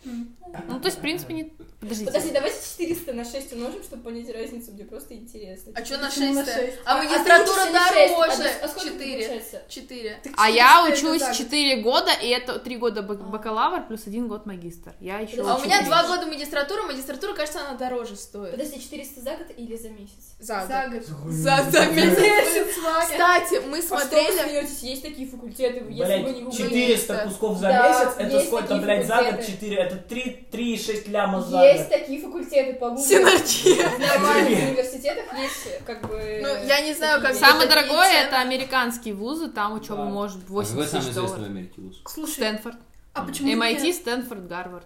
Ну, 0.04 0.80
то 0.80 0.86
есть, 0.88 0.98
в 0.98 1.02
принципе, 1.02 1.34
не... 1.34 1.54
Подождите. 1.80 2.12
Подожди, 2.12 2.30
давайте 2.32 2.58
400 2.78 3.14
на 3.14 3.26
6 3.26 3.54
умножим, 3.54 3.82
чтобы 3.82 4.04
понять 4.04 4.30
разницу, 4.32 4.72
мне 4.72 4.84
просто 4.86 5.16
интересно. 5.16 5.74
А 5.76 5.84
что 5.84 5.98
на 5.98 6.10
Почему 6.10 6.34
на 6.36 6.46
6 6.46 6.56
шесть? 6.58 6.78
А 6.86 7.00
ты 7.02 7.08
магистратура 7.08 7.62
а 7.62 7.72
дороже. 7.72 8.38
до- 8.38 8.50
а 8.50 8.68
это 8.68 8.80
4. 8.80 9.16
получается? 9.18 9.62
4. 9.68 10.22
А 10.38 10.50
я 10.50 10.86
400 10.86 10.94
это 10.94 10.94
учусь 11.08 11.22
за 11.22 11.28
год. 11.28 11.38
4 11.38 11.76
года, 11.82 12.12
и 12.22 12.28
это 12.30 12.60
3 12.60 12.78
года 12.78 13.02
бак- 13.02 13.28
бакалавр 13.28 13.88
плюс 13.88 14.06
1 14.06 14.28
год 14.28 14.46
магистр. 14.46 14.94
Я 15.00 15.20
еще 15.22 15.42
А 15.42 15.56
у 15.56 15.62
меня 15.64 15.82
2 15.82 16.04
года 16.08 16.28
магистратура, 16.28 16.84
магистратура, 16.84 17.34
кажется, 17.34 17.62
она 17.68 17.76
дороже 17.78 18.16
стоит. 18.16 18.52
Подожди, 18.52 18.80
400 18.80 19.22
за 19.22 19.32
год 19.38 19.48
или 19.58 19.76
за 19.76 19.90
месяц? 19.90 20.36
За 20.40 20.68
За 20.68 20.88
год. 20.88 21.08
год. 21.10 21.32
За, 21.32 21.66
за 21.68 21.86
месяц. 21.88 22.76
Кстати, 23.10 23.62
мы 23.68 23.80
А 23.80 23.82
что 23.82 23.96
вы 23.96 24.00
смотрели... 24.02 24.68
Есть 24.86 25.02
такие 25.02 25.28
факультеты, 25.28 25.84
если 25.90 26.22
вы 26.22 26.30
не 26.32 26.42
Блять, 26.42 26.44
гуглите. 26.44 26.64
400 26.98 27.18
кусков 27.26 27.58
за 27.58 27.68
месяц, 27.70 28.16
это 28.20 28.40
сколько, 28.42 28.76
блядь, 28.76 29.08
за 29.08 29.16
год? 29.16 29.26
факультеты. 29.26 29.52
4, 29.54 29.91
это 29.92 29.98
3, 30.10 30.48
3,6 30.52 31.10
ляма 31.10 31.42
за 31.42 31.62
Есть 31.64 31.90
год. 31.90 32.00
такие 32.00 32.22
факультеты, 32.22 32.74
погуглите. 32.80 33.10
Синергия. 33.10 33.90
В 33.90 34.00
нормальных 34.00 34.70
университетах 34.70 35.38
есть, 35.40 35.84
как 35.86 36.02
бы... 36.08 36.40
Ну, 36.42 36.66
я 36.68 36.82
не 36.82 36.94
знаю, 36.94 37.22
как 37.22 37.34
Самое 37.36 37.68
дорогое 37.68 38.08
цены. 38.08 38.28
это 38.28 38.40
американские 38.42 39.14
вузы, 39.14 39.50
там 39.50 39.74
учеба 39.74 39.98
Да. 39.98 40.06
может 40.06 40.38
А 40.48 40.52
8 40.52 40.70
какой 40.72 40.88
самый 40.88 41.02
тысяч 41.02 41.12
известный 41.12 41.12
в 41.12 41.28
долларов. 41.28 41.46
Америке 41.46 41.82
вуз? 41.82 42.02
Слушай, 42.08 42.32
Стэнфорд. 42.34 42.76
а 43.14 43.24
почему 43.26 43.50
MIT, 43.52 43.82
не, 43.82 43.94
Стэнфорд, 43.94 44.48
Гарвард. 44.48 44.86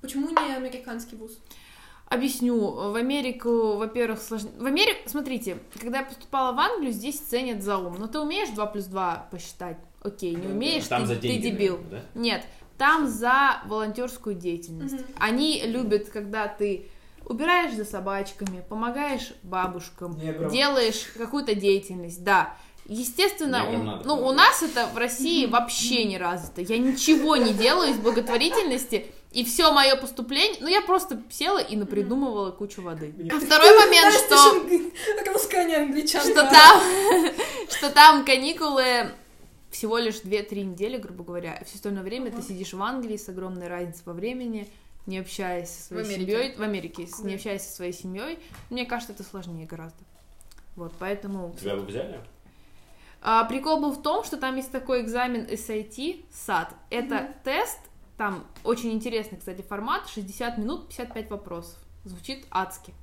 почему 0.00 0.28
не 0.30 0.54
американский 0.54 1.16
вуз? 1.16 1.32
Объясню. 2.08 2.70
В 2.70 2.94
Америку, 2.94 3.76
во-первых, 3.78 4.22
сложнее. 4.22 4.52
В 4.58 4.64
Америку, 4.66 5.00
смотрите, 5.06 5.58
когда 5.80 5.98
я 5.98 6.04
поступала 6.04 6.52
в 6.52 6.58
Англию, 6.60 6.92
здесь 6.92 7.18
ценят 7.18 7.62
за 7.64 7.78
ум. 7.78 7.96
Но 7.98 8.06
ты 8.06 8.20
умеешь 8.20 8.48
2 8.50 8.66
плюс 8.66 8.84
2 8.84 9.26
посчитать? 9.32 9.76
Окей, 10.02 10.36
не 10.36 10.46
умеешь, 10.46 10.84
Там 10.86 11.00
ты, 11.02 11.08
за 11.08 11.14
ты 11.16 11.22
деньги, 11.22 11.48
дебил. 11.50 11.78
наверное, 11.78 12.00
да? 12.14 12.20
Нет, 12.20 12.44
там 12.78 13.08
за 13.08 13.60
волонтерскую 13.66 14.34
деятельность. 14.34 14.94
Мгм. 14.94 15.04
Они 15.18 15.62
любят, 15.64 16.08
когда 16.10 16.46
ты 16.48 16.88
убираешь 17.24 17.74
за 17.74 17.84
собачками, 17.84 18.62
помогаешь 18.68 19.32
бабушкам, 19.42 20.16
Неграм. 20.18 20.50
делаешь 20.50 21.06
какую-то 21.16 21.54
деятельность, 21.54 22.22
да. 22.22 22.54
Естественно, 22.88 23.68
у- 23.68 24.06
ну, 24.06 24.26
у 24.28 24.32
нас 24.32 24.62
это 24.62 24.86
в 24.86 24.96
России 24.96 25.46
вообще 25.46 26.04
не 26.04 26.18
развито. 26.18 26.60
Я 26.62 26.78
ничего 26.78 27.34
не 27.36 27.52
делаю 27.52 27.90
из 27.90 27.96
благотворительности, 27.96 29.06
и 29.32 29.44
все 29.44 29.72
мое 29.72 29.96
поступление, 29.96 30.58
ну, 30.60 30.68
я 30.68 30.80
просто 30.82 31.20
села 31.30 31.58
и 31.58 31.74
напридумывала 31.76 32.52
кучу 32.52 32.82
воды. 32.82 33.12
А 33.32 33.40
второй 33.40 33.76
момент, 33.76 34.14
что... 34.14 34.52
Не 34.68 36.06
что 36.06 36.42
там, 36.48 36.80
что 37.70 37.90
там 37.90 38.24
каникулы 38.24 39.10
всего 39.76 39.98
лишь 39.98 40.22
2-3 40.22 40.62
недели, 40.64 40.96
грубо 40.96 41.22
говоря, 41.22 41.62
все 41.66 41.74
остальное 41.74 42.02
время 42.02 42.30
ты 42.32 42.40
сидишь 42.40 42.72
в 42.72 42.82
Англии 42.82 43.18
с 43.18 43.28
огромной 43.28 43.68
разницей 43.68 44.02
во 44.06 44.14
времени, 44.14 44.68
не 45.04 45.18
общаясь 45.18 45.68
со 45.68 45.82
своей 45.88 46.04
семьей, 46.06 46.56
в 46.56 46.62
Америке, 46.62 47.06
с- 47.06 47.18
не 47.18 47.34
общаясь 47.34 47.60
со 47.62 47.74
своей 47.74 47.92
семьей, 47.92 48.38
мне 48.70 48.86
кажется, 48.86 49.12
это 49.12 49.22
сложнее 49.22 49.66
гораздо. 49.66 49.98
Вот, 50.76 50.94
поэтому... 50.98 51.54
Тебя 51.60 51.76
бы 51.76 51.82
взяли? 51.82 52.18
А, 53.20 53.44
прикол 53.44 53.78
был 53.80 53.92
в 53.92 54.00
том, 54.00 54.24
что 54.24 54.38
там 54.38 54.56
есть 54.56 54.72
такой 54.72 55.02
экзамен 55.02 55.42
SAT, 55.44 56.24
SAT. 56.32 56.68
Это 56.88 57.34
тест, 57.44 57.78
там 58.16 58.46
очень 58.64 58.92
интересный, 58.92 59.36
кстати, 59.36 59.60
формат, 59.60 60.08
60 60.08 60.56
минут, 60.56 60.88
55 60.88 61.30
вопросов. 61.30 61.78
Звучит 62.04 62.46
адски. 62.50 62.94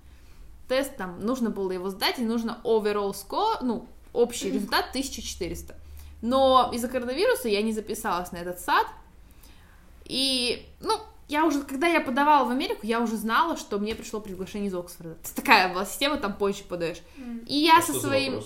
Тест 0.67 0.97
там, 0.97 1.19
нужно 1.19 1.51
было 1.51 1.71
его 1.71 1.89
сдать, 1.91 2.17
и 2.17 2.24
нужно 2.24 2.59
overall 2.63 3.11
score, 3.11 3.57
ну, 3.61 3.86
общий 4.11 4.49
результат 4.51 4.89
1400. 4.89 5.76
Но 6.24 6.71
из-за 6.74 6.88
коронавируса 6.88 7.49
я 7.49 7.61
не 7.61 7.74
записалась 7.74 8.32
на 8.32 8.38
этот 8.38 8.57
сад. 8.61 8.88
И, 10.05 10.65
ну, 10.80 10.93
я 11.28 11.45
уже, 11.45 11.61
когда 11.63 11.88
я 11.88 11.99
подавала 11.99 12.45
в 12.47 12.49
Америку, 12.51 12.80
я 12.84 13.01
уже 13.01 13.17
знала, 13.17 13.57
что 13.57 13.78
мне 13.78 13.93
пришло 13.93 14.21
приглашение 14.21 14.69
из 14.69 14.74
Оксфорда. 14.76 15.17
Такая 15.36 15.74
была 15.74 15.86
система, 15.86 16.15
там 16.17 16.34
позже 16.34 16.63
подаешь. 16.63 17.01
И 17.45 17.57
я 17.57 17.80
А 17.80 17.82
со 17.82 17.91
своим, 17.93 18.41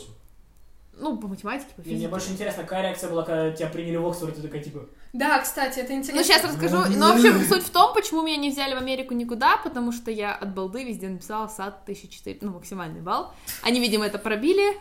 ну, 0.94 1.18
по 1.18 1.28
математике, 1.28 1.70
по 1.76 1.82
Мне, 1.82 1.92
физике. 1.92 2.08
больше 2.08 2.32
интересно, 2.32 2.64
какая 2.64 2.82
реакция 2.82 3.12
была, 3.12 3.22
когда 3.22 3.52
тебя 3.52 3.70
приняли 3.70 3.98
в 3.98 4.08
Оксфорд, 4.08 4.36
ты 4.36 4.42
такая, 4.42 4.64
типа, 4.64 4.86
Да, 5.14 5.38
кстати, 5.40 5.78
это 5.78 5.94
интересно. 5.94 6.16
Ну, 6.16 6.24
сейчас 6.24 6.44
расскажу. 6.44 6.78
Ну, 6.98 7.14
в 7.14 7.16
общем, 7.16 7.44
суть 7.48 7.64
в 7.64 7.70
том, 7.70 7.94
почему 7.94 8.24
меня 8.24 8.38
не 8.38 8.50
взяли 8.50 8.74
в 8.74 8.78
Америку 8.78 9.14
никуда, 9.14 9.58
потому 9.58 9.92
что 9.92 10.10
я 10.10 10.34
от 10.34 10.56
балды 10.56 10.84
везде 10.84 11.10
написала 11.10 11.48
сад 11.48 11.82
1004, 11.84 12.40
ну, 12.42 12.54
максимальный 12.54 13.02
балл. 13.02 13.32
Они, 13.62 13.80
видимо, 13.80 14.06
это 14.08 14.18
пробили, 14.18 14.76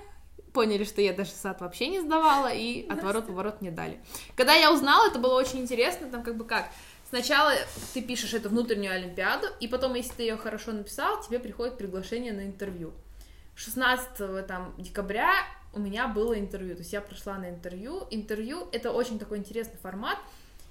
поняли, 0.56 0.84
что 0.84 1.02
я 1.02 1.12
даже 1.12 1.32
сад 1.32 1.60
вообще 1.60 1.88
не 1.88 2.00
сдавала, 2.00 2.50
и 2.50 2.88
отворот-поворот 2.88 3.60
мне 3.60 3.70
дали. 3.70 4.00
Когда 4.36 4.54
я 4.54 4.72
узнала, 4.72 5.06
это 5.06 5.18
было 5.18 5.34
очень 5.34 5.58
интересно, 5.58 6.08
там 6.08 6.22
как 6.22 6.34
бы 6.36 6.46
как... 6.46 6.70
Сначала 7.10 7.52
ты 7.92 8.00
пишешь 8.00 8.32
эту 8.32 8.48
внутреннюю 8.48 8.94
олимпиаду, 8.94 9.48
и 9.60 9.68
потом, 9.68 9.94
если 9.94 10.14
ты 10.14 10.22
ее 10.22 10.38
хорошо 10.38 10.72
написал, 10.72 11.22
тебе 11.22 11.38
приходит 11.38 11.76
приглашение 11.76 12.32
на 12.32 12.40
интервью. 12.40 12.94
16 13.54 14.46
там, 14.46 14.72
декабря 14.78 15.30
у 15.74 15.78
меня 15.78 16.08
было 16.08 16.38
интервью, 16.38 16.74
то 16.74 16.80
есть 16.80 16.94
я 16.94 17.02
прошла 17.02 17.34
на 17.36 17.50
интервью. 17.50 18.06
Интервью— 18.10 18.66
это 18.72 18.92
очень 18.92 19.18
такой 19.18 19.36
интересный 19.36 19.76
формат. 19.76 20.16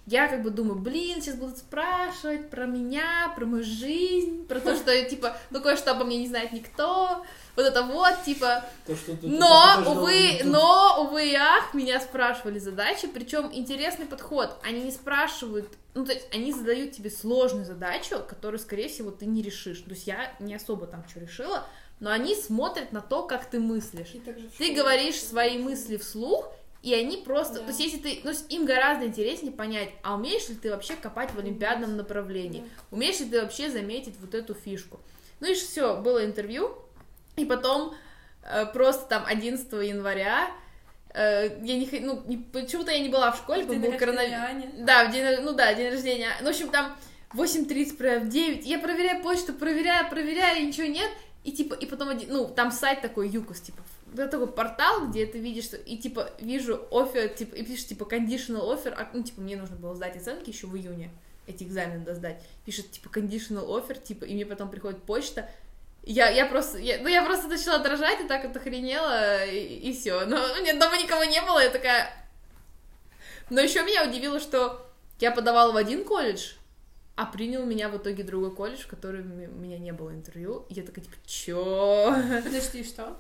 Я 0.08 0.28
как 0.28 0.42
бы 0.42 0.50
думаю, 0.50 0.80
блин, 0.80 1.22
сейчас 1.22 1.36
будут 1.36 1.60
спрашивать 1.60 2.50
про 2.50 2.66
меня, 2.66 3.32
про 3.36 3.46
мою 3.46 3.64
жизнь, 3.64 4.48
про 4.48 4.60
то, 4.60 4.76
что, 4.76 4.92
типа, 5.04 5.38
ну, 5.52 5.62
кое-что 5.62 5.92
обо 5.92 6.06
мне 6.06 6.18
не 6.18 6.28
знает 6.28 6.54
никто, 6.54 7.24
вот 7.56 7.66
это 7.66 7.84
вот, 7.84 8.24
типа, 8.24 8.66
то, 8.86 8.96
что 8.96 9.16
ты... 9.16 9.28
но, 9.28 9.84
ты 9.84 9.90
увы, 9.90 10.42
но, 10.44 11.06
увы 11.08 11.32
и 11.32 11.36
ах, 11.36 11.74
меня 11.74 12.00
спрашивали 12.00 12.60
задачи, 12.60 13.08
причем 13.08 13.50
интересный 13.54 14.06
подход. 14.06 14.58
Они 14.64 14.82
не 14.82 14.92
спрашивают, 14.92 15.68
ну, 15.94 16.06
то 16.06 16.14
есть 16.14 16.28
они 16.34 16.52
задают 16.52 16.92
тебе 16.92 17.10
сложную 17.10 17.66
задачу, 17.66 18.22
которую, 18.28 18.60
скорее 18.60 18.90
всего, 18.90 19.12
ты 19.12 19.26
не 19.26 19.42
решишь. 19.42 19.80
То 19.80 19.92
есть 19.92 20.08
я 20.08 20.36
не 20.40 20.56
особо 20.56 20.86
там 20.88 21.04
что 21.08 21.20
решила, 21.22 21.66
но 22.00 22.12
они 22.12 22.36
смотрят 22.36 22.92
на 22.92 23.02
то, 23.02 23.24
как 23.24 23.46
ты 23.50 23.60
мыслишь. 23.60 24.14
Ты 24.58 24.74
говоришь 24.74 25.22
свои 25.22 25.58
мысли 25.58 25.98
вслух, 25.98 26.52
и 26.82 26.94
они 26.94 27.18
просто, 27.18 27.56
Да. 27.56 27.60
то 27.62 27.68
есть 27.70 27.80
если 27.80 27.98
ты, 27.98 28.20
ну, 28.24 28.32
им 28.50 28.66
гораздо 28.66 29.08
интереснее 29.08 29.52
понять, 29.52 29.90
а 30.04 30.14
умеешь 30.16 30.48
ли 30.50 30.56
ты 30.56 30.70
вообще 30.70 30.96
копать 30.96 31.32
в 31.32 31.40
олимпиадном 31.40 31.98
направлении, 31.98 32.64
умеешь 32.92 33.20
ли 33.22 33.26
ты 33.28 33.42
вообще 33.42 33.72
заметить 33.72 34.16
вот 34.20 34.36
эту 34.36 34.54
фишку. 34.54 35.00
Ну 35.40 35.50
и 35.50 35.56
все, 35.56 35.98
было 36.00 36.24
интервью, 36.24 36.78
и 37.36 37.46
потом 37.46 37.94
э, 38.44 38.66
просто 38.68 39.08
там 39.08 39.24
11 39.26 39.72
января 39.74 40.50
э, 41.14 41.60
я 41.64 41.78
не, 41.78 41.90
ну, 42.02 42.22
не- 42.26 42.38
почему-то 42.38 42.92
я 42.92 43.00
не 43.00 43.10
была 43.10 43.32
в 43.32 43.38
школе, 43.38 43.64
День 43.66 43.80
был 43.82 43.98
коронавирус. 44.00 44.40
Да, 44.86 45.06
в 45.08 45.12
день, 45.12 45.42
ну 45.42 45.54
да, 45.54 45.74
день 45.74 45.90
рождения. 45.92 46.30
Ну, 46.42 46.48
в 46.48 46.50
общем, 46.50 46.70
там 46.70 46.96
8.30, 47.34 47.98
про- 47.98 48.20
в 48.20 48.30
9. 48.30 48.66
Я 48.66 48.80
проверяю 48.80 49.22
почту, 49.24 49.54
проверяю, 49.54 50.10
проверяю, 50.10 50.66
ничего 50.66 50.88
нет. 50.88 51.10
И 51.44 51.52
типа, 51.52 51.76
и 51.76 51.86
потом, 51.86 52.10
один, 52.10 52.30
ну, 52.34 52.48
там 52.48 52.72
сайт 52.72 53.02
такой, 53.02 53.30
Юкос, 53.30 53.60
типа, 53.62 53.84
это 54.14 54.28
такой 54.30 54.48
портал, 54.48 55.08
где 55.08 55.26
ты 55.28 55.38
видишь, 55.38 55.66
что, 55.66 55.78
и 55.78 55.96
типа, 55.98 56.32
вижу 56.40 56.88
офер, 56.90 57.30
типа, 57.30 57.56
и 57.56 57.64
пишешь, 57.64 57.86
типа, 57.88 58.04
conditional 58.04 58.68
offer, 58.74 58.94
а, 58.98 59.08
ну, 59.14 59.22
типа, 59.22 59.42
мне 59.42 59.56
нужно 59.56 59.76
было 59.76 59.94
сдать 59.94 60.16
оценки 60.16 60.50
еще 60.50 60.66
в 60.66 60.76
июне, 60.76 61.12
эти 61.46 61.64
экзамены 61.64 62.12
сдать. 62.16 62.42
Пишет, 62.66 62.90
типа, 62.92 63.10
conditional 63.10 63.68
offer, 63.68 64.02
типа, 64.02 64.24
и 64.26 64.34
мне 64.34 64.46
потом 64.46 64.70
приходит 64.72 65.04
почта, 65.04 65.48
я, 66.06 66.30
я 66.30 66.46
просто, 66.46 66.78
я, 66.78 67.00
ну, 67.02 67.08
я 67.08 67.24
просто 67.24 67.48
начала 67.48 67.80
дрожать, 67.80 68.22
и 68.22 68.28
так 68.28 68.46
вот 68.46 68.56
охренела, 68.56 69.46
и, 69.46 69.92
все. 69.94 70.26
Но 70.26 70.38
у 70.38 70.62
меня 70.62 70.74
дома 70.80 70.98
никого 70.98 71.24
не 71.24 71.42
было, 71.42 71.60
я 71.60 71.70
такая... 71.70 72.14
Но 73.50 73.62
еще 73.62 73.84
меня 73.84 74.08
удивило, 74.08 74.40
что 74.40 74.86
я 75.20 75.32
подавала 75.32 75.72
в 75.72 75.78
один 75.78 76.04
колледж, 76.04 76.54
а 77.16 77.26
принял 77.26 77.66
меня 77.66 77.90
в 77.90 77.98
итоге 77.98 78.24
другой 78.24 78.54
колледж, 78.54 78.82
в 78.82 78.88
котором 78.88 79.32
у 79.32 79.60
меня 79.60 79.78
не 79.78 79.94
было 79.94 80.12
интервью. 80.12 80.66
И 80.70 80.74
я 80.74 80.84
такая, 80.84 81.06
типа, 81.06 81.18
чё? 81.26 82.16
Подожди, 82.44 82.84
что? 82.84 83.18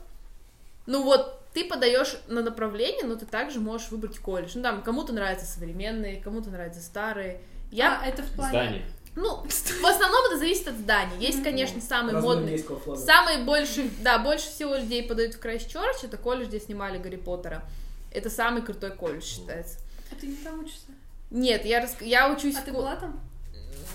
Ну 0.86 1.04
вот, 1.04 1.42
ты 1.54 1.66
подаешь 1.66 2.18
на 2.28 2.44
направление, 2.44 3.06
но 3.06 3.16
ты 3.16 3.26
также 3.26 3.60
можешь 3.60 3.90
выбрать 3.90 4.20
колледж. 4.20 4.52
Ну 4.56 4.62
там, 4.62 4.84
кому-то 4.84 5.14
нравятся 5.14 5.46
современные, 5.46 6.22
кому-то 6.22 6.50
нравятся 6.50 6.82
старые. 6.82 7.42
Я, 7.72 8.00
А, 8.02 8.06
это 8.06 8.22
в 8.22 8.32
плане... 8.32 8.52
Здание. 8.52 8.86
Ну, 9.16 9.38
в 9.48 9.86
основном 9.86 10.26
это 10.28 10.38
зависит 10.38 10.68
от 10.68 10.76
здания. 10.76 11.18
Есть, 11.20 11.44
конечно, 11.44 11.82
Размер 11.90 12.22
модные. 12.22 12.44
английского 12.44 12.80
флага. 12.80 13.02
Самый 13.02 13.44
больше, 13.44 13.90
да, 14.02 14.20
больше 14.20 14.48
всего 14.48 14.76
людей 14.76 15.08
подают 15.08 15.36
в 15.36 15.40
Крайстчерч, 15.40 16.04
это 16.04 16.18
колледж, 16.18 16.48
где 16.48 16.60
снимали 16.60 16.98
Гарри 16.98 17.16
Поттера. 17.18 17.64
Это 18.12 18.30
самый 18.30 18.62
крутой 18.62 18.92
колледж 18.92 19.24
считается. 19.24 19.80
А 20.12 20.16
ты 20.16 20.28
не 20.28 20.36
там 20.36 20.60
учишься? 20.60 20.88
Нет, 21.32 21.66
я, 21.66 21.82
рас... 21.82 21.96
я 22.02 22.32
учусь 22.32 22.56
А 22.56 22.62
в 22.62 22.66
ты 22.66 22.72
была 22.72 22.96
там? 22.96 23.20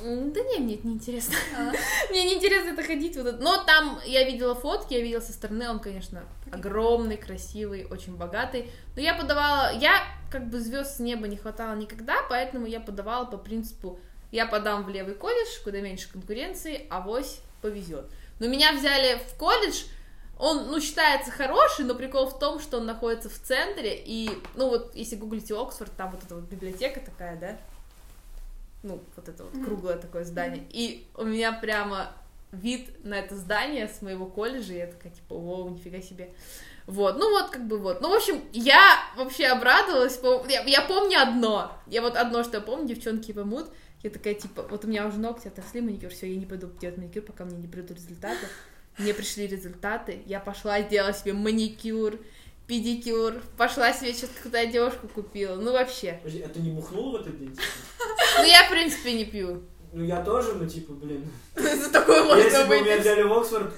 Да 0.02 0.40
не, 0.42 0.58
мне 0.58 0.74
это 0.76 0.86
не 0.86 0.94
интересно. 0.94 1.34
А. 1.56 1.72
Мне 2.10 2.24
не 2.24 2.34
интересно 2.34 2.70
это 2.70 2.82
ходить. 2.82 3.16
Вот 3.16 3.26
это. 3.26 3.38
Но 3.38 3.62
там 3.64 3.98
я 4.06 4.24
видела 4.24 4.54
фотки, 4.54 4.94
я 4.94 5.00
видела 5.00 5.20
со 5.20 5.32
стороны, 5.32 5.68
он, 5.68 5.78
конечно, 5.78 6.22
огромный, 6.50 7.18
красивый, 7.18 7.84
очень 7.84 8.16
богатый. 8.16 8.70
Но 8.96 9.02
я 9.02 9.14
подавала, 9.14 9.72
я 9.74 10.02
как 10.30 10.48
бы 10.48 10.58
звезд 10.58 10.96
с 10.96 11.00
неба 11.00 11.28
не 11.28 11.36
хватало 11.36 11.74
никогда, 11.76 12.16
поэтому 12.30 12.66
я 12.66 12.80
подавала 12.80 13.26
по 13.26 13.36
принципу, 13.36 13.98
я 14.30 14.46
подам 14.46 14.84
в 14.84 14.88
левый 14.88 15.14
колледж, 15.14 15.62
куда 15.64 15.80
меньше 15.80 16.10
конкуренции, 16.10 16.86
авось 16.90 17.40
повезет. 17.62 18.06
Но 18.38 18.48
меня 18.48 18.72
взяли 18.72 19.20
в 19.28 19.36
колледж, 19.36 19.84
он, 20.38 20.68
ну, 20.68 20.80
считается 20.80 21.30
хороший, 21.30 21.84
но 21.84 21.94
прикол 21.94 22.26
в 22.26 22.38
том, 22.38 22.60
что 22.60 22.78
он 22.78 22.86
находится 22.86 23.28
в 23.28 23.38
центре, 23.38 23.94
и, 23.94 24.30
ну, 24.54 24.68
вот, 24.70 24.94
если 24.94 25.16
гуглите 25.16 25.54
Оксфорд, 25.54 25.92
там 25.96 26.10
вот 26.12 26.24
эта 26.24 26.34
вот 26.34 26.44
библиотека 26.44 27.00
такая, 27.00 27.36
да, 27.36 27.58
ну, 28.82 29.02
вот 29.16 29.28
это 29.28 29.44
вот 29.44 29.64
круглое 29.64 29.98
такое 29.98 30.24
здание. 30.24 30.64
И 30.70 31.06
у 31.14 31.24
меня 31.24 31.52
прямо 31.52 32.12
вид 32.52 33.04
на 33.04 33.18
это 33.18 33.36
здание 33.36 33.88
с 33.88 34.00
моего 34.00 34.26
колледжа, 34.26 34.72
и 34.72 34.78
я 34.78 34.86
такая, 34.86 35.12
типа, 35.12 35.34
вау, 35.36 35.68
нифига 35.68 36.00
себе. 36.00 36.30
Вот, 36.86 37.18
ну 37.18 37.30
вот, 37.30 37.50
как 37.50 37.66
бы 37.66 37.78
вот. 37.78 38.00
Ну, 38.00 38.08
в 38.08 38.14
общем, 38.14 38.42
я 38.52 38.98
вообще 39.16 39.46
обрадовалась. 39.46 40.18
Я, 40.48 40.62
я 40.62 40.82
помню 40.82 41.20
одно. 41.20 41.70
Я 41.86 42.02
вот 42.02 42.16
одно, 42.16 42.42
что 42.42 42.56
я 42.56 42.60
помню, 42.62 42.88
девчонки 42.88 43.32
поймут. 43.32 43.70
Я 44.02 44.10
такая, 44.10 44.34
типа, 44.34 44.66
вот 44.70 44.84
у 44.84 44.88
меня 44.88 45.06
уже 45.06 45.18
ногти 45.18 45.48
отросли, 45.48 45.80
маникюр, 45.80 46.10
все, 46.10 46.32
я 46.32 46.38
не 46.38 46.46
пойду 46.46 46.70
делать 46.80 46.96
маникюр, 46.96 47.22
пока 47.22 47.44
мне 47.44 47.56
не 47.56 47.68
придут 47.68 47.98
результаты. 47.98 48.46
Мне 48.98 49.14
пришли 49.14 49.46
результаты, 49.46 50.22
я 50.26 50.40
пошла 50.40 50.80
сделала 50.82 51.12
себе 51.12 51.32
маникюр, 51.32 52.18
педикюр, 52.66 53.42
пошла 53.56 53.92
себе 53.92 54.12
что-то 54.12 54.34
какую-то 54.34 54.60
одежку 54.60 55.08
купила, 55.08 55.56
ну 55.56 55.72
вообще. 55.72 56.18
Подожди, 56.22 56.42
а 56.42 56.48
ты 56.48 56.60
не 56.60 56.70
бухнул 56.70 57.12
в 57.12 57.16
этот 57.16 57.38
день? 57.38 57.50
типа? 57.50 57.62
Ну 58.38 58.44
я, 58.44 58.64
в 58.66 58.70
принципе, 58.70 59.12
не 59.12 59.24
пью. 59.24 59.62
Ну 59.92 60.04
я 60.04 60.22
тоже, 60.22 60.54
ну 60.54 60.66
типа, 60.68 60.92
блин. 60.92 61.24
За 61.56 61.90
такое 61.90 62.22
Если 62.36 62.58
можно 62.58 62.66
бы 62.66 62.80
меня 62.80 62.98
взяли 62.98 63.22
в 63.22 63.32
Оксфорд, 63.32 63.74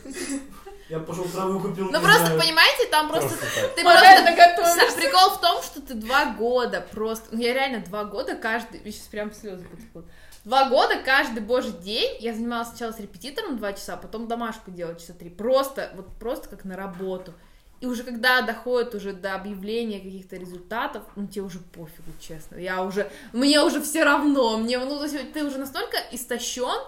я 0.93 0.99
пошел 0.99 1.25
траву 1.25 1.59
купил. 1.59 1.87
Ну 1.87 2.01
просто, 2.03 2.27
знаю. 2.27 2.41
понимаете, 2.41 2.87
там 2.91 3.09
просто... 3.09 3.31
Просто. 3.31 3.69
Ты 3.75 3.83
просто... 3.83 5.01
Прикол 5.01 5.31
в 5.31 5.41
том, 5.41 5.63
что 5.63 5.81
ты 5.81 5.95
два 5.95 6.27
года 6.27 6.87
просто... 6.93 7.29
Ну, 7.33 7.41
я 7.41 7.55
реально 7.55 7.81
два 7.81 8.05
года 8.05 8.37
каждый... 8.37 8.81
Сейчас 8.93 9.07
прям 9.07 9.33
слезы 9.33 9.65
потекут. 9.65 10.05
Два 10.45 10.69
года 10.69 10.97
каждый 11.03 11.41
божий 11.41 11.73
день 11.73 12.19
я 12.21 12.35
занималась 12.35 12.69
сначала 12.69 12.93
с 12.93 13.01
репетитором 13.01 13.57
два 13.57 13.73
часа, 13.73 13.97
потом 13.97 14.29
домашку 14.29 14.71
делала 14.71 14.95
часа 14.95 15.15
три. 15.15 15.31
Просто, 15.31 15.91
вот 15.95 16.09
просто 16.19 16.51
как 16.51 16.65
на 16.65 16.77
работу. 16.77 17.33
И 17.81 17.87
уже 17.87 18.03
когда 18.03 18.43
доходит 18.43 18.95
уже 18.95 19.15
до 19.15 19.35
объявления 19.35 19.99
каких-то 19.99 20.37
результатов, 20.37 21.05
ну 21.17 21.27
тебе 21.27 21.43
уже 21.43 21.59
пофигу, 21.59 22.13
честно. 22.21 22.57
Я 22.57 22.83
уже, 22.83 23.11
мне 23.33 23.63
уже 23.63 23.81
все 23.81 24.05
равно, 24.05 24.59
мне, 24.59 24.79
ну, 24.79 24.99
то 24.99 25.05
есть 25.05 25.33
ты 25.33 25.43
уже 25.43 25.57
настолько 25.57 25.97
истощен, 26.11 26.83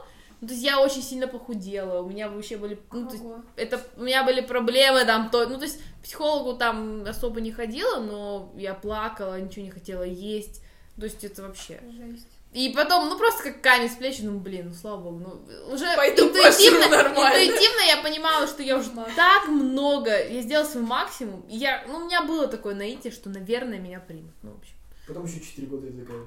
Ну, 0.44 0.48
то 0.48 0.52
есть 0.52 0.62
я 0.62 0.78
очень 0.78 1.02
сильно 1.02 1.26
похудела, 1.26 2.02
у 2.02 2.10
меня 2.10 2.28
вообще 2.28 2.58
были, 2.58 2.78
ну, 2.92 3.06
то 3.06 3.14
есть 3.14 3.24
это 3.56 3.80
у 3.96 4.02
меня 4.02 4.24
были 4.24 4.42
проблемы 4.42 5.06
там, 5.06 5.30
то, 5.30 5.48
ну, 5.48 5.56
то 5.56 5.64
есть 5.64 5.80
психологу 6.02 6.58
там 6.58 7.06
особо 7.06 7.40
не 7.40 7.50
ходила, 7.50 7.98
но 7.98 8.52
я 8.54 8.74
плакала, 8.74 9.40
ничего 9.40 9.64
не 9.64 9.70
хотела 9.70 10.02
есть, 10.02 10.60
то 10.98 11.04
есть 11.04 11.24
это 11.24 11.40
вообще. 11.40 11.80
Жесть. 11.96 12.28
И 12.52 12.74
потом, 12.76 13.08
ну, 13.08 13.16
просто 13.16 13.44
как 13.44 13.62
камень 13.62 13.88
с 13.88 13.94
плеч, 13.94 14.18
ну, 14.20 14.38
блин, 14.38 14.68
ну, 14.68 14.74
слава 14.74 15.00
богу, 15.00 15.18
ну, 15.18 15.72
уже 15.72 15.86
Пойду 15.96 16.28
интуитивно, 16.28 16.84
интуитивно 16.84 17.80
я 17.88 18.02
понимала, 18.02 18.46
что 18.46 18.62
я 18.62 18.76
уже 18.76 18.90
так 19.16 19.48
много, 19.48 20.10
я 20.10 20.42
сделала 20.42 20.66
свой 20.66 20.82
максимум, 20.82 21.40
и 21.48 21.56
я, 21.56 21.86
ну, 21.88 22.00
у 22.00 22.04
меня 22.04 22.20
было 22.20 22.48
такое 22.48 22.74
наитие, 22.74 23.14
что, 23.14 23.30
наверное, 23.30 23.78
меня 23.78 23.98
примут, 23.98 24.34
ну, 24.42 24.50
в 24.50 24.58
общем. 24.58 24.73
Потом 25.06 25.26
еще 25.26 25.40
4 25.40 25.66
года 25.66 25.86
и 25.86 25.92
такая... 25.92 26.18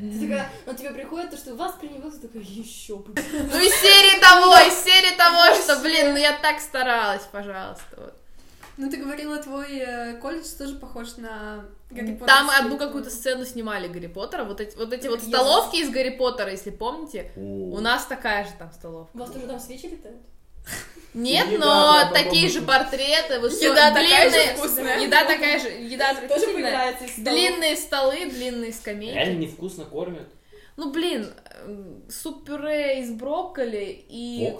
Ты 0.00 0.20
такая, 0.20 0.50
ну 0.66 0.74
тебе 0.74 0.90
приходит 0.90 1.30
то, 1.30 1.36
что 1.36 1.54
вас 1.54 1.72
принимают, 1.80 2.20
ты 2.20 2.26
такая, 2.26 2.42
еще 2.42 2.96
бы. 2.96 3.14
Ну, 3.14 3.58
из 3.60 3.74
серии 3.80 4.20
того, 4.20 4.54
из 4.68 4.84
серии 4.84 5.16
того, 5.16 5.54
что, 5.54 5.80
блин, 5.80 6.12
ну, 6.12 6.16
я 6.18 6.36
так 6.38 6.60
старалась, 6.60 7.22
пожалуйста, 7.30 7.84
вот. 7.96 8.14
Ну, 8.78 8.90
ты 8.90 8.98
говорила, 8.98 9.38
твой 9.38 9.78
э, 9.78 10.18
колледж 10.18 10.48
тоже 10.58 10.74
похож 10.74 11.16
на 11.16 11.64
Гарри 11.90 12.12
Поттер. 12.12 12.26
Там 12.26 12.50
одну 12.50 12.76
какую-то 12.76 13.08
сцену 13.08 13.46
снимали 13.46 13.88
Гарри 13.88 14.08
Поттера, 14.08 14.44
вот 14.44 14.60
эти 14.60 14.76
вот, 14.76 14.92
эти 14.92 15.06
вот 15.06 15.22
Я- 15.22 15.28
столовки 15.28 15.76
из 15.76 15.88
Гарри 15.88 16.10
Поттера, 16.10 16.50
если 16.50 16.70
помните, 16.70 17.32
О. 17.36 17.40
у 17.40 17.80
нас 17.80 18.04
такая 18.04 18.44
же 18.44 18.50
там 18.58 18.70
столовка. 18.72 19.16
У 19.16 19.18
вас 19.18 19.30
тоже 19.30 19.46
там 19.46 19.60
свечи 19.60 19.86
летают? 19.86 20.20
Нет, 21.14 21.46
Еда, 21.50 21.64
но 21.64 21.92
да, 21.92 22.10
такие 22.12 22.48
же 22.50 22.60
портреты, 22.60 23.38
высо- 23.40 23.64
Еда 23.64 23.88
такая 23.90 24.28
же 24.30 24.36
длинные- 24.36 24.56
вкусная. 24.56 25.00
Еда 25.06 25.24
такая 25.24 25.58
же, 25.60 25.68
еда 25.68 26.14
Тоже 26.14 26.24
отвратительная. 26.28 26.92
Длинные 27.16 27.76
столы, 27.76 28.26
длинные 28.26 28.72
скамейки. 28.74 29.14
Реально 29.14 29.38
невкусно 29.38 29.84
кормят. 29.86 30.28
Ну, 30.76 30.92
блин, 30.92 31.32
эм, 31.64 32.02
суп-пюре 32.10 33.00
из 33.00 33.10
брокколи 33.12 34.04
и, 34.10 34.54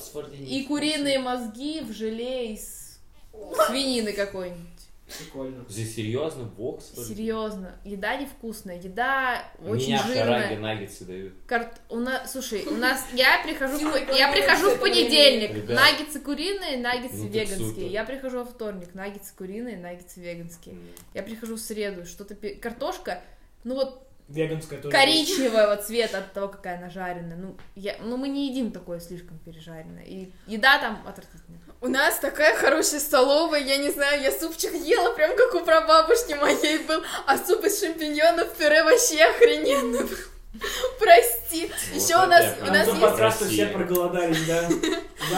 и 0.48 0.64
куриные 0.64 1.18
мозги 1.18 1.82
в 1.82 1.92
желе 1.92 2.54
из 2.54 2.98
свинины 3.66 4.12
какой-нибудь. 4.14 4.75
Прикольно. 5.06 5.64
Здесь 5.68 5.94
серьезно, 5.94 6.50
Оксфорде? 6.58 7.14
Серьезно, 7.14 7.76
еда 7.84 8.16
невкусная, 8.16 8.80
еда 8.80 9.44
очень 9.60 9.88
Меня 9.88 10.02
жирная. 10.02 10.58
наггетсы 10.58 11.04
дают. 11.04 11.34
Карт... 11.46 11.80
У 11.88 11.96
нас, 11.96 12.32
слушай, 12.32 12.64
у 12.66 12.72
нас 12.74 13.06
я 13.12 13.40
прихожу, 13.44 13.78
я 14.12 14.32
прихожу 14.32 14.70
в 14.70 14.80
понедельник, 14.80 15.54
Ребят. 15.54 15.76
наггетсы 15.76 16.18
куриные, 16.20 16.78
наггетсы 16.78 17.18
Ну 17.18 17.28
веганские. 17.28 17.88
Я 17.88 18.04
прихожу 18.04 18.38
во 18.38 18.44
вторник, 18.44 18.94
наггетсы 18.94 19.32
куриные, 19.36 19.76
наггетсы 19.76 20.20
веганские. 20.20 20.76
Я 21.14 21.22
прихожу 21.22 21.54
в 21.54 21.60
среду, 21.60 22.04
что-то 22.04 22.34
картошка, 22.60 23.22
ну 23.62 23.76
вот 23.76 24.02
Веганская 24.28 24.80
тоже. 24.80 24.90
коричневого 24.96 25.76
цвета 25.76 26.18
от 26.18 26.32
того, 26.32 26.48
какая 26.48 26.78
она 26.78 26.90
жареная. 26.90 27.36
Ну, 27.36 27.56
я... 27.76 27.96
ну 28.02 28.16
мы 28.16 28.28
не 28.28 28.48
едим 28.48 28.72
такое 28.72 28.98
слишком 28.98 29.38
пережаренное. 29.38 30.02
И 30.02 30.32
еда 30.48 30.80
там 30.80 31.00
отвратительная. 31.06 31.60
У 31.86 31.88
нас 31.88 32.18
такая 32.18 32.56
хорошая 32.56 32.98
столовая, 32.98 33.60
я 33.60 33.76
не 33.76 33.92
знаю, 33.92 34.20
я 34.20 34.32
супчик 34.32 34.74
ела, 34.74 35.12
прям 35.12 35.36
как 35.36 35.54
у 35.54 35.60
прабабушки 35.60 36.32
моей 36.32 36.78
был, 36.78 37.00
а 37.26 37.38
суп 37.38 37.64
из 37.64 37.78
шампиньонов, 37.78 38.54
пюре 38.54 38.82
вообще 38.82 39.22
охрененно 39.22 39.98
был. 40.02 40.16
Прости. 40.98 41.45
Еще 41.94 42.16
у 42.16 42.26
нас, 42.26 42.54
у 42.62 42.66
нас 42.66 42.86
есть- 42.88 43.52
все 43.52 43.66
проголодались, 43.66 44.46
да. 44.46 44.68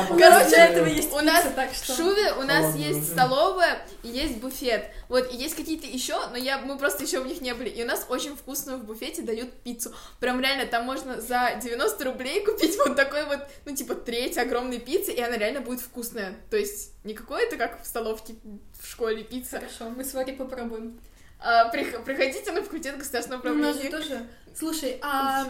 Короче, 0.08 0.56
этого 0.56 0.86
есть 0.86 1.12
у 1.12 1.20
нас 1.20 1.46
так 1.54 1.72
что... 1.72 1.94
Шуве 1.94 2.32
у 2.34 2.42
нас 2.42 2.74
есть 2.76 3.12
столовая 3.12 3.78
и 4.02 4.08
есть 4.08 4.36
буфет. 4.38 4.90
Вот, 5.08 5.32
и 5.32 5.36
есть 5.36 5.54
какие-то 5.56 5.86
еще, 5.86 6.18
но 6.30 6.36
я, 6.36 6.58
мы 6.58 6.76
просто 6.78 7.04
еще 7.04 7.20
в 7.20 7.26
них 7.26 7.40
не 7.40 7.54
были. 7.54 7.68
И 7.70 7.82
у 7.82 7.86
нас 7.86 8.04
очень 8.08 8.36
вкусную 8.36 8.78
в 8.78 8.84
буфете 8.84 9.22
дают 9.22 9.52
пиццу. 9.62 9.94
Прям 10.20 10.40
реально, 10.40 10.66
там 10.66 10.84
можно 10.84 11.20
за 11.20 11.58
90 11.62 12.04
рублей 12.04 12.44
купить 12.44 12.76
вот 12.76 12.96
такой 12.96 13.24
вот, 13.24 13.40
ну, 13.64 13.74
типа, 13.74 13.94
треть 13.94 14.36
огромной 14.36 14.78
пиццы, 14.78 15.12
и 15.12 15.20
она 15.20 15.36
реально 15.38 15.60
будет 15.60 15.80
вкусная. 15.80 16.34
То 16.50 16.56
есть, 16.56 16.92
не 17.04 17.14
какое-то, 17.14 17.56
как 17.56 17.82
в 17.82 17.86
столовке 17.86 18.34
в 18.80 18.86
школе 18.86 19.24
пицца. 19.24 19.58
Хорошо, 19.60 19.90
мы 19.96 20.04
с 20.04 20.12
Варей 20.12 20.34
попробуем. 20.36 21.00
А, 21.40 21.70
прих- 21.72 22.02
приходите 22.04 22.50
на 22.52 22.62
факультет 22.62 22.98
государственного 22.98 23.40
У 23.48 23.54
нас 23.54 23.76
же 23.80 23.86
управления. 23.86 24.08
тоже... 24.08 24.26
Слушай, 24.58 24.98
а 25.02 25.46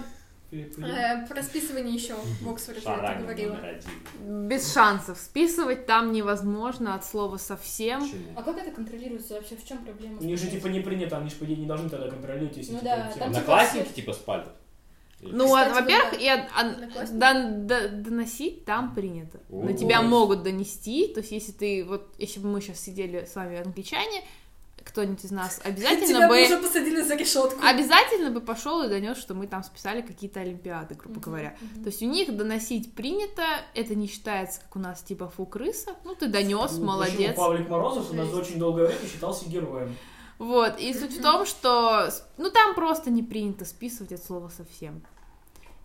про 0.51 1.42
списывание 1.42 1.94
еще 1.94 2.14
в 2.40 2.49
Оксфорде 2.51 2.80
ты 2.80 2.86
Шараги 2.86 3.22
говорила. 3.22 3.59
Без 4.49 4.72
шансов. 4.72 5.18
Списывать 5.18 5.86
там 5.86 6.12
невозможно 6.12 6.94
от 6.94 7.05
слова 7.05 7.36
совсем. 7.36 8.01
Почему? 8.03 8.22
А 8.36 8.42
как 8.42 8.59
это 8.59 8.70
контролируется 8.70 9.34
вообще? 9.34 9.57
В 9.57 9.64
чем 9.64 9.78
проблема? 9.78 10.18
У 10.20 10.24
них 10.24 10.38
же 10.38 10.49
типа 10.51 10.68
не 10.68 10.80
принято, 10.80 11.18
они 11.18 11.28
же 11.28 11.36
по 11.36 11.44
идее 11.44 11.57
не 11.59 11.66
должны 11.66 11.90
тогда 11.90 12.09
контролировать, 12.09 12.57
если 12.57 12.72
Ну 12.72 12.78
типа, 12.78 12.90
да, 12.96 13.12
там- 13.18 13.28
Одноклассники 13.30 13.92
типа 13.92 14.12
спалят? 14.14 14.49
Ну, 15.20 15.46
Кстати, 15.46 15.70
а, 15.70 15.74
во-первых, 15.80 16.12
да. 16.12 16.16
и 16.18 17.09
дон- 17.18 17.66
до- 17.66 17.88
доносить 17.88 18.64
там 18.64 18.94
принято. 18.94 19.40
На 19.49 19.66
Ой. 19.66 19.74
тебя 19.74 20.01
могут 20.01 20.44
донести, 20.44 21.09
то 21.09 21.18
есть 21.20 21.32
если 21.32 21.51
ты, 21.51 21.84
вот, 21.84 22.14
если 22.18 22.38
бы 22.38 22.49
мы 22.49 22.61
сейчас 22.61 22.78
сидели 22.80 23.24
с 23.24 23.34
вами 23.34 23.59
англичане, 23.61 24.22
кто-нибудь 24.89 25.24
из 25.24 25.30
нас 25.30 25.61
обязательно 25.64 26.07
Тебя 26.07 26.28
бы 26.28 26.43
уже 26.43 26.57
посадили 26.59 27.03
за 27.03 27.14
решетку. 27.14 27.61
Обязательно 27.64 28.30
бы 28.30 28.41
пошел 28.41 28.82
и 28.82 28.89
донес, 28.89 29.18
что 29.18 29.34
мы 29.34 29.47
там 29.47 29.62
списали 29.62 30.01
какие-то 30.01 30.41
олимпиады, 30.41 30.95
грубо 30.95 31.20
Мгм, 31.20 31.30
говоря. 31.30 31.57
мгм. 31.61 31.82
То 31.84 31.89
есть 31.91 32.03
у 32.03 32.07
них 32.07 32.36
доносить 32.36 32.95
принято, 32.95 33.43
это 33.74 33.95
не 33.95 34.07
считается, 34.09 34.61
как 34.62 34.74
у 34.76 34.78
нас, 34.78 35.03
типа, 35.03 35.28
фу, 35.28 35.47
крыса. 35.47 35.93
Ну, 36.05 36.14
ты 36.14 36.26
донес, 36.28 36.72
Ну, 36.78 36.86
молодец. 36.86 37.16
почему 37.16 37.34
Павлик 37.34 37.68
Морозов 37.68 38.11
у 38.11 38.14
нас 38.14 38.32
очень 38.32 38.59
долгое 38.59 38.86
время 38.86 39.07
считался 39.09 39.49
героем. 39.49 39.95
Вот, 40.39 40.78
и 40.78 40.95
суть 40.95 41.18
в 41.18 41.22
том, 41.22 41.45
что, 41.47 42.09
ну, 42.36 42.51
там 42.51 42.74
просто 42.74 43.11
не 43.11 43.22
принято 43.24 43.64
списывать 43.64 44.12
от 44.12 44.24
слова 44.24 44.49
совсем. 44.57 45.03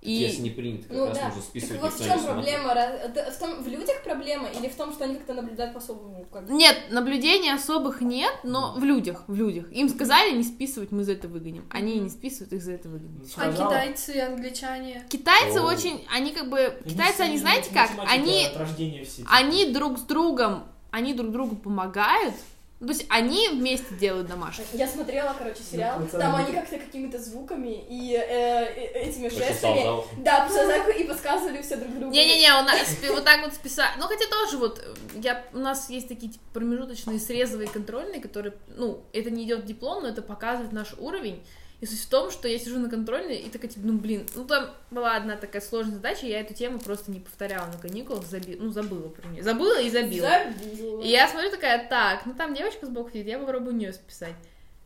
И... 0.04 0.12
Если 0.12 0.42
не 0.42 0.50
принято, 0.50 0.88
как 0.90 0.98
Ну 0.98 1.06
раз 1.06 1.18
да. 1.18 1.26
нужно 1.28 1.42
Так 1.42 1.50
списывать 1.50 1.82
вот 1.82 1.94
в 1.94 2.06
чем 2.06 2.24
проблема? 2.24 2.74
В, 2.74 3.40
том, 3.40 3.64
в 3.64 3.68
людях 3.68 4.04
проблема 4.04 4.50
или 4.50 4.68
в 4.68 4.76
том, 4.76 4.92
что 4.92 5.06
они 5.06 5.16
как-то 5.16 5.34
наблюдают 5.34 5.74
по-особому? 5.74 6.26
Как... 6.32 6.50
Нет, 6.50 6.78
наблюдений 6.90 7.50
особых 7.50 8.02
нет, 8.02 8.34
но 8.44 8.74
в 8.76 8.84
людях, 8.84 9.24
в 9.28 9.34
людях. 9.36 9.72
Им 9.72 9.88
сказали 9.88 10.32
не 10.36 10.44
списывать, 10.44 10.92
мы 10.92 11.04
за 11.06 11.14
это 11.14 11.28
выгоним. 11.30 11.66
Они 11.70 12.00
не 12.00 12.10
списывают, 12.10 12.52
их 12.52 12.62
за 12.62 12.74
это 12.74 12.90
выгоним. 12.90 13.22
А 13.24 13.28
Сказала. 13.28 13.70
китайцы, 13.70 14.20
англичане? 14.20 15.06
Китайцы 15.10 15.60
О. 15.60 15.66
очень, 15.66 16.06
они 16.14 16.32
как 16.32 16.50
бы, 16.50 16.60
Они 16.84 16.94
китайцы, 16.94 17.22
они 17.22 17.38
знаете 17.38 17.70
как, 17.74 17.90
они, 18.08 18.46
от 18.48 18.58
рождения 18.58 19.06
все. 19.06 19.24
они 19.30 19.72
друг 19.72 20.00
с 20.00 20.02
другом, 20.02 20.66
они 20.92 21.14
друг 21.14 21.32
другу 21.32 21.56
помогают, 21.56 22.36
ну, 22.84 22.88
то 22.88 22.94
есть 22.94 23.06
они 23.08 23.48
вместе 23.48 23.96
делают 23.96 24.28
домашку. 24.28 24.64
Я 24.74 24.88
смотрела, 24.90 25.34
короче, 25.38 25.64
сериал. 25.64 26.00
Ну, 26.02 26.20
Там 26.20 26.36
они 26.36 26.52
как-то 26.52 26.78
какими-то 26.78 27.18
звуками 27.18 27.82
и 27.90 28.14
э, 28.14 28.20
э, 28.20 29.08
этими 29.08 29.30
жестами. 29.30 30.04
Да, 30.22 30.46
посадку 30.46 30.92
и 30.92 31.06
подсказывали 31.06 31.62
все 31.62 31.78
друг 31.78 31.98
другу. 31.98 32.12
Не-не-не, 32.12 32.52
у 32.60 32.64
нас 32.66 32.98
вот 33.10 33.24
так 33.24 33.42
вот 33.42 33.54
списать. 33.54 33.92
Ну, 33.98 34.08
хотя 34.08 34.26
тоже 34.30 34.58
вот, 34.58 34.80
э, 34.80 34.94
я, 35.16 35.46
у 35.54 35.60
нас 35.60 35.90
есть 35.90 36.10
такие 36.10 36.34
типа, 36.34 36.44
промежуточные 36.56 37.20
срезовые 37.20 37.70
контрольные, 37.70 38.20
которые, 38.20 38.54
ну, 38.76 39.02
это 39.14 39.32
не 39.32 39.46
идет 39.46 39.62
в 39.62 39.66
диплом, 39.66 40.04
но 40.04 40.10
это 40.10 40.22
показывает 40.22 40.74
наш 40.74 40.94
уровень. 40.98 41.42
И 41.84 41.86
суть 41.86 42.00
в 42.00 42.08
том, 42.08 42.32
что 42.32 42.48
я 42.48 42.58
сижу 42.58 42.80
на 42.80 42.90
контрольной 42.90 43.36
и 43.36 43.50
такая, 43.50 43.70
типа, 43.70 43.86
ну, 43.86 43.98
блин, 43.98 44.26
ну, 44.36 44.46
там 44.46 44.70
была 44.90 45.18
одна 45.18 45.36
такая 45.36 45.62
сложная 45.62 45.96
задача, 45.96 46.26
я 46.26 46.40
эту 46.40 46.54
тему 46.54 46.80
просто 46.80 47.12
не 47.12 47.20
повторяла 47.20 47.66
на 47.66 47.78
каникулах, 47.78 48.24
заби... 48.24 48.56
ну, 48.56 48.70
забыла 48.70 49.10
про 49.10 49.28
нее. 49.28 49.44
Забыла 49.44 49.82
и 49.82 49.90
забила. 49.90 50.30
Забила. 50.62 51.02
И 51.02 51.10
я 51.10 51.28
смотрю 51.28 51.52
такая, 51.52 51.86
так, 51.90 52.26
ну, 52.26 52.36
там 52.36 52.54
девочка 52.54 52.86
сбоку 52.86 53.10
сидит, 53.10 53.28
я 53.28 53.38
попробую 53.38 53.74
у 53.74 53.78
нее 53.78 53.92
списать. 53.92 54.36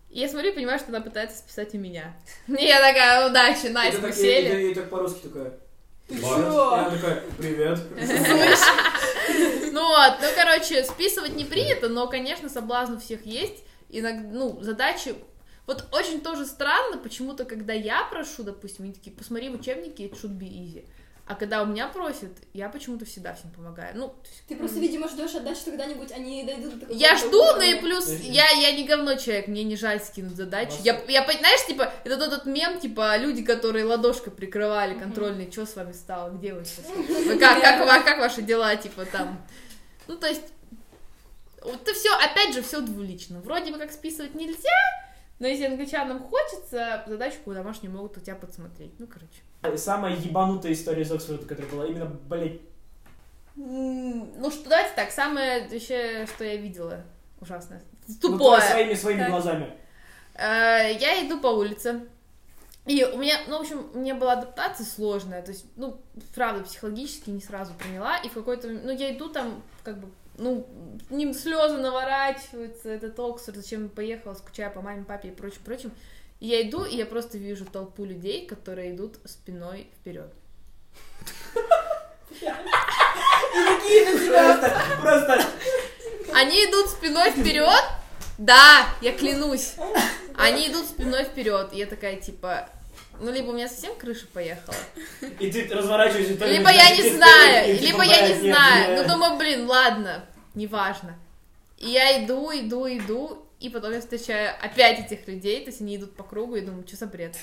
И 0.09 0.19
я 0.19 0.27
смотрю 0.27 0.49
и 0.49 0.55
понимаю, 0.55 0.79
что 0.79 0.89
она 0.89 0.99
пытается 0.99 1.37
списать 1.37 1.75
у 1.75 1.77
меня. 1.77 2.17
И 2.47 2.65
я 2.65 2.79
такая, 2.79 3.29
удачи, 3.29 3.67
Настя, 3.67 4.01
мы 4.01 4.07
так- 4.07 4.17
сели. 4.17 4.71
И, 4.71 4.73
так 4.73 4.89
по-русски 4.89 5.27
такая. 5.27 5.53
И 6.09 6.15
она 6.15 6.89
такая, 6.89 7.23
привет. 7.37 7.79
Ну 9.71 9.87
вот, 9.87 10.13
ну, 10.19 10.27
короче, 10.35 10.83
списывать 10.83 11.35
не 11.35 11.45
принято, 11.45 11.89
но, 11.89 12.07
конечно, 12.07 12.49
соблазн 12.49 12.93
у 12.93 12.99
всех 12.99 13.23
есть. 13.23 13.63
Иногда, 13.89 14.27
ну, 14.31 14.57
задачи... 14.63 15.13
Вот 15.67 15.85
очень 15.91 16.21
тоже 16.21 16.45
странно, 16.45 16.97
почему-то, 16.97 17.43
когда 17.43 17.73
я 17.73 18.05
прошу, 18.09 18.43
допустим, 18.43 18.85
они 18.85 18.93
такие, 18.93 19.15
посмотри 19.15 19.49
в 19.49 19.59
учебнике, 19.59 20.07
it 20.07 20.13
should 20.13 20.37
be 20.37 20.47
easy. 20.49 20.85
А 21.27 21.35
когда 21.35 21.61
у 21.61 21.65
меня 21.65 21.89
просят, 21.89 22.31
я 22.53 22.69
почему-то 22.69 23.03
всегда 23.03 23.33
всем 23.33 23.51
помогаю. 23.51 23.97
Ну, 23.97 24.15
Ты 24.47 24.55
просто, 24.55 24.79
видимо, 24.79 25.09
ждешь 25.09 25.35
отдачи, 25.35 25.59
что 25.59 25.71
когда-нибудь 25.71 26.09
они 26.13 26.45
дойдут 26.45 26.75
до 26.75 26.79
такого 26.79 26.97
я 26.97 27.17
жду, 27.17 27.43
ну 27.43 27.61
и 27.61 27.81
плюс 27.81 28.09
я, 28.21 28.49
я 28.51 28.71
не 28.71 28.85
говно 28.85 29.15
человек, 29.15 29.49
мне 29.49 29.65
не 29.65 29.75
жаль 29.75 29.99
скинуть 29.99 30.37
задачу. 30.37 30.75
Я, 30.85 31.03
я, 31.09 31.25
знаешь, 31.25 31.67
типа, 31.67 31.91
это 32.05 32.17
тот, 32.17 32.29
тот 32.29 32.45
мем, 32.45 32.79
типа, 32.79 33.17
люди, 33.17 33.43
которые 33.43 33.83
ладошкой 33.83 34.31
прикрывали 34.31 34.97
контрольные, 34.97 35.51
что 35.51 35.65
с 35.65 35.75
вами 35.75 35.91
стало, 35.91 36.29
где 36.29 36.53
вы 36.53 36.63
сейчас? 36.63 36.85
Вы 36.95 37.37
как, 37.37 37.61
как, 37.61 38.05
как 38.05 38.19
ваши 38.19 38.41
дела, 38.41 38.73
типа, 38.77 39.03
там? 39.03 39.45
Ну, 40.07 40.15
то 40.15 40.27
есть, 40.27 40.43
вот 41.61 41.81
это 41.81 41.93
все, 41.93 42.15
опять 42.15 42.53
же, 42.53 42.61
все 42.61 42.79
двулично. 42.79 43.41
Вроде 43.41 43.73
бы 43.73 43.77
как 43.77 43.91
списывать 43.91 44.33
нельзя, 44.33 45.06
но 45.39 45.47
если 45.47 45.65
англичанам 45.65 46.19
хочется, 46.19 47.03
задачку 47.07 47.53
домашнюю 47.53 47.93
могут 47.93 48.17
у 48.17 48.19
тебя 48.19 48.35
подсмотреть. 48.35 48.91
Ну, 48.99 49.07
короче. 49.07 49.77
Самая 49.77 50.15
ебанутая 50.15 50.73
история 50.73 51.01
из 51.03 51.11
Оксфорда, 51.11 51.45
которая 51.45 51.71
была 51.71 51.85
именно, 51.85 52.05
блядь, 52.05 52.59
Ну, 53.55 54.51
что, 54.51 54.69
давайте 54.69 54.93
так, 54.95 55.11
самое 55.11 55.67
вообще, 55.67 56.25
что 56.27 56.43
я 56.43 56.57
видела 56.57 57.03
ужасное. 57.41 57.81
ну, 58.07 58.15
Тупое. 58.21 58.59
твоя- 58.59 58.71
своими 58.71 58.93
своими 58.93 59.19
Так. 59.19 59.29
глазами. 59.31 59.73
Э, 60.35 60.93
Я 60.99 61.25
иду 61.25 61.39
по 61.39 61.47
улице, 61.47 62.01
И 62.85 63.03
у 63.03 63.17
меня, 63.17 63.35
ну, 63.49 63.57
в 63.57 63.61
общем, 63.61 63.85
у 63.93 63.97
меня 63.97 64.15
была 64.15 64.31
адаптация 64.33 64.85
сложная, 64.85 65.41
то 65.41 65.51
есть, 65.51 65.65
ну, 65.75 65.99
правда, 66.33 66.63
психологически 66.63 67.29
не 67.29 67.41
сразу 67.41 67.73
поняла, 67.73 68.15
и 68.19 68.29
в 68.29 68.33
какой-то, 68.33 68.69
ну, 68.69 68.91
я 68.91 69.13
иду 69.13 69.27
там, 69.27 69.61
как 69.83 69.97
бы, 69.97 70.07
ну, 70.37 70.67
ним 71.09 71.33
слезы 71.33 71.77
наворачиваются, 71.77 72.89
этот 72.89 73.19
Оксфорд, 73.19 73.57
зачем 73.57 73.83
я 73.83 73.89
поехала, 73.89 74.33
скучаю 74.33 74.71
по 74.71 74.81
маме, 74.81 75.03
папе 75.03 75.29
и 75.29 75.31
прочим, 75.31 75.61
прочим. 75.65 75.91
И 76.39 76.47
я 76.47 76.61
иду, 76.61 76.85
и 76.85 76.95
я 76.95 77.05
просто 77.05 77.37
вижу 77.37 77.65
толпу 77.65 78.05
людей, 78.05 78.45
которые 78.45 78.95
идут 78.95 79.17
спиной 79.25 79.89
вперед. 79.99 80.31
Просто, 84.27 84.81
просто. 85.01 85.45
Они 86.33 86.65
идут 86.65 86.89
спиной 86.89 87.31
вперед, 87.31 87.83
да, 88.37 88.87
я 89.01 89.13
клянусь. 89.13 89.75
Они 90.35 90.67
идут 90.67 90.85
спиной 90.85 91.23
вперед. 91.23 91.73
И 91.73 91.77
я 91.77 91.87
такая, 91.87 92.17
типа, 92.17 92.69
ну, 93.19 93.31
либо 93.31 93.49
у 93.49 93.53
меня 93.53 93.67
совсем 93.67 93.95
крыша 93.95 94.27
поехала, 94.27 94.75
И 95.39 95.51
ты 95.51 95.67
разворачиваешься. 95.73 96.45
либо 96.45 96.69
я 96.69 96.95
не 96.95 97.09
знаю, 97.09 97.79
либо 97.79 98.03
я 98.03 98.27
не 98.27 98.33
«Блядь, 98.33 98.43
нет, 98.43 98.55
знаю. 98.55 98.95
нет». 98.95 99.07
Ну, 99.07 99.13
думаю, 99.13 99.37
блин, 99.37 99.67
ладно, 99.67 100.25
неважно. 100.55 101.17
И 101.77 101.89
я 101.89 102.23
иду, 102.23 102.51
иду, 102.51 102.87
иду, 102.87 103.45
и 103.59 103.69
потом 103.69 103.93
я 103.93 104.01
встречаю 104.01 104.53
опять 104.61 104.99
этих 104.99 105.27
людей, 105.27 105.61
то 105.63 105.69
есть 105.69 105.81
они 105.81 105.95
идут 105.95 106.15
по 106.15 106.23
кругу, 106.23 106.55
и 106.55 106.61
думаю, 106.61 106.87
что 106.87 106.97
за 106.97 107.07
бред. 107.07 107.35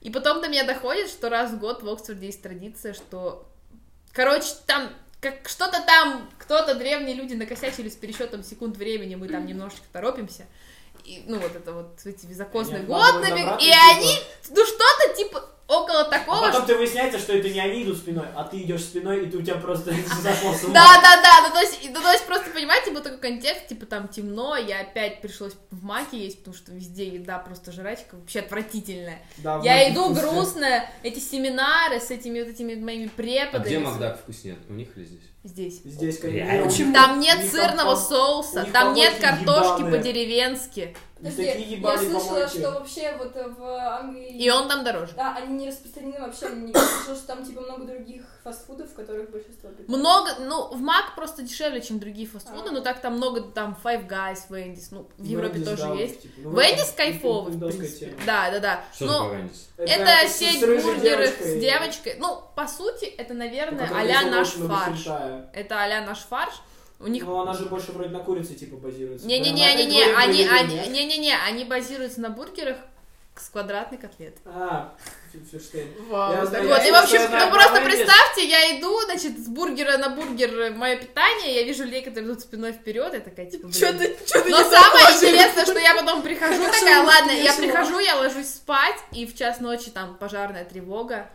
И 0.00 0.10
потом 0.10 0.40
до 0.40 0.48
меня 0.48 0.64
доходит, 0.64 1.08
что 1.08 1.28
раз 1.28 1.50
в 1.50 1.58
год 1.58 1.82
в 1.82 1.88
Оксфорде 1.88 2.26
есть 2.26 2.42
традиция, 2.42 2.92
что... 2.92 3.46
Короче, 4.12 4.48
там 4.66 4.90
как 5.20 5.48
что-то 5.48 5.82
там, 5.84 6.30
кто-то, 6.38 6.74
древние 6.74 7.14
люди 7.14 7.34
накосячили 7.34 7.88
с 7.88 7.96
пересчетом 7.96 8.44
секунд 8.44 8.76
времени, 8.76 9.16
мы 9.16 9.28
там 9.28 9.46
немножечко 9.46 9.84
торопимся. 9.92 10.46
И, 11.08 11.22
ну, 11.26 11.38
вот 11.38 11.54
это 11.56 11.72
вот 11.72 11.98
эти 12.04 12.26
високосные 12.26 12.78
Они 12.78 12.86
год 12.86 13.00
откладывают 13.00 13.32
набег- 13.34 13.42
обратно, 13.44 13.64
И 13.64 13.68
типа. 13.70 13.96
они, 13.96 14.14
ну, 14.50 14.66
что-то 14.66 15.14
типа 15.16 15.44
около 15.68 16.04
такого, 16.04 16.38
А 16.48 16.52
потом 16.52 16.66
ты 16.66 16.74
выясняется, 16.76 17.18
что 17.18 17.32
это 17.34 17.48
не 17.50 17.60
они 17.60 17.82
идут 17.84 17.98
спиной, 17.98 18.26
а 18.34 18.44
ты 18.44 18.62
идешь 18.62 18.82
спиной, 18.82 19.24
и 19.26 19.30
ты 19.30 19.36
у 19.36 19.42
тебя 19.42 19.56
просто 19.56 19.92
запал 20.22 20.54
с 20.54 20.64
ума. 20.64 20.72
Да, 20.74 21.00
да, 21.02 21.22
да, 21.22 21.46
ну 21.48 21.52
то 21.54 21.60
есть, 21.60 21.80
ну, 21.92 22.00
то 22.00 22.10
есть 22.12 22.24
просто 22.26 22.50
понимаете, 22.50 22.90
был 22.90 23.02
такой 23.02 23.18
контекст, 23.18 23.68
типа 23.68 23.84
там 23.86 24.08
темно, 24.08 24.56
я 24.56 24.80
опять 24.80 25.20
пришлось 25.20 25.52
в 25.70 25.82
маке 25.84 26.18
есть, 26.18 26.38
потому 26.38 26.56
что 26.56 26.72
везде 26.72 27.06
еда 27.08 27.38
просто 27.38 27.70
жрачка 27.72 28.16
вообще 28.16 28.40
отвратительная. 28.40 29.20
Да, 29.38 29.60
Я 29.62 29.90
иду 29.92 30.06
вкусно. 30.06 30.22
грустная, 30.32 30.90
эти 31.02 31.18
семинары 31.18 32.00
с 32.00 32.10
этими 32.10 32.40
вот 32.40 32.48
этими 32.48 32.74
моими 32.74 33.06
А 33.06 33.16
преподами. 33.16 33.64
где 33.66 33.78
Макдак 33.78 34.20
вкуснее? 34.20 34.56
У 34.68 34.72
них 34.72 34.88
или 34.96 35.04
здесь? 35.04 35.22
Здесь. 35.48 35.80
Здесь, 35.82 36.18
конечно. 36.18 36.92
Там 36.92 37.20
нет 37.20 37.38
сырного 37.50 37.96
соуса, 37.96 38.66
там 38.70 38.92
нет 38.92 39.14
картошки 39.18 39.82
по-деревенски, 39.82 40.94
Подожди, 41.18 41.42
я 41.42 41.54
ебаные 41.54 41.98
слышала, 42.10 42.20
помойки. 42.34 42.58
что 42.58 42.70
вообще 42.70 43.16
вот 43.18 43.34
в 43.58 43.62
Англии... 43.64 44.36
и 44.36 44.50
он 44.50 44.68
там 44.68 44.84
дороже. 44.84 45.12
Да, 45.16 45.34
они 45.36 45.54
не 45.54 45.68
распространены 45.68 46.20
вообще. 46.20 46.48
не- 46.50 46.72
Я 46.72 46.78
слышала, 46.86 47.16
что 47.16 47.26
там 47.26 47.44
типа 47.44 47.60
много 47.62 47.84
других 47.86 48.22
фастфудов, 48.44 48.88
в 48.90 48.94
которых 48.94 49.30
большинство 49.30 49.68
питается. 49.70 49.96
Много, 49.96 50.30
ну, 50.40 50.68
в 50.68 50.80
Мак 50.80 51.14
просто 51.16 51.42
дешевле, 51.42 51.80
чем 51.80 51.98
другие 51.98 52.28
фастфуды, 52.28 52.68
А. 52.68 52.72
но 52.72 52.80
так 52.80 53.00
там 53.00 53.14
много, 53.16 53.40
там 53.40 53.76
Five 53.82 54.06
Guys, 54.08 54.38
Wendy's, 54.48 54.86
ну, 54.92 55.08
в 55.16 55.24
Европе 55.24 55.58
Wendy's, 55.58 55.64
тоже 55.64 55.82
да, 55.82 55.94
есть. 55.94 56.22
типа, 56.22 56.34
ну, 56.40 56.50
Wendy's 56.52 56.82
это 56.82 56.92
кайфовый, 56.96 57.52
в 57.52 57.58
принципе. 57.58 58.06
тема. 58.06 58.12
Да, 58.24 58.50
да, 58.52 58.60
да. 58.60 58.84
Что 58.94 59.04
Но 59.06 59.12
такое 59.24 59.50
это 59.78 60.28
с- 60.28 60.36
сеть 60.36 60.60
бургеров 60.60 61.02
девочкой, 61.02 61.46
с 61.56 61.60
девочкой. 61.60 62.16
Ну, 62.20 62.42
по 62.54 62.68
сути, 62.68 63.06
это, 63.06 63.34
наверное, 63.34 63.90
а-ля 63.92 64.20
весила 64.22 64.30
наш 64.30 64.48
фарш. 64.50 65.06
Это 65.52 65.82
а-ля 65.82 66.00
наш 66.06 66.18
фарш. 66.20 66.54
У 67.00 67.06
них 67.06 67.24
Ну, 67.24 67.38
она 67.40 67.54
же 67.54 67.66
больше 67.66 67.92
вроде 67.92 68.10
на 68.10 68.18
курице, 68.18 68.54
типа, 68.54 68.76
базируется. 68.76 69.26
Не-не-не-не-не, 69.26 70.04
Прям 70.04 70.18
они, 70.18 70.44
опять 70.44 70.60
они, 70.60 70.74
говорю, 70.74 70.90
не-не-не, 70.90 71.36
они 71.46 71.64
базируются 71.64 72.20
на 72.20 72.30
бургерах 72.30 72.76
с 73.36 73.48
квадратной 73.50 73.98
котлеты. 73.98 74.38
А. 74.44 74.94
Вау, 76.08 76.32
Я 76.32 76.40
Вот, 76.40 76.52
я 76.52 76.88
и 76.88 76.90
в 76.90 76.94
общем, 76.94 77.20
ну 77.20 77.28
про 77.28 77.46
просто 77.50 77.82
представьте, 77.82 78.48
я 78.48 78.78
иду, 78.78 78.98
значит, 79.02 79.38
с 79.38 79.46
бургера 79.46 79.98
на 79.98 80.08
бургер 80.08 80.72
мое 80.74 80.96
питание, 80.96 81.56
я 81.56 81.62
вижу 81.64 81.84
людей, 81.84 82.02
которые 82.02 82.32
идут 82.32 82.40
спиной 82.40 82.72
вперед, 82.72 83.12
я 83.12 83.20
такая, 83.20 83.46
типа, 83.46 83.68
блин. 83.68 83.78
Чё 83.78 83.92
ты, 83.92 84.16
чё 84.26 84.42
ты 84.42 84.50
Но 84.50 84.58
не 84.58 84.70
самое 84.70 85.04
интересное, 85.16 85.64
что 85.66 85.78
я 85.78 85.94
потом 85.94 86.22
прихожу, 86.22 86.64
такая, 86.64 87.04
ладно, 87.04 87.30
я 87.30 87.52
прихожу, 87.52 87.98
я 87.98 88.16
ложусь 88.16 88.48
спать, 88.48 88.96
и 89.12 89.26
в 89.26 89.36
час 89.36 89.60
ночи 89.60 89.90
там 89.90 90.16
пожарная 90.16 90.64
тревога, 90.64 91.30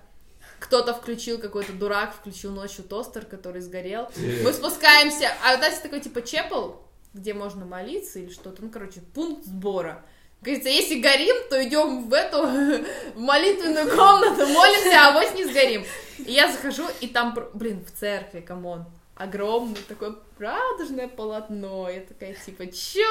кто-то 0.63 0.93
включил, 0.93 1.39
какой-то 1.39 1.73
дурак 1.73 2.15
включил 2.15 2.51
ночью 2.51 2.85
тостер, 2.85 3.25
который 3.25 3.61
сгорел. 3.61 4.09
Мы 4.15 4.53
спускаемся, 4.53 5.29
а 5.43 5.57
вот 5.57 5.65
есть 5.65 5.83
такой 5.83 5.99
типа 5.99 6.21
chapel, 6.21 6.71
где 7.13 7.33
можно 7.33 7.65
молиться 7.65 8.19
или 8.19 8.31
что-то, 8.31 8.63
ну, 8.63 8.69
короче, 8.69 9.01
пункт 9.13 9.45
сбора. 9.45 10.05
Говорится, 10.41 10.69
если 10.69 11.01
горим, 11.01 11.35
то 11.49 11.61
идем 11.63 12.09
в 12.09 12.13
эту 12.13 12.45
в 12.45 12.85
молитвенную 13.19 13.89
комнату, 13.89 14.45
молимся, 14.47 14.99
а 14.99 15.11
авось 15.11 15.33
не 15.35 15.45
сгорим. 15.45 15.85
И 16.17 16.31
я 16.31 16.51
захожу, 16.51 16.85
и 17.01 17.07
там, 17.07 17.37
блин, 17.53 17.85
в 17.85 17.91
церкви, 17.97 18.39
come 18.39 18.65
on, 18.65 18.85
огромное 19.15 19.81
такое 19.87 20.15
радужное 20.39 21.07
полотно. 21.07 21.89
Я 21.89 22.01
такая, 22.01 22.33
типа, 22.33 22.65
чё? 22.67 23.01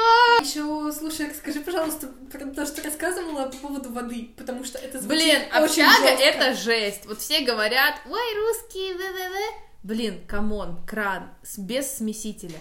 Еще, 0.40 0.92
слушай, 0.92 1.28
расскажи, 1.28 1.60
пожалуйста, 1.60 2.08
про 2.30 2.46
то, 2.46 2.66
что 2.66 2.82
рассказывала 2.82 3.46
по 3.46 3.56
поводу 3.56 3.92
воды, 3.92 4.30
потому 4.36 4.64
что 4.64 4.78
это 4.78 5.00
звучит 5.00 5.22
Блин, 5.22 5.42
очень 5.62 5.82
общага 5.84 6.08
жестко. 6.08 6.22
это 6.24 6.54
жесть. 6.54 7.06
Вот 7.06 7.20
все 7.20 7.40
говорят, 7.44 7.94
ой, 8.06 8.34
русские, 8.36 8.94
да-да-да. 8.94 9.58
Блин, 9.82 10.20
come 10.26 10.59
on, 10.59 10.84
кран 10.86 11.30
без 11.56 11.96
смесителя. 11.96 12.58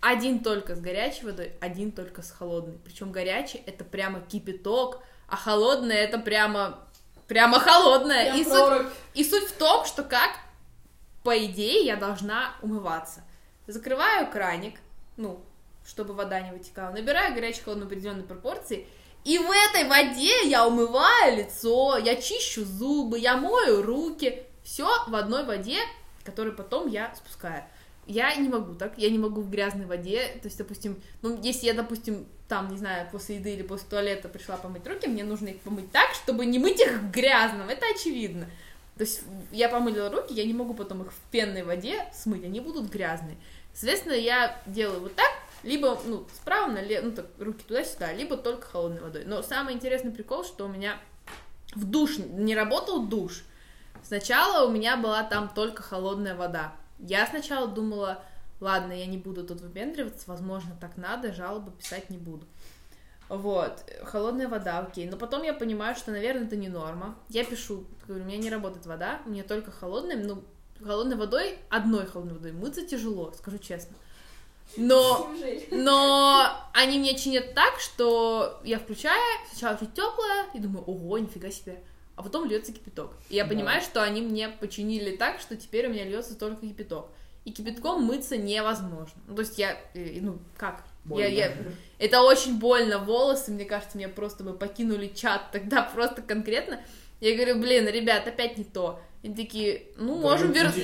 Один 0.00 0.40
только 0.40 0.74
с 0.74 0.80
горячей 0.80 1.26
водой, 1.26 1.52
один 1.60 1.92
только 1.92 2.22
с 2.22 2.30
холодной. 2.30 2.78
Причем 2.84 3.12
горячий 3.12 3.62
это 3.66 3.84
прямо 3.84 4.20
кипяток, 4.20 5.02
а 5.28 5.36
холодное 5.36 5.98
это 5.98 6.18
прямо 6.18 6.86
прямо 7.28 7.60
холодное. 7.60 8.32
Прям 8.32 8.40
И 8.40 8.44
суть, 8.44 8.86
и 9.14 9.24
суть 9.24 9.44
в 9.48 9.52
том, 9.52 9.84
что 9.84 10.02
как 10.02 10.30
по 11.22 11.36
идее 11.44 11.84
я 11.84 11.96
должна 11.96 12.54
умываться. 12.62 13.22
Закрываю 13.66 14.30
краник, 14.30 14.80
ну, 15.16 15.40
чтобы 15.84 16.14
вода 16.14 16.40
не 16.40 16.50
вытекала, 16.50 16.92
набираю 16.92 17.34
горячую 17.34 17.64
холодную 17.64 17.88
в 17.88 17.92
определенной 17.92 18.24
пропорции, 18.24 18.86
и 19.24 19.38
в 19.38 19.50
этой 19.50 19.86
воде 19.86 20.48
я 20.48 20.66
умываю 20.66 21.36
лицо, 21.36 21.98
я 21.98 22.16
чищу 22.16 22.64
зубы, 22.64 23.18
я 23.18 23.36
мою 23.36 23.82
руки, 23.82 24.42
все 24.64 24.88
в 25.08 25.14
одной 25.14 25.44
воде, 25.44 25.78
которую 26.24 26.56
потом 26.56 26.88
я 26.88 27.14
спускаю. 27.14 27.64
Я 28.06 28.34
не 28.34 28.48
могу 28.48 28.74
так, 28.74 28.96
я 28.96 29.10
не 29.10 29.18
могу 29.18 29.42
в 29.42 29.50
грязной 29.50 29.86
воде, 29.86 30.26
то 30.42 30.46
есть, 30.46 30.58
допустим, 30.58 31.00
ну, 31.22 31.38
если 31.42 31.66
я, 31.66 31.74
допустим, 31.74 32.26
там, 32.48 32.68
не 32.68 32.78
знаю, 32.78 33.08
после 33.12 33.36
еды 33.36 33.52
или 33.52 33.62
после 33.62 33.88
туалета 33.88 34.28
пришла 34.28 34.56
помыть 34.56 34.86
руки, 34.86 35.06
мне 35.06 35.22
нужно 35.22 35.48
их 35.48 35.60
помыть 35.60 35.92
так, 35.92 36.10
чтобы 36.14 36.46
не 36.46 36.58
мыть 36.58 36.80
их 36.80 37.00
в 37.00 37.10
грязном, 37.10 37.68
это 37.68 37.86
очевидно. 37.94 38.46
То 39.00 39.04
есть 39.04 39.22
я 39.50 39.70
помыла 39.70 40.10
руки, 40.10 40.34
я 40.34 40.44
не 40.44 40.52
могу 40.52 40.74
потом 40.74 41.00
их 41.04 41.10
в 41.10 41.18
пенной 41.30 41.62
воде 41.62 42.04
смыть, 42.12 42.44
они 42.44 42.60
будут 42.60 42.90
грязные. 42.90 43.38
Соответственно, 43.72 44.12
я 44.12 44.60
делаю 44.66 45.00
вот 45.00 45.14
так, 45.14 45.30
либо, 45.62 45.98
ну, 46.04 46.26
справа 46.34 46.70
налево, 46.70 47.06
ну, 47.06 47.12
так, 47.12 47.24
руки 47.38 47.64
туда-сюда, 47.66 48.12
либо 48.12 48.36
только 48.36 48.66
холодной 48.66 49.00
водой. 49.00 49.24
Но 49.24 49.40
самый 49.40 49.72
интересный 49.72 50.10
прикол, 50.10 50.44
что 50.44 50.66
у 50.66 50.68
меня 50.68 50.98
в 51.74 51.86
душ 51.86 52.18
не 52.18 52.54
работал 52.54 53.06
душ. 53.06 53.42
Сначала 54.02 54.68
у 54.68 54.70
меня 54.70 54.98
была 54.98 55.22
там 55.22 55.48
только 55.48 55.82
холодная 55.82 56.34
вода. 56.34 56.74
Я 56.98 57.26
сначала 57.26 57.68
думала, 57.68 58.22
ладно, 58.60 58.92
я 58.92 59.06
не 59.06 59.16
буду 59.16 59.46
тут 59.46 59.62
выпендриваться, 59.62 60.24
возможно, 60.26 60.76
так 60.78 60.98
надо, 60.98 61.32
жалобы 61.32 61.70
писать 61.70 62.10
не 62.10 62.18
буду. 62.18 62.44
Вот, 63.30 63.84
холодная 64.02 64.48
вода, 64.48 64.80
окей. 64.80 65.08
Но 65.08 65.16
потом 65.16 65.44
я 65.44 65.54
понимаю, 65.54 65.94
что, 65.94 66.10
наверное, 66.10 66.46
это 66.46 66.56
не 66.56 66.68
норма. 66.68 67.16
Я 67.28 67.44
пишу, 67.44 67.84
говорю, 68.06 68.24
у 68.24 68.26
меня 68.26 68.38
не 68.38 68.50
работает 68.50 68.84
вода, 68.86 69.20
у 69.24 69.30
меня 69.30 69.44
только 69.44 69.70
холодная, 69.70 70.16
ну, 70.16 70.42
холодной 70.84 71.16
водой, 71.16 71.56
одной 71.68 72.06
холодной 72.06 72.34
водой 72.34 72.52
мыться 72.52 72.84
тяжело, 72.84 73.32
скажу 73.38 73.58
честно. 73.58 73.96
Но, 74.76 75.30
но 75.70 76.46
они 76.74 76.98
мне 76.98 77.16
чинят 77.16 77.54
так, 77.54 77.78
что 77.80 78.60
я 78.64 78.78
включаю, 78.78 79.20
сначала 79.52 79.78
чуть 79.78 79.94
теплая, 79.94 80.46
и 80.54 80.58
думаю, 80.58 80.84
ого, 80.84 81.18
нифига 81.18 81.50
себе. 81.50 81.82
А 82.16 82.22
потом 82.22 82.46
льется 82.48 82.72
кипяток. 82.72 83.12
И 83.30 83.36
я 83.36 83.44
Да. 83.44 83.50
понимаю, 83.50 83.80
что 83.80 84.02
они 84.02 84.22
мне 84.22 84.48
починили 84.48 85.16
так, 85.16 85.40
что 85.40 85.56
теперь 85.56 85.86
у 85.86 85.90
меня 85.90 86.04
льется 86.04 86.36
только 86.36 86.66
кипяток. 86.66 87.06
И 87.44 87.52
кипятком 87.52 88.02
мыться 88.02 88.36
невозможно. 88.36 89.20
Ну, 89.26 89.34
то 89.34 89.40
есть 89.40 89.56
я, 89.58 89.72
э, 89.94 90.18
ну, 90.20 90.38
как? 90.56 90.84
Я, 91.08 91.26
я, 91.26 91.52
это 91.98 92.22
очень 92.22 92.58
больно, 92.58 92.98
волосы, 92.98 93.50
мне 93.50 93.64
кажется, 93.64 93.98
меня 93.98 94.08
просто 94.08 94.44
бы 94.44 94.52
покинули 94.52 95.08
чат 95.08 95.50
тогда 95.52 95.82
просто 95.94 96.22
конкретно. 96.22 96.80
Я 97.20 97.34
говорю, 97.34 97.60
блин, 97.60 97.86
ребят, 97.88 98.26
опять 98.26 98.56
не 98.56 98.64
то. 98.64 99.00
И 99.22 99.32
такие, 99.34 99.82
ну, 99.96 100.16
Да 100.16 100.22
можем 100.22 100.52
вернуть. 100.52 100.76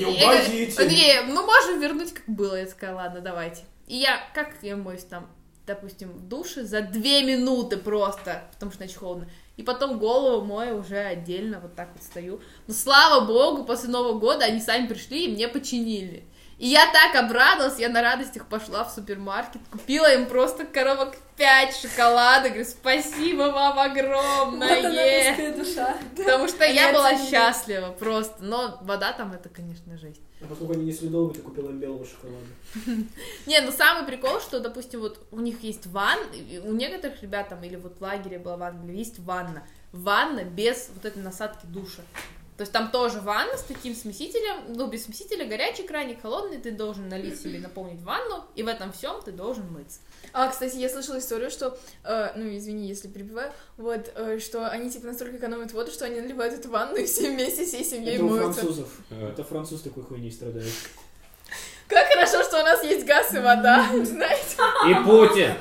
ну, 1.26 1.46
можем 1.46 1.80
вернуть, 1.80 2.12
как 2.12 2.26
было. 2.26 2.56
Я 2.56 2.66
такая, 2.66 2.94
ладно, 2.94 3.20
давайте. 3.20 3.62
И 3.86 3.96
я, 3.96 4.20
как 4.34 4.54
я 4.60 4.76
моюсь 4.76 5.04
там, 5.04 5.30
допустим, 5.66 6.10
в 6.10 6.28
душе 6.28 6.64
за 6.64 6.82
две 6.82 7.22
минуты 7.22 7.78
просто, 7.78 8.44
потому 8.52 8.72
что 8.72 8.78
значит 8.78 8.98
холодно. 8.98 9.28
И 9.56 9.62
потом 9.62 9.98
голову 9.98 10.44
мою 10.44 10.78
уже 10.80 10.98
отдельно, 10.98 11.60
вот 11.60 11.74
так 11.74 11.88
вот 11.94 12.02
стою. 12.02 12.40
Но 12.66 12.74
слава 12.74 13.24
богу, 13.24 13.64
после 13.64 13.88
Нового 13.88 14.18
года 14.18 14.44
они 14.44 14.60
сами 14.60 14.86
пришли 14.86 15.24
и 15.24 15.32
мне 15.32 15.48
починили. 15.48 16.24
И 16.58 16.68
я 16.68 16.90
так 16.90 17.14
обрадовалась, 17.22 17.78
я 17.78 17.90
на 17.90 18.00
радостях 18.00 18.46
пошла 18.46 18.84
в 18.84 18.90
супермаркет, 18.90 19.60
купила 19.70 20.12
им 20.14 20.26
просто 20.26 20.64
коробок 20.64 21.14
5 21.36 21.76
шоколада, 21.76 22.48
говорю, 22.48 22.64
спасибо 22.64 23.42
вам 23.50 23.78
огромное. 23.78 25.36
Вот 25.36 25.38
она, 25.38 25.56
душа. 25.56 25.96
Потому 26.16 26.48
что 26.48 26.64
я 26.64 26.94
была 26.94 27.14
счастлива 27.18 27.90
просто. 27.90 28.42
Но 28.42 28.78
вода 28.80 29.12
там 29.12 29.32
это, 29.34 29.50
конечно, 29.50 29.98
жесть. 29.98 30.22
А 30.40 30.46
поскольку 30.46 30.72
они 30.72 30.86
несли 30.86 31.08
долго, 31.08 31.34
ты 31.34 31.40
купила 31.40 31.68
им 31.68 31.78
белого 31.78 32.06
шоколада. 32.06 32.46
Не, 33.46 33.60
ну 33.60 33.70
самый 33.70 34.06
прикол, 34.06 34.40
что, 34.40 34.58
допустим, 34.58 35.00
вот 35.00 35.26
у 35.30 35.40
них 35.40 35.62
есть 35.62 35.86
ванна, 35.86 36.24
у 36.64 36.72
некоторых 36.72 37.22
ребят 37.22 37.50
там, 37.50 37.62
или 37.64 37.76
вот 37.76 37.98
в 37.98 38.02
лагере 38.02 38.38
была 38.38 38.56
ванна, 38.56 38.90
есть 38.90 39.18
ванна. 39.18 39.66
Ванна 39.92 40.44
без 40.44 40.90
вот 40.94 41.04
этой 41.04 41.22
насадки 41.22 41.66
душа. 41.66 42.02
То 42.56 42.62
есть 42.62 42.72
там 42.72 42.90
тоже 42.90 43.20
ванна 43.20 43.56
с 43.56 43.62
таким 43.62 43.94
смесителем, 43.94 44.74
ну, 44.74 44.86
без 44.86 45.04
смесителя, 45.04 45.46
горячий 45.46 45.82
краник, 45.82 46.22
холодный, 46.22 46.58
ты 46.58 46.70
должен 46.70 47.08
налить 47.08 47.38
себе, 47.40 47.58
наполнить 47.58 48.00
ванну, 48.00 48.44
и 48.54 48.62
в 48.62 48.68
этом 48.68 48.92
всем 48.92 49.20
ты 49.22 49.32
должен 49.32 49.70
мыться. 49.70 50.00
А, 50.32 50.48
кстати, 50.48 50.76
я 50.76 50.88
слышала 50.88 51.18
историю, 51.18 51.50
что, 51.50 51.78
э, 52.04 52.32
ну, 52.34 52.56
извини, 52.56 52.88
если 52.88 53.08
перебиваю, 53.08 53.52
вот, 53.76 54.10
э, 54.14 54.38
что 54.38 54.68
они, 54.68 54.90
типа, 54.90 55.06
настолько 55.06 55.36
экономят 55.36 55.72
воду, 55.72 55.90
что 55.90 56.06
они 56.06 56.20
наливают 56.20 56.54
эту 56.54 56.70
ванну, 56.70 56.96
и 56.96 57.04
все 57.04 57.30
вместе, 57.30 57.66
всей 57.66 57.84
семьей 57.84 58.14
Это 58.14 58.24
у 58.24 58.28
моются. 58.28 58.60
французов. 58.60 58.88
Это 59.10 59.44
француз 59.44 59.82
такой 59.82 60.04
хуйней 60.04 60.32
страдает. 60.32 60.72
Как 61.88 62.06
хорошо, 62.08 62.42
что 62.42 62.60
у 62.60 62.64
нас 62.64 62.82
есть 62.82 63.06
газ 63.06 63.32
и 63.34 63.38
вода, 63.38 63.86
знаете? 64.04 64.56
И 64.88 64.94
Путин! 65.04 65.52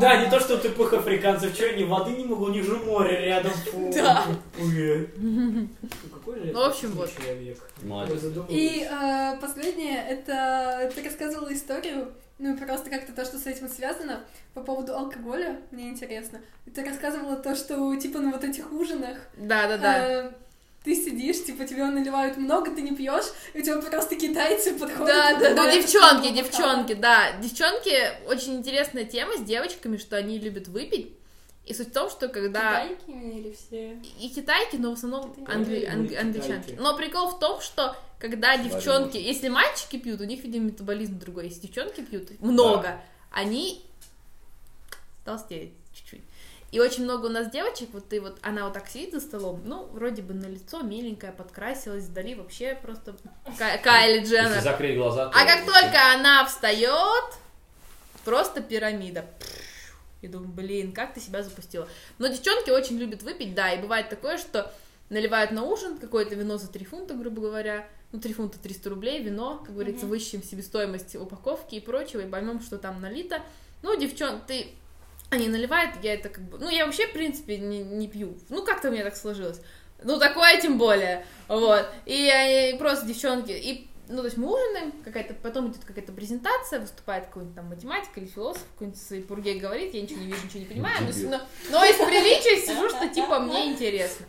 Да, 0.00 0.16
не 0.22 0.30
то, 0.30 0.40
что 0.40 0.56
тупых 0.56 0.92
африканцев, 0.94 1.54
что 1.54 1.66
они 1.66 1.84
воды 1.84 2.12
не 2.12 2.24
могут, 2.24 2.48
у 2.48 2.52
них 2.52 2.64
же 2.64 2.76
море 2.78 3.26
рядом. 3.26 3.52
Фу. 3.52 3.90
Да. 3.94 4.24
Ну, 5.16 5.68
Какой 6.12 6.38
же 6.40 6.52
Ну, 6.52 6.60
в 6.60 6.62
общем, 6.70 6.92
вот. 6.92 7.10
человек. 7.14 7.58
Молодец. 7.82 8.22
И 8.48 8.88
э, 8.90 9.36
последнее, 9.40 10.04
это 10.08 10.90
ты 10.94 11.02
рассказывала 11.04 11.52
историю, 11.52 12.12
ну 12.38 12.56
просто 12.56 12.88
как-то 12.90 13.12
то, 13.12 13.24
что 13.24 13.38
с 13.38 13.46
этим 13.46 13.68
связано, 13.68 14.20
по 14.54 14.60
поводу 14.62 14.96
алкоголя, 14.96 15.58
мне 15.70 15.88
интересно. 15.90 16.40
Ты 16.74 16.84
рассказывала 16.84 17.36
то, 17.36 17.54
что 17.54 17.94
типа 17.96 18.18
на 18.20 18.30
вот 18.32 18.44
этих 18.44 18.72
ужинах 18.72 19.18
Да-да-да. 19.36 19.96
э, 20.08 20.30
ты 20.84 20.94
сидишь, 20.94 21.44
типа 21.44 21.66
тебе 21.66 21.84
наливают 21.84 22.36
много, 22.38 22.74
ты 22.74 22.80
не 22.82 22.94
пьешь, 22.96 23.26
и 23.52 23.60
у 23.60 23.62
тебя 23.62 23.80
просто 23.82 24.16
китайцы 24.16 24.72
подходят. 24.74 25.06
Да, 25.06 25.30
и 25.32 25.54
да, 25.54 25.64
Ну, 25.64 25.70
девчонки, 25.72 26.30
девчонки, 26.32 26.94
да. 26.94 27.32
Девчонки, 27.40 27.94
очень 28.26 28.56
интересная 28.56 29.04
тема 29.04 29.36
с 29.36 29.42
девочками, 29.42 29.98
что 29.98 30.16
они 30.16 30.38
любят 30.38 30.68
выпить. 30.68 31.12
И 31.66 31.74
суть 31.74 31.88
в 31.88 31.92
том, 31.92 32.08
что 32.10 32.28
когда... 32.28 32.86
Китайки 32.86 33.10
или 33.10 33.52
все? 33.54 33.98
И 34.18 34.28
китайки, 34.30 34.76
но 34.76 34.90
в 34.90 34.94
основном 34.94 35.34
англи- 35.46 35.86
анг- 35.86 36.08
Китайки. 36.08 36.14
англичанки. 36.26 36.76
Но 36.80 36.96
прикол 36.96 37.28
в 37.28 37.38
том, 37.38 37.60
что 37.60 37.94
когда 38.18 38.56
девчонки, 38.56 39.18
если 39.18 39.48
мальчики 39.48 39.96
пьют, 39.98 40.20
у 40.20 40.24
них, 40.24 40.42
видимо, 40.42 40.66
метаболизм 40.66 41.18
другой. 41.18 41.44
Если 41.48 41.60
девчонки 41.66 42.00
пьют 42.00 42.40
много, 42.40 43.00
они 43.30 43.84
толстеют. 45.24 45.72
И 46.72 46.78
очень 46.78 47.02
много 47.04 47.26
у 47.26 47.30
нас 47.30 47.50
девочек, 47.50 47.88
вот 47.92 48.08
ты 48.08 48.20
вот, 48.20 48.38
она 48.42 48.64
вот 48.64 48.74
так 48.74 48.88
сидит 48.88 49.12
за 49.12 49.20
столом, 49.20 49.60
ну, 49.64 49.86
вроде 49.86 50.22
бы 50.22 50.34
на 50.34 50.46
лицо 50.46 50.82
миленькая, 50.82 51.32
подкрасилась, 51.32 52.04
вдали 52.04 52.36
вообще 52.36 52.78
просто 52.80 53.16
Ка- 53.58 53.78
Кайли 53.82 54.20
Если 54.20 54.36
Дженнер. 54.36 54.60
закрыть 54.60 54.96
глаза, 54.96 55.28
то... 55.30 55.36
А 55.38 55.44
как 55.44 55.64
только 55.66 56.12
она 56.14 56.44
встает, 56.46 57.24
просто 58.24 58.60
пирамида. 58.60 59.24
И 60.22 60.28
думаю, 60.28 60.50
блин, 60.50 60.92
как 60.92 61.14
ты 61.14 61.20
себя 61.20 61.42
запустила. 61.42 61.88
Но 62.18 62.28
девчонки 62.28 62.70
очень 62.70 62.98
любят 62.98 63.22
выпить, 63.22 63.54
да, 63.54 63.72
и 63.72 63.80
бывает 63.80 64.08
такое, 64.08 64.38
что 64.38 64.72
наливают 65.08 65.50
на 65.50 65.64
ужин 65.64 65.98
какое-то 65.98 66.34
вино 66.34 66.56
за 66.58 66.68
3 66.68 66.84
фунта, 66.84 67.14
грубо 67.14 67.40
говоря, 67.40 67.88
ну, 68.12 68.20
3 68.20 68.32
фунта 68.34 68.58
300 68.60 68.90
рублей, 68.90 69.22
вино, 69.22 69.58
как 69.64 69.72
говорится, 69.74 70.02
Мгм. 70.04 70.10
высчем 70.10 70.42
себестоимость 70.42 71.16
упаковки 71.16 71.74
и 71.76 71.80
прочего, 71.80 72.20
и 72.20 72.28
поймем, 72.28 72.60
что 72.60 72.78
там 72.78 73.00
налито. 73.00 73.42
Ну, 73.82 73.96
девчон, 73.98 74.40
ты... 74.46 74.68
Они 75.30 75.48
наливают, 75.48 75.94
я 76.02 76.14
это 76.14 76.28
как 76.28 76.42
бы... 76.44 76.58
Ну, 76.58 76.68
я 76.68 76.86
вообще, 76.86 77.06
в 77.06 77.12
принципе, 77.12 77.56
не, 77.58 77.78
не 77.82 78.08
пью. 78.08 78.36
Ну, 78.48 78.64
как-то 78.64 78.88
у 78.88 78.92
меня 78.92 79.04
так 79.04 79.16
сложилось. 79.16 79.60
Ну, 80.02 80.18
такое 80.18 80.60
тем 80.60 80.76
более. 80.76 81.24
Вот. 81.46 81.86
И, 82.04 82.26
э, 82.26 82.76
просто 82.78 83.06
девчонки... 83.06 83.52
И, 83.52 83.88
ну, 84.08 84.18
то 84.18 84.24
есть 84.24 84.36
мы 84.36 84.52
ужинаем, 84.52 84.92
какая-то, 85.04 85.34
потом 85.34 85.70
идет 85.70 85.84
какая-то 85.84 86.12
презентация, 86.12 86.80
выступает 86.80 87.26
какой-нибудь 87.26 87.54
там 87.54 87.66
математик 87.66 88.18
или 88.18 88.26
философ, 88.26 88.64
какой-нибудь 88.72 89.00
своей 89.00 89.22
пурге 89.22 89.54
говорит, 89.54 89.94
я 89.94 90.02
ничего 90.02 90.18
не 90.18 90.26
вижу, 90.26 90.44
ничего 90.44 90.60
не 90.60 90.66
понимаю, 90.66 90.96
но, 91.02 91.30
но, 91.30 91.40
но 91.70 91.84
из 91.84 91.94
приличия 91.94 92.60
сижу, 92.60 92.88
что 92.88 93.08
типа 93.08 93.38
мне 93.38 93.72
интересно. 93.72 94.26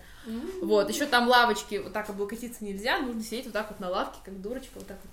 Вот, 0.62 0.88
еще 0.90 1.08
там 1.08 1.28
лавочки, 1.28 1.82
вот 1.84 1.94
так 1.94 2.08
облокотиться 2.12 2.64
нельзя, 2.64 3.00
нужно 3.00 3.24
сидеть 3.24 3.46
вот 3.46 3.54
так 3.54 3.72
вот 3.72 3.80
на 3.80 3.90
лавке, 3.90 4.20
как 4.24 4.40
дурочка, 4.40 4.74
вот 4.76 4.86
так 4.86 4.98
вот. 5.04 5.12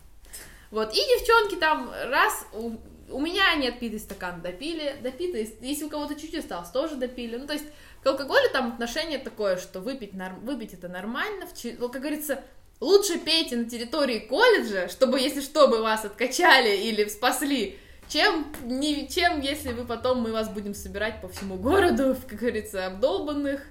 Вот, 0.70 0.92
и 0.92 0.96
девчонки 0.96 1.56
там 1.56 1.90
раз, 2.10 2.46
у, 2.52 2.72
у 3.10 3.20
меня 3.20 3.54
не 3.54 3.68
отпитый 3.68 3.98
стакан 3.98 4.42
допили, 4.42 4.96
допитый, 5.02 5.54
если 5.60 5.84
у 5.84 5.88
кого-то 5.88 6.14
чуть-чуть 6.14 6.40
осталось, 6.40 6.70
тоже 6.70 6.96
допили. 6.96 7.36
Ну, 7.36 7.46
то 7.46 7.54
есть 7.54 7.64
к 8.02 8.06
алкоголю 8.06 8.48
там 8.52 8.72
отношение 8.72 9.18
такое, 9.18 9.56
что 9.56 9.80
выпить, 9.80 10.12
норм- 10.12 10.40
выпить 10.44 10.74
это 10.74 10.88
нормально, 10.88 11.46
в 11.46 11.88
как 11.88 12.02
говорится, 12.02 12.42
лучше 12.80 13.18
пейте 13.18 13.56
на 13.56 13.64
территории 13.64 14.18
колледжа, 14.18 14.88
чтобы, 14.88 15.20
если 15.20 15.40
что, 15.40 15.68
мы 15.68 15.82
вас 15.82 16.04
откачали 16.04 16.76
или 16.76 17.08
спасли, 17.08 17.78
чем, 18.08 18.46
не, 18.64 19.08
чем 19.08 19.40
если 19.40 19.72
вы 19.72 19.84
потом 19.84 20.20
мы 20.20 20.32
вас 20.32 20.48
будем 20.48 20.74
собирать 20.74 21.20
по 21.20 21.28
всему 21.28 21.56
городу, 21.56 22.16
как 22.28 22.38
говорится, 22.38 22.86
обдолбанных, 22.86 23.62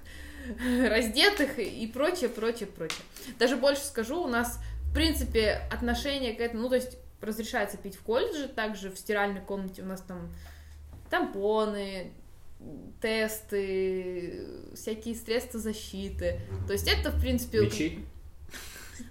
раздетых 0.88 1.58
и 1.58 1.86
прочее, 1.86 2.28
прочее, 2.28 2.66
прочее. 2.66 3.00
Даже 3.38 3.56
больше 3.56 3.82
скажу, 3.82 4.22
у 4.22 4.28
нас, 4.28 4.58
принципе, 4.98 5.62
отношение 5.70 6.34
к 6.34 6.40
этому, 6.40 6.64
ну, 6.64 6.68
то 6.70 6.74
есть 6.74 6.98
разрешается 7.20 7.76
пить 7.76 7.94
в 7.94 8.02
колледже, 8.02 8.48
также 8.48 8.90
в 8.90 8.98
стиральной 8.98 9.40
комнате 9.40 9.82
у 9.82 9.84
нас 9.84 10.00
там 10.00 10.34
тампоны, 11.08 12.12
тесты, 13.00 14.44
всякие 14.74 15.14
средства 15.14 15.60
защиты. 15.60 16.40
То 16.66 16.72
есть 16.72 16.88
это, 16.88 17.12
в 17.12 17.20
принципе, 17.20 17.60
Мечи? 17.60 18.04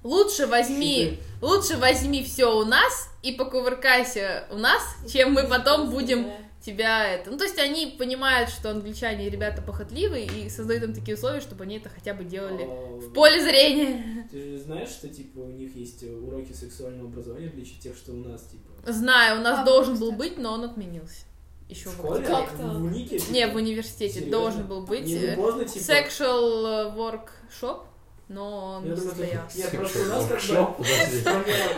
лучше 0.04 0.46
возьми, 0.46 1.22
лучше 1.42 1.78
возьми 1.78 2.22
все 2.22 2.54
у 2.54 2.66
нас 2.66 3.10
и 3.24 3.32
покувыркайся 3.32 4.46
у 4.52 4.58
нас, 4.58 4.84
чем 5.10 5.32
мы 5.32 5.48
потом 5.48 5.90
будем 5.90 6.28
тебя 6.68 7.08
это. 7.08 7.32
Ну, 7.32 7.38
то 7.38 7.46
есть 7.46 7.58
они 7.60 7.96
понимают, 7.98 8.50
что 8.50 8.70
англичане 8.70 9.30
ребята 9.30 9.62
похотливые 9.62 10.26
и 10.28 10.50
создают 10.50 10.84
им 10.84 10.94
такие 10.94 11.16
условия, 11.16 11.42
чтобы 11.42 11.64
они 11.64 11.78
это 11.78 11.90
хотя 11.90 12.14
бы 12.14 12.24
делали 12.24 12.64
А, 12.64 13.00
в 13.00 13.14
поле 13.14 13.42
зрения. 13.42 14.28
Ты 14.32 14.40
же 14.52 14.58
знаешь, 14.60 14.90
что 14.90 15.08
типа 15.08 15.40
у 15.40 15.50
них 15.52 15.76
есть 15.76 16.04
уроки 16.04 16.52
сексуального 16.54 17.08
образования, 17.10 17.48
в 17.50 17.54
отличие 17.54 17.76
от 17.78 17.82
тех, 17.82 17.96
что 17.98 18.12
у 18.12 18.18
нас, 18.18 18.42
типа. 18.44 18.92
Знаю, 18.92 19.40
у 19.40 19.44
нас 19.44 19.60
А, 19.60 19.66
должен 19.66 19.98
был 19.98 20.12
быть, 20.12 20.38
но 20.38 20.54
он 20.54 20.64
отменился. 20.66 21.26
Еще 21.70 21.90
В 21.90 21.94
в 21.96 21.98
школе? 21.98 22.26
Как-то. 22.26 22.64
В 22.64 22.84
унике? 22.86 23.20
Не, 23.30 23.48
в 23.48 23.56
университете 23.56 24.14
Серьезно? 24.22 24.32
должен 24.40 24.68
был 24.68 24.82
быть 24.86 25.06
Не 25.06 25.16
э, 25.16 25.36
поздно, 25.36 25.66
типа. 25.66 25.84
sexual 25.84 26.96
workshop, 26.96 27.82
но 28.30 28.76
он 28.78 28.84
Я 28.84 28.90
не 28.92 28.96
думаю, 28.96 29.12
это- 29.14 29.18
состоялся. 29.22 29.58
Нет, 29.58 29.72
просто 29.72 30.00
у 30.00 30.06
нас 30.06 30.26
как 30.28 30.42
бы... 30.44 30.86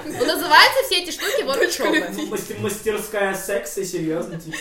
Ну, 0.05 0.25
Называются 0.25 0.83
все 0.85 1.03
эти 1.03 1.11
штуки 1.11 1.43
воркшопы. 1.43 2.25
Мастер- 2.29 2.59
Мастерская 2.59 3.35
секса, 3.35 3.85
серьезно, 3.85 4.39
типа. 4.39 4.57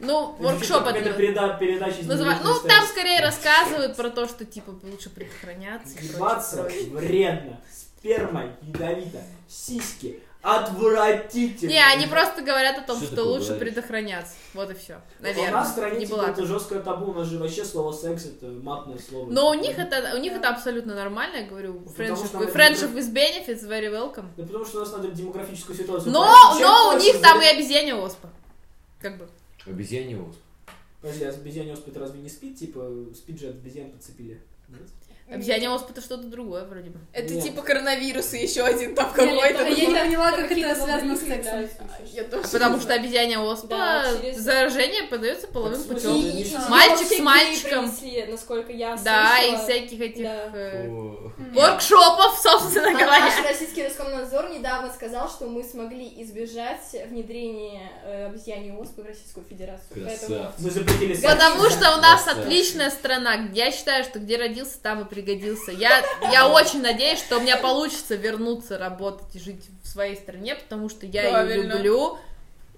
Ну, 0.00 0.34
Это 0.34 0.42
воркшоп 0.42 0.86
это 0.86 1.10
переда- 1.10 1.58
передача. 1.58 1.96
Ну, 2.02 2.58
там 2.60 2.86
скорее 2.86 3.20
рассказывают 3.20 3.96
про 3.96 4.10
то, 4.10 4.26
что, 4.26 4.44
типа, 4.44 4.74
лучше 4.82 5.10
предохраняться. 5.10 5.98
Ебаться 6.00 6.62
вредно, 6.90 7.60
сперма 7.98 8.56
ядовито, 8.62 9.22
сиськи 9.48 10.20
отвратительно. 10.44 11.70
Не, 11.70 11.82
они 11.84 12.06
просто 12.06 12.42
говорят 12.42 12.78
о 12.78 12.82
том, 12.82 12.98
Что 12.98 13.06
что, 13.12 13.24
лучше 13.24 13.48
говоришь? 13.54 13.74
предохраняться. 13.74 14.34
Вот 14.52 14.70
и 14.70 14.74
все. 14.74 15.00
У 15.18 15.22
Наверное. 15.22 15.50
нас 15.52 15.68
в 15.68 15.72
стране 15.72 15.98
не 16.00 16.06
типа, 16.06 16.18
была. 16.18 16.30
это 16.30 16.44
жесткое 16.44 16.80
табу, 16.80 17.10
у 17.10 17.14
нас 17.14 17.26
же 17.28 17.38
вообще 17.38 17.64
слово 17.64 17.92
секс 17.92 18.26
это 18.26 18.46
матное 18.46 18.98
слово. 18.98 19.30
Но 19.30 19.50
у 19.50 19.54
них 19.54 19.78
это, 19.78 20.12
у 20.14 20.18
них 20.18 20.32
это 20.32 20.50
абсолютно 20.50 20.94
нормально, 20.94 21.36
я 21.38 21.46
говорю. 21.46 21.80
Потому 21.80 22.08
Friendship, 22.14 22.26
что 22.26 22.38
мы- 22.38 22.44
friendship 22.46 22.94
with 22.94 23.12
benefits, 23.12 23.62
very 23.66 23.90
welcome. 23.90 24.26
Да 24.36 24.44
потому 24.44 24.64
что 24.64 24.78
у 24.78 24.80
нас 24.80 24.92
надо 24.92 25.08
демографическую 25.08 25.76
ситуацию. 25.76 26.12
Но, 26.12 26.26
но 26.60 26.94
у 26.94 26.98
них 26.98 27.20
там 27.20 27.40
и 27.40 27.46
обезьяне 27.46 27.94
оспа. 27.94 28.28
Как 29.00 29.16
бы. 29.18 29.28
Обезьяний 29.66 30.16
ус. 30.16 30.36
Подожди, 31.00 31.24
а 31.24 31.30
обезьяне 31.30 31.72
оспит 31.72 31.96
разве 31.96 32.20
не 32.20 32.28
спит? 32.28 32.58
Типа, 32.58 32.90
спит 33.14 33.40
же 33.40 33.48
от 33.48 33.54
обезьян 33.56 33.90
подцепили. 33.90 34.40
Нет? 34.68 34.80
Обезьяне 35.30 35.70
оспа 35.70 35.90
это 35.90 36.02
что-то 36.02 36.24
другое, 36.24 36.64
вроде 36.64 36.90
бы. 36.90 36.98
Это 37.12 37.32
Нет. 37.32 37.44
типа 37.44 37.62
коронавирус 37.62 38.34
и 38.34 38.42
еще 38.42 38.62
один 38.62 38.94
там 38.94 39.10
какой-то. 39.10 39.66
Я 39.68 39.86
не 39.86 39.86
поняла, 39.86 40.30
как 40.32 40.50
это 40.52 40.74
связано 40.74 41.16
с 41.16 41.20
сексом. 41.20 41.36
появляются. 41.44 41.82
Я 42.12 42.24
тоже. 42.24 42.48
Потому 42.48 42.78
что 42.80 42.92
обезьяне 42.92 43.38
оспа 43.38 43.68
Да, 43.68 44.04
через- 44.20 44.36
заражение 44.38 45.04
подается 45.04 45.46
половым 45.48 45.82
путем. 45.84 46.12
Мальчик 46.68 47.06
с 47.08 47.18
мальчиком. 47.20 47.90
принесли, 47.90 48.26
насколько 48.30 48.70
я 48.70 48.96
Да, 49.02 49.42
и 49.42 49.56
всяких 49.56 50.00
этих 50.00 50.22
Да. 50.24 50.50
э, 50.54 50.88
воркшопов, 51.54 52.38
собственно 52.42 52.88
А 52.88 52.92
говоря. 52.92 53.20
Наш 53.20 53.44
российский 53.48 53.82
Роскомнадзор 53.84 54.50
недавно 54.50 54.92
сказал, 54.92 55.28
что 55.30 55.46
мы 55.46 55.64
смогли 55.64 56.12
избежать 56.22 56.94
внедрения 57.08 57.90
э, 58.04 58.26
обезьяньей 58.26 58.76
оспы 58.76 59.02
в 59.02 59.06
Российскую 59.06 59.46
Федерацию. 59.46 60.06
Потому 61.22 61.70
что 61.70 61.96
у 61.96 62.00
нас 62.00 62.28
отличная 62.28 62.90
страна. 62.90 63.48
Я 63.54 63.70
считаю, 63.72 64.04
что 64.04 64.18
где 64.18 64.36
родился, 64.36 64.78
там 64.82 65.00
и 65.00 65.04
пригодился. 65.14 65.70
Я, 65.70 66.04
я 66.32 66.48
очень 66.48 66.82
надеюсь, 66.82 67.20
что 67.20 67.38
у 67.38 67.40
меня 67.40 67.56
получится 67.56 68.16
вернуться 68.16 68.78
работать 68.78 69.34
и 69.34 69.38
жить 69.38 69.64
в 69.82 69.88
своей 69.88 70.16
стране, 70.16 70.56
потому 70.56 70.88
что 70.88 71.06
я 71.06 71.22
ее 71.22 71.30
Правильно. 71.30 71.72
люблю. 71.74 72.18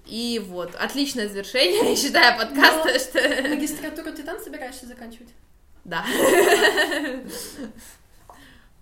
И 0.05 0.41
вот, 0.47 0.73
отличное 0.75 1.27
завершение, 1.27 1.89
я 1.89 1.95
считаю, 1.95 2.37
подкаста, 2.37 2.97
что... 2.99 3.19
Магистратуру 3.49 4.13
ты 4.13 4.23
там 4.23 4.39
собираешься 4.39 4.85
заканчивать? 4.85 5.29
Да. 5.83 6.05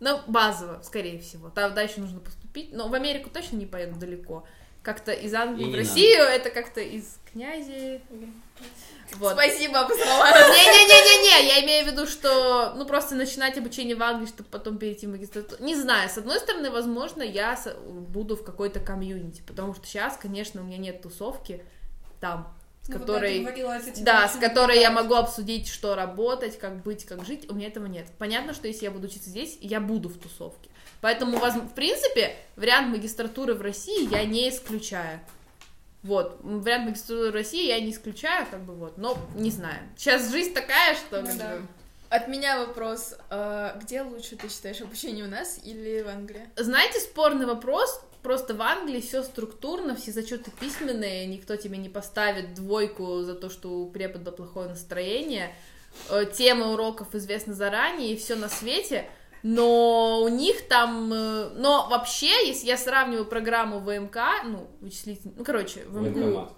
Ну, 0.01 0.19
базово, 0.27 0.81
скорее 0.83 1.19
всего. 1.19 1.49
Там 1.49 1.73
дальше 1.73 2.01
нужно 2.01 2.19
поступить. 2.19 2.73
Но 2.73 2.89
в 2.89 2.93
Америку 2.93 3.29
точно 3.29 3.55
не 3.55 3.65
поеду 3.65 3.97
далеко. 3.97 4.45
Как-то 4.83 5.13
из 5.13 5.33
Англии 5.33 5.71
в 5.71 5.75
Россию, 5.75 6.23
это 6.23 6.49
как-то 6.49 6.81
из 6.81 7.17
князи. 7.31 8.01
Вот. 9.13 9.33
Спасибо, 9.33 9.79
обосновала. 9.81 10.25
Не-не-не-не-не, 10.49 11.47
я 11.47 11.63
имею 11.65 11.85
в 11.85 11.91
виду, 11.91 12.07
что, 12.07 12.73
ну, 12.75 12.85
просто 12.85 13.15
начинать 13.15 13.57
обучение 13.57 13.95
в 13.95 14.03
Англии, 14.03 14.27
чтобы 14.27 14.49
потом 14.49 14.77
перейти 14.77 15.07
в 15.07 15.11
магистратуру. 15.11 15.63
Не 15.63 15.75
знаю, 15.75 16.09
с 16.09 16.17
одной 16.17 16.39
стороны, 16.39 16.71
возможно, 16.71 17.21
я 17.21 17.55
с- 17.55 17.73
буду 17.75 18.35
в 18.35 18.43
какой-то 18.43 18.79
комьюнити, 18.79 19.41
потому 19.45 19.73
что 19.75 19.85
сейчас, 19.85 20.17
конечно, 20.17 20.61
у 20.61 20.63
меня 20.65 20.77
нет 20.77 21.01
тусовки 21.01 21.63
там, 22.19 22.53
с 22.81 22.89
Ну, 22.89 22.99
которой... 22.99 23.39
говорила, 23.39 23.79
тебе 23.79 24.03
Да, 24.03 24.27
с 24.27 24.35
которой 24.37 24.79
я 24.79 24.91
могу 24.91 25.15
обсудить, 25.15 25.67
что 25.67 25.95
работать, 25.95 26.57
как 26.59 26.83
быть, 26.83 27.05
как 27.05 27.25
жить. 27.25 27.49
У 27.49 27.55
меня 27.55 27.67
этого 27.67 27.85
нет. 27.87 28.07
Понятно, 28.17 28.53
что 28.53 28.67
если 28.67 28.85
я 28.85 28.91
буду 28.91 29.07
учиться 29.07 29.29
здесь, 29.29 29.57
я 29.61 29.79
буду 29.79 30.09
в 30.09 30.17
тусовке. 30.17 30.69
Поэтому, 31.01 31.37
в 31.37 31.73
принципе, 31.73 32.35
вариант 32.55 32.89
магистратуры 32.89 33.53
в 33.53 33.61
России 33.61 34.09
я 34.11 34.23
не 34.25 34.49
исключаю. 34.49 35.19
Вот, 36.05 36.39
вариант 36.43 36.85
магистратуры 36.85 37.31
России 37.31 37.67
я 37.67 37.79
не 37.79 37.91
исключаю, 37.91 38.45
как 38.51 38.61
бы 38.63 38.73
вот, 38.75 38.97
но 38.97 39.17
не 39.35 39.49
знаю. 39.49 39.79
Сейчас 39.97 40.29
жизнь 40.31 40.53
такая, 40.53 40.93
что 40.95 41.21
Ну 41.21 41.29
да. 41.37 41.55
бы- 41.57 41.67
От 42.09 42.27
меня 42.27 42.59
вопрос. 42.59 43.15
э, 43.31 43.71
Где 43.81 44.03
лучше, 44.03 44.35
ты 44.35 44.47
считаешь, 44.47 44.81
обучение 44.81 45.25
у 45.25 45.27
нас 45.29 45.59
или 45.63 46.03
в 46.03 46.07
Англии? 46.07 46.47
Знаете, 46.55 46.99
спорный 46.99 47.47
вопрос. 47.47 47.99
Просто 48.21 48.53
в 48.53 48.61
Англии 48.61 49.01
все 49.01 49.23
структурно, 49.23 49.95
все 49.95 50.11
зачеты 50.11 50.51
письменные, 50.59 51.25
никто 51.27 51.55
тебе 51.55 51.77
не 51.77 51.89
поставит 51.89 52.53
двойку 52.55 53.21
за 53.23 53.33
то, 53.35 53.49
что 53.49 53.69
у 53.69 53.89
препода 53.89 54.31
плохое 54.31 54.69
настроение. 54.69 55.53
Э, 56.09 56.25
Темы 56.31 56.71
уроков 56.73 57.15
известны 57.15 57.53
заранее, 57.55 58.13
и 58.13 58.15
все 58.17 58.35
на 58.35 58.49
свете. 58.49 59.09
Но 59.47 60.23
у 60.23 60.27
них 60.27 60.67
там... 60.67 61.13
э, 61.13 61.49
Но 61.53 61.87
вообще, 61.87 62.47
если 62.47 62.65
я 62.65 62.77
сравниваю 62.77 63.25
программу 63.25 63.79
ВМК, 63.79 64.17
ну, 64.43 64.67
вычислительный... 64.81 65.35
Ну, 65.37 65.43
короче, 65.45 65.83
в 65.85 66.01
МГУ... 66.01 66.19
Военкомат. 66.19 66.53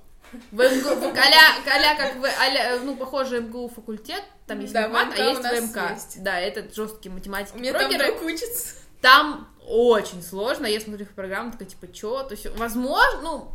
В 0.51 0.55
МГУ, 0.55 1.07
а-ля, 1.09 1.55
а-ля 1.65 1.95
как 1.95 2.15
в, 2.15 2.23
а-ля, 2.23 2.79
ну, 2.81 2.95
похоже, 2.95 3.41
МГУ 3.41 3.67
факультет, 3.67 4.23
там 4.45 4.61
есть 4.61 4.71
Да, 4.71 4.87
ВМК 4.87 5.19
а 5.19 5.21
есть 5.21 5.41
ВМК. 5.41 5.91
есть. 5.91 6.23
Да, 6.23 6.39
это 6.39 6.73
жесткие 6.73 7.13
математики. 7.13 7.57
У 7.57 7.59
меня 7.59 7.73
там 7.73 7.89
прогеры. 7.89 8.11
друг 8.11 8.23
учится. 8.23 8.75
Там 9.01 9.49
очень 9.67 10.23
сложно, 10.23 10.65
я 10.65 10.79
смотрю 10.79 11.03
их 11.03 11.11
программу, 11.11 11.51
такая, 11.51 11.67
типа, 11.67 11.91
чё, 11.91 12.23
то 12.23 12.35
есть, 12.35 12.47
возможно, 12.57 13.21
ну, 13.21 13.51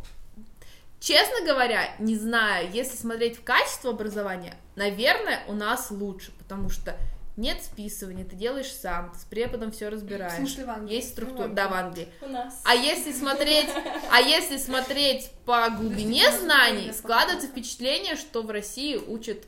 честно 0.99 1.43
говоря, 1.43 1.95
не 1.97 2.17
знаю, 2.17 2.69
если 2.71 2.95
смотреть 2.95 3.39
в 3.39 3.43
качество 3.43 3.89
образования, 3.89 4.55
наверное, 4.75 5.43
у 5.47 5.53
нас 5.53 5.89
лучше, 5.89 6.31
потому 6.37 6.69
что 6.69 6.95
нет 7.35 7.63
списывания, 7.63 8.25
ты 8.25 8.35
делаешь 8.35 8.71
сам, 8.71 9.11
ты 9.11 9.19
с 9.19 9.23
преподом 9.23 9.71
все 9.71 9.87
В 9.89 9.93
разбираешь. 9.93 10.33
смысле, 10.33 10.65
в 10.65 10.69
Англии? 10.69 10.95
Есть 10.95 11.09
структура, 11.09 11.47
да, 11.47 11.67
в 11.67 11.73
Англии. 11.73 12.07
У 12.21 12.27
нас. 12.27 12.61
А 12.63 12.75
если 12.75 13.11
смотреть, 13.11 13.69
а 14.11 14.21
если 14.21 14.57
смотреть 14.57 15.31
по 15.45 15.69
глубине 15.69 16.31
знаний, 16.31 16.91
складывается 16.93 17.47
впечатление, 17.47 18.15
что 18.15 18.43
в 18.43 18.51
России 18.51 18.97
учат 18.97 19.43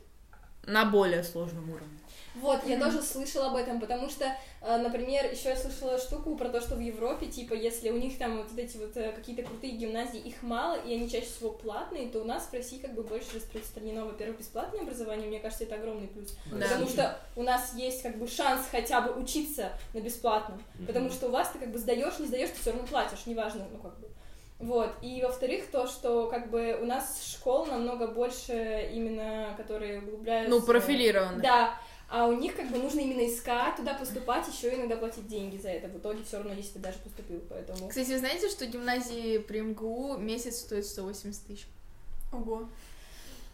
на 0.66 0.86
более 0.86 1.24
сложном 1.24 1.70
уровне. 1.70 2.00
Вот, 2.36 2.66
я 2.68 2.78
тоже 2.80 3.02
слышала 3.02 3.48
об 3.48 3.56
этом, 3.56 3.80
потому 3.80 4.10
что, 4.10 4.36
например, 4.66 5.32
еще 5.32 5.50
я 5.50 5.56
слышала 5.56 5.98
штуку 5.98 6.36
про 6.36 6.50
то, 6.50 6.60
что 6.60 6.76
в 6.76 6.80
Европе, 6.80 7.28
типа, 7.28 7.54
если 7.54 7.90
у 7.90 7.98
них 7.98 8.18
там 8.18 8.38
вот 8.38 8.58
эти 8.58 8.78
вот 8.78 8.98
э, 8.98 9.12
какие-то 9.12 9.44
крутые 9.44 9.74
гимназии, 9.74 10.20
их 10.20 10.42
мало, 10.42 10.76
и 10.76 10.94
они 10.94 11.10
чаще 11.10 11.28
всего 11.28 11.52
платные, 11.52 12.10
то 12.10 12.20
у 12.20 12.24
нас 12.24 12.48
в 12.48 12.54
России 12.54 12.80
как 12.80 12.94
бы 12.96 13.04
больше 13.04 13.36
распространено, 13.36 14.06
во-первых, 14.06 14.40
бесплатное 14.40 14.82
образование, 14.82 15.28
мне 15.28 15.40
кажется, 15.40 15.66
это 15.66 15.76
огромный 15.76 16.08
плюс. 16.08 16.36
Да. 16.52 16.68
Потому 16.68 16.88
что 16.90 17.20
у 17.36 17.44
нас 17.44 17.74
есть 17.76 18.02
как 18.02 18.18
бы 18.18 18.28
шанс 18.28 18.68
хотя 18.72 19.02
бы 19.02 19.14
учиться 19.22 19.72
на 19.94 20.00
бесплатном. 20.00 20.62
Потому 20.88 21.10
что 21.10 21.28
у 21.28 21.32
вас 21.32 21.50
ты 21.52 21.60
как 21.60 21.72
бы 21.72 21.78
сдаешь, 21.78 22.18
не 22.20 22.28
сдаешь, 22.28 22.50
ты 22.50 22.60
все 22.60 22.72
равно 22.72 22.88
платишь, 22.88 23.26
неважно, 23.26 23.68
ну 23.72 23.78
как 23.78 24.00
бы. 24.00 24.08
Вот. 24.60 24.92
И 25.02 25.22
во-вторых, 25.22 25.66
то, 25.72 25.86
что 25.86 26.28
как 26.28 26.50
бы 26.50 26.80
у 26.82 26.86
нас 26.86 27.24
школ 27.26 27.66
намного 27.66 28.08
больше 28.08 28.90
именно, 28.94 29.54
которые 29.58 30.00
углубляются. 30.00 30.50
Ну, 30.50 30.62
профилированно. 30.62 31.42
Да. 31.42 31.78
А 32.08 32.28
у 32.28 32.34
них 32.34 32.56
как 32.56 32.70
бы 32.72 32.78
нужно 32.78 33.00
именно 33.00 33.26
искать, 33.28 33.76
туда 33.78 33.94
поступать, 33.96 34.48
еще 34.48 34.76
иногда 34.76 34.96
платить 34.96 35.28
деньги 35.28 35.58
за 35.58 35.70
это. 35.70 35.88
В 35.88 35.98
итоге 35.98 36.24
все 36.24 36.38
равно, 36.38 36.54
если 36.54 36.74
ты 36.74 36.80
даже 36.80 37.00
поступил, 37.00 37.42
поэтому. 37.50 37.88
Кстати, 37.90 38.10
вы 38.12 38.20
знаете, 38.20 38.50
что 38.50 38.66
гимназии 38.68 39.40
при 39.40 39.62
МГУ 39.62 40.18
месяц 40.18 40.58
стоит 40.60 40.86
180 40.86 41.48
тысяч? 41.48 41.66
Ого. 42.32 42.70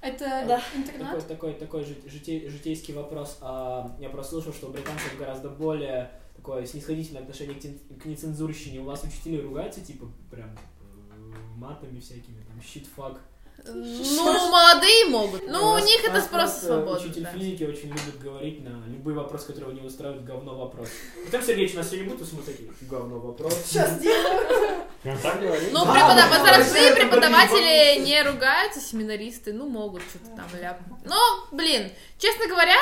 Это 0.02 0.26
Да. 0.48 0.62
интернат? 0.76 1.12
Такой, 1.28 1.54
такой, 1.54 1.54
такой 1.54 1.84
жи- 1.86 2.02
житей- 2.10 2.50
житейский 2.50 2.94
вопрос. 2.94 3.38
А, 3.42 3.96
я 4.00 4.10
прослушал, 4.10 4.52
что 4.52 4.68
у 4.68 4.72
британцев 4.72 5.16
гораздо 5.18 5.50
более 5.50 6.12
такое 6.36 6.66
снисходительное 6.66 7.22
отношение 7.22 7.56
к, 7.56 8.02
к 8.02 8.06
нецензурщине. 8.06 8.80
У 8.80 8.86
вас 8.86 9.04
учителя 9.04 9.42
ругаются, 9.44 9.80
типа, 9.82 10.08
прям 10.32 10.50
э, 10.50 11.34
матами 11.56 12.00
всякими, 12.00 12.44
там, 12.44 12.60
щит, 12.64 12.88
фак. 12.88 13.22
Ну, 13.66 14.50
молодые 14.50 15.06
могут. 15.06 15.48
Ну, 15.48 15.74
у 15.74 15.78
них 15.78 16.04
это 16.04 16.22
просто 16.30 16.66
свободно. 16.66 17.00
Учитель 17.00 17.28
физики 17.34 17.64
очень 17.64 17.90
любит 17.90 18.20
говорить 18.20 18.64
на 18.64 18.84
любой 18.88 19.14
вопрос, 19.14 19.44
который 19.44 19.70
его 19.70 19.82
не 19.82 19.86
устраивает, 19.86 20.26
говно 20.26 20.56
вопрос. 20.56 20.90
Потом 21.26 21.42
Сергеевич, 21.42 21.76
у 21.76 21.78
нас 21.78 21.90
сегодня 21.90 22.14
будет, 22.14 22.34
мы 22.34 22.42
такие, 22.42 22.72
говно 22.82 23.20
вопрос. 23.20 23.56
Сейчас 23.66 24.00
говорит? 24.00 24.71
Ну, 25.04 25.86
Да, 25.86 25.94
препода- 25.94 26.16
да, 26.16 26.28
возрастные 26.40 26.90
да. 26.92 26.96
преподаватели 26.96 28.00
не 28.02 28.22
ругаются, 28.22 28.80
семинаристы, 28.80 29.52
ну, 29.52 29.68
могут 29.68 30.04
что-то 30.04 30.28
там 30.36 30.46
ляпнуть. 30.62 31.00
Но, 31.06 31.18
блин, 31.52 31.92
честно 32.20 32.46
говоря, 32.48 32.76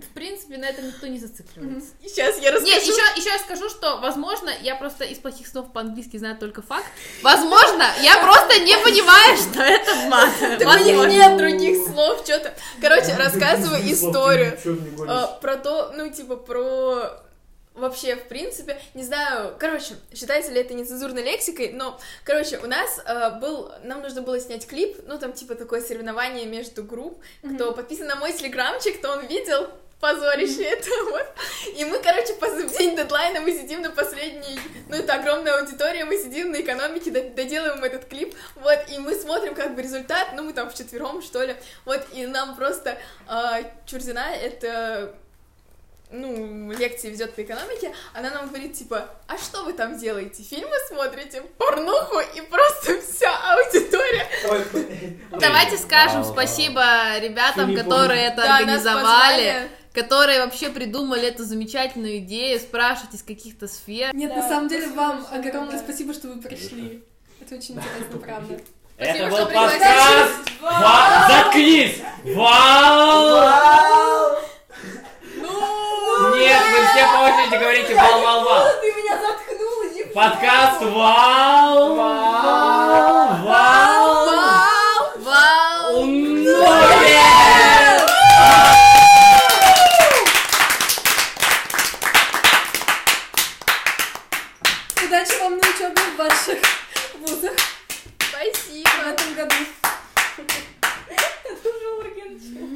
в 0.00 0.12
принципе, 0.12 0.56
на 0.58 0.64
этом 0.64 0.88
никто 0.88 1.06
не 1.06 1.20
зацикливается. 1.20 1.90
Сейчас 2.02 2.38
я 2.40 2.50
расскажу. 2.50 2.66
Нет, 2.74 2.82
еще, 2.82 3.02
еще 3.20 3.30
я 3.30 3.38
скажу, 3.38 3.68
что, 3.70 3.98
возможно, 3.98 4.50
я 4.62 4.74
просто 4.74 5.04
из 5.04 5.18
плохих 5.18 5.46
слов 5.46 5.72
по-английски 5.72 6.16
знаю 6.16 6.36
только 6.36 6.62
факт. 6.62 6.86
Возможно, 7.22 7.84
я 8.02 8.18
просто 8.18 8.58
не 8.60 8.76
понимаю, 8.78 9.36
что 9.36 9.62
это 9.62 9.94
мат. 10.08 10.30
Так 10.58 10.80
у 10.80 10.84
них 10.84 11.08
нет 11.08 11.36
других 11.38 11.86
слов, 11.86 12.22
что-то. 12.24 12.54
Короче, 12.80 13.14
рассказываю 13.16 13.80
историю. 13.92 14.58
э, 14.64 15.26
про 15.40 15.56
то, 15.58 15.92
ну, 15.96 16.10
типа, 16.10 16.36
про 16.36 17.22
вообще, 17.74 18.16
в 18.16 18.28
принципе, 18.28 18.80
не 18.94 19.02
знаю, 19.02 19.56
короче, 19.58 19.94
считается 20.14 20.52
ли 20.52 20.60
это 20.60 20.74
нецензурной 20.74 21.22
лексикой, 21.22 21.72
но, 21.72 21.98
короче, 22.24 22.58
у 22.58 22.66
нас 22.66 23.00
э, 23.04 23.30
был, 23.40 23.72
нам 23.82 24.02
нужно 24.02 24.22
было 24.22 24.38
снять 24.40 24.66
клип, 24.66 24.98
ну, 25.06 25.18
там, 25.18 25.32
типа, 25.32 25.54
такое 25.54 25.80
соревнование 25.80 26.46
между 26.46 26.84
групп, 26.84 27.20
кто 27.54 27.72
подписан 27.72 28.06
на 28.06 28.16
мой 28.16 28.32
телеграмчик, 28.32 29.00
то 29.00 29.12
он 29.12 29.26
видел 29.26 29.68
позорище 30.00 30.64
это, 30.64 30.90
вот. 31.10 31.26
И 31.76 31.84
мы, 31.84 31.98
короче, 32.00 32.34
по 32.34 32.48
в 32.48 32.76
день 32.76 32.96
дедлайна 32.96 33.40
мы 33.40 33.52
сидим 33.52 33.82
на 33.82 33.90
последней, 33.90 34.58
ну, 34.88 34.96
это 34.96 35.14
огромная 35.14 35.60
аудитория, 35.60 36.04
мы 36.04 36.18
сидим 36.18 36.50
на 36.50 36.60
экономике, 36.60 37.10
до- 37.10 37.30
доделываем 37.30 37.82
этот 37.84 38.06
клип, 38.06 38.34
вот, 38.56 38.78
и 38.90 38.98
мы 38.98 39.14
смотрим, 39.14 39.54
как 39.54 39.74
бы, 39.74 39.80
результат, 39.80 40.32
ну, 40.34 40.42
мы 40.42 40.52
там 40.52 40.68
вчетвером, 40.68 41.22
что 41.22 41.42
ли, 41.44 41.54
вот, 41.84 42.04
и 42.12 42.26
нам 42.26 42.56
просто 42.56 42.98
э, 43.28 43.62
Чурзина, 43.86 44.34
это 44.34 45.14
ну, 46.12 46.70
лекции 46.72 47.10
ведет 47.10 47.34
по 47.34 47.42
экономике, 47.42 47.92
она 48.14 48.30
нам 48.30 48.48
говорит, 48.48 48.74
типа, 48.74 49.08
а 49.26 49.36
что 49.38 49.64
вы 49.64 49.72
там 49.72 49.98
делаете? 49.98 50.42
Фильмы 50.42 50.74
смотрите? 50.88 51.42
Порнуху? 51.58 52.20
И 52.34 52.40
просто 52.42 53.00
вся 53.00 53.30
аудитория. 53.54 54.26
Давайте 55.40 55.78
скажем 55.78 56.22
Вау, 56.22 56.32
спасибо 56.32 57.18
ребятам, 57.18 57.74
которые 57.74 58.26
это 58.26 58.42
организовали, 58.54 59.68
которые 59.92 60.44
вообще 60.44 60.70
придумали 60.70 61.28
эту 61.28 61.44
замечательную 61.44 62.18
идею, 62.18 62.58
спрашивать 62.60 63.14
из 63.14 63.22
каких-то 63.22 63.68
сфер. 63.68 64.14
Нет, 64.14 64.30
Да, 64.30 64.36
на 64.36 64.48
самом 64.48 64.68
деле 64.68 64.88
вам 64.88 65.26
огромное 65.30 65.72
да. 65.72 65.78
спасибо, 65.78 66.14
что 66.14 66.28
вы 66.28 66.40
пришли. 66.40 67.02
Это 67.40 67.56
очень 67.56 67.74
интересно, 67.74 68.18
правда. 68.18 68.54
Это 68.98 69.14
Спасибо, 69.14 69.28
был 69.30 69.36
что 69.36 69.46
пригласили. 69.46 69.78
подкаст. 70.60 71.28
Заткнись! 71.28 72.02
Вау! 72.36 74.36
Нет, 76.38 76.62
вы 76.70 76.86
все 76.86 77.06
по 77.06 77.18
очереди 77.24 77.56
говорите 77.58 77.94
вал-вал-вал. 77.94 78.66
Ты 78.80 78.92
меня 78.92 79.18
заткнул, 79.20 79.82
Подкаст 80.14 80.82
Вау! 80.82 81.96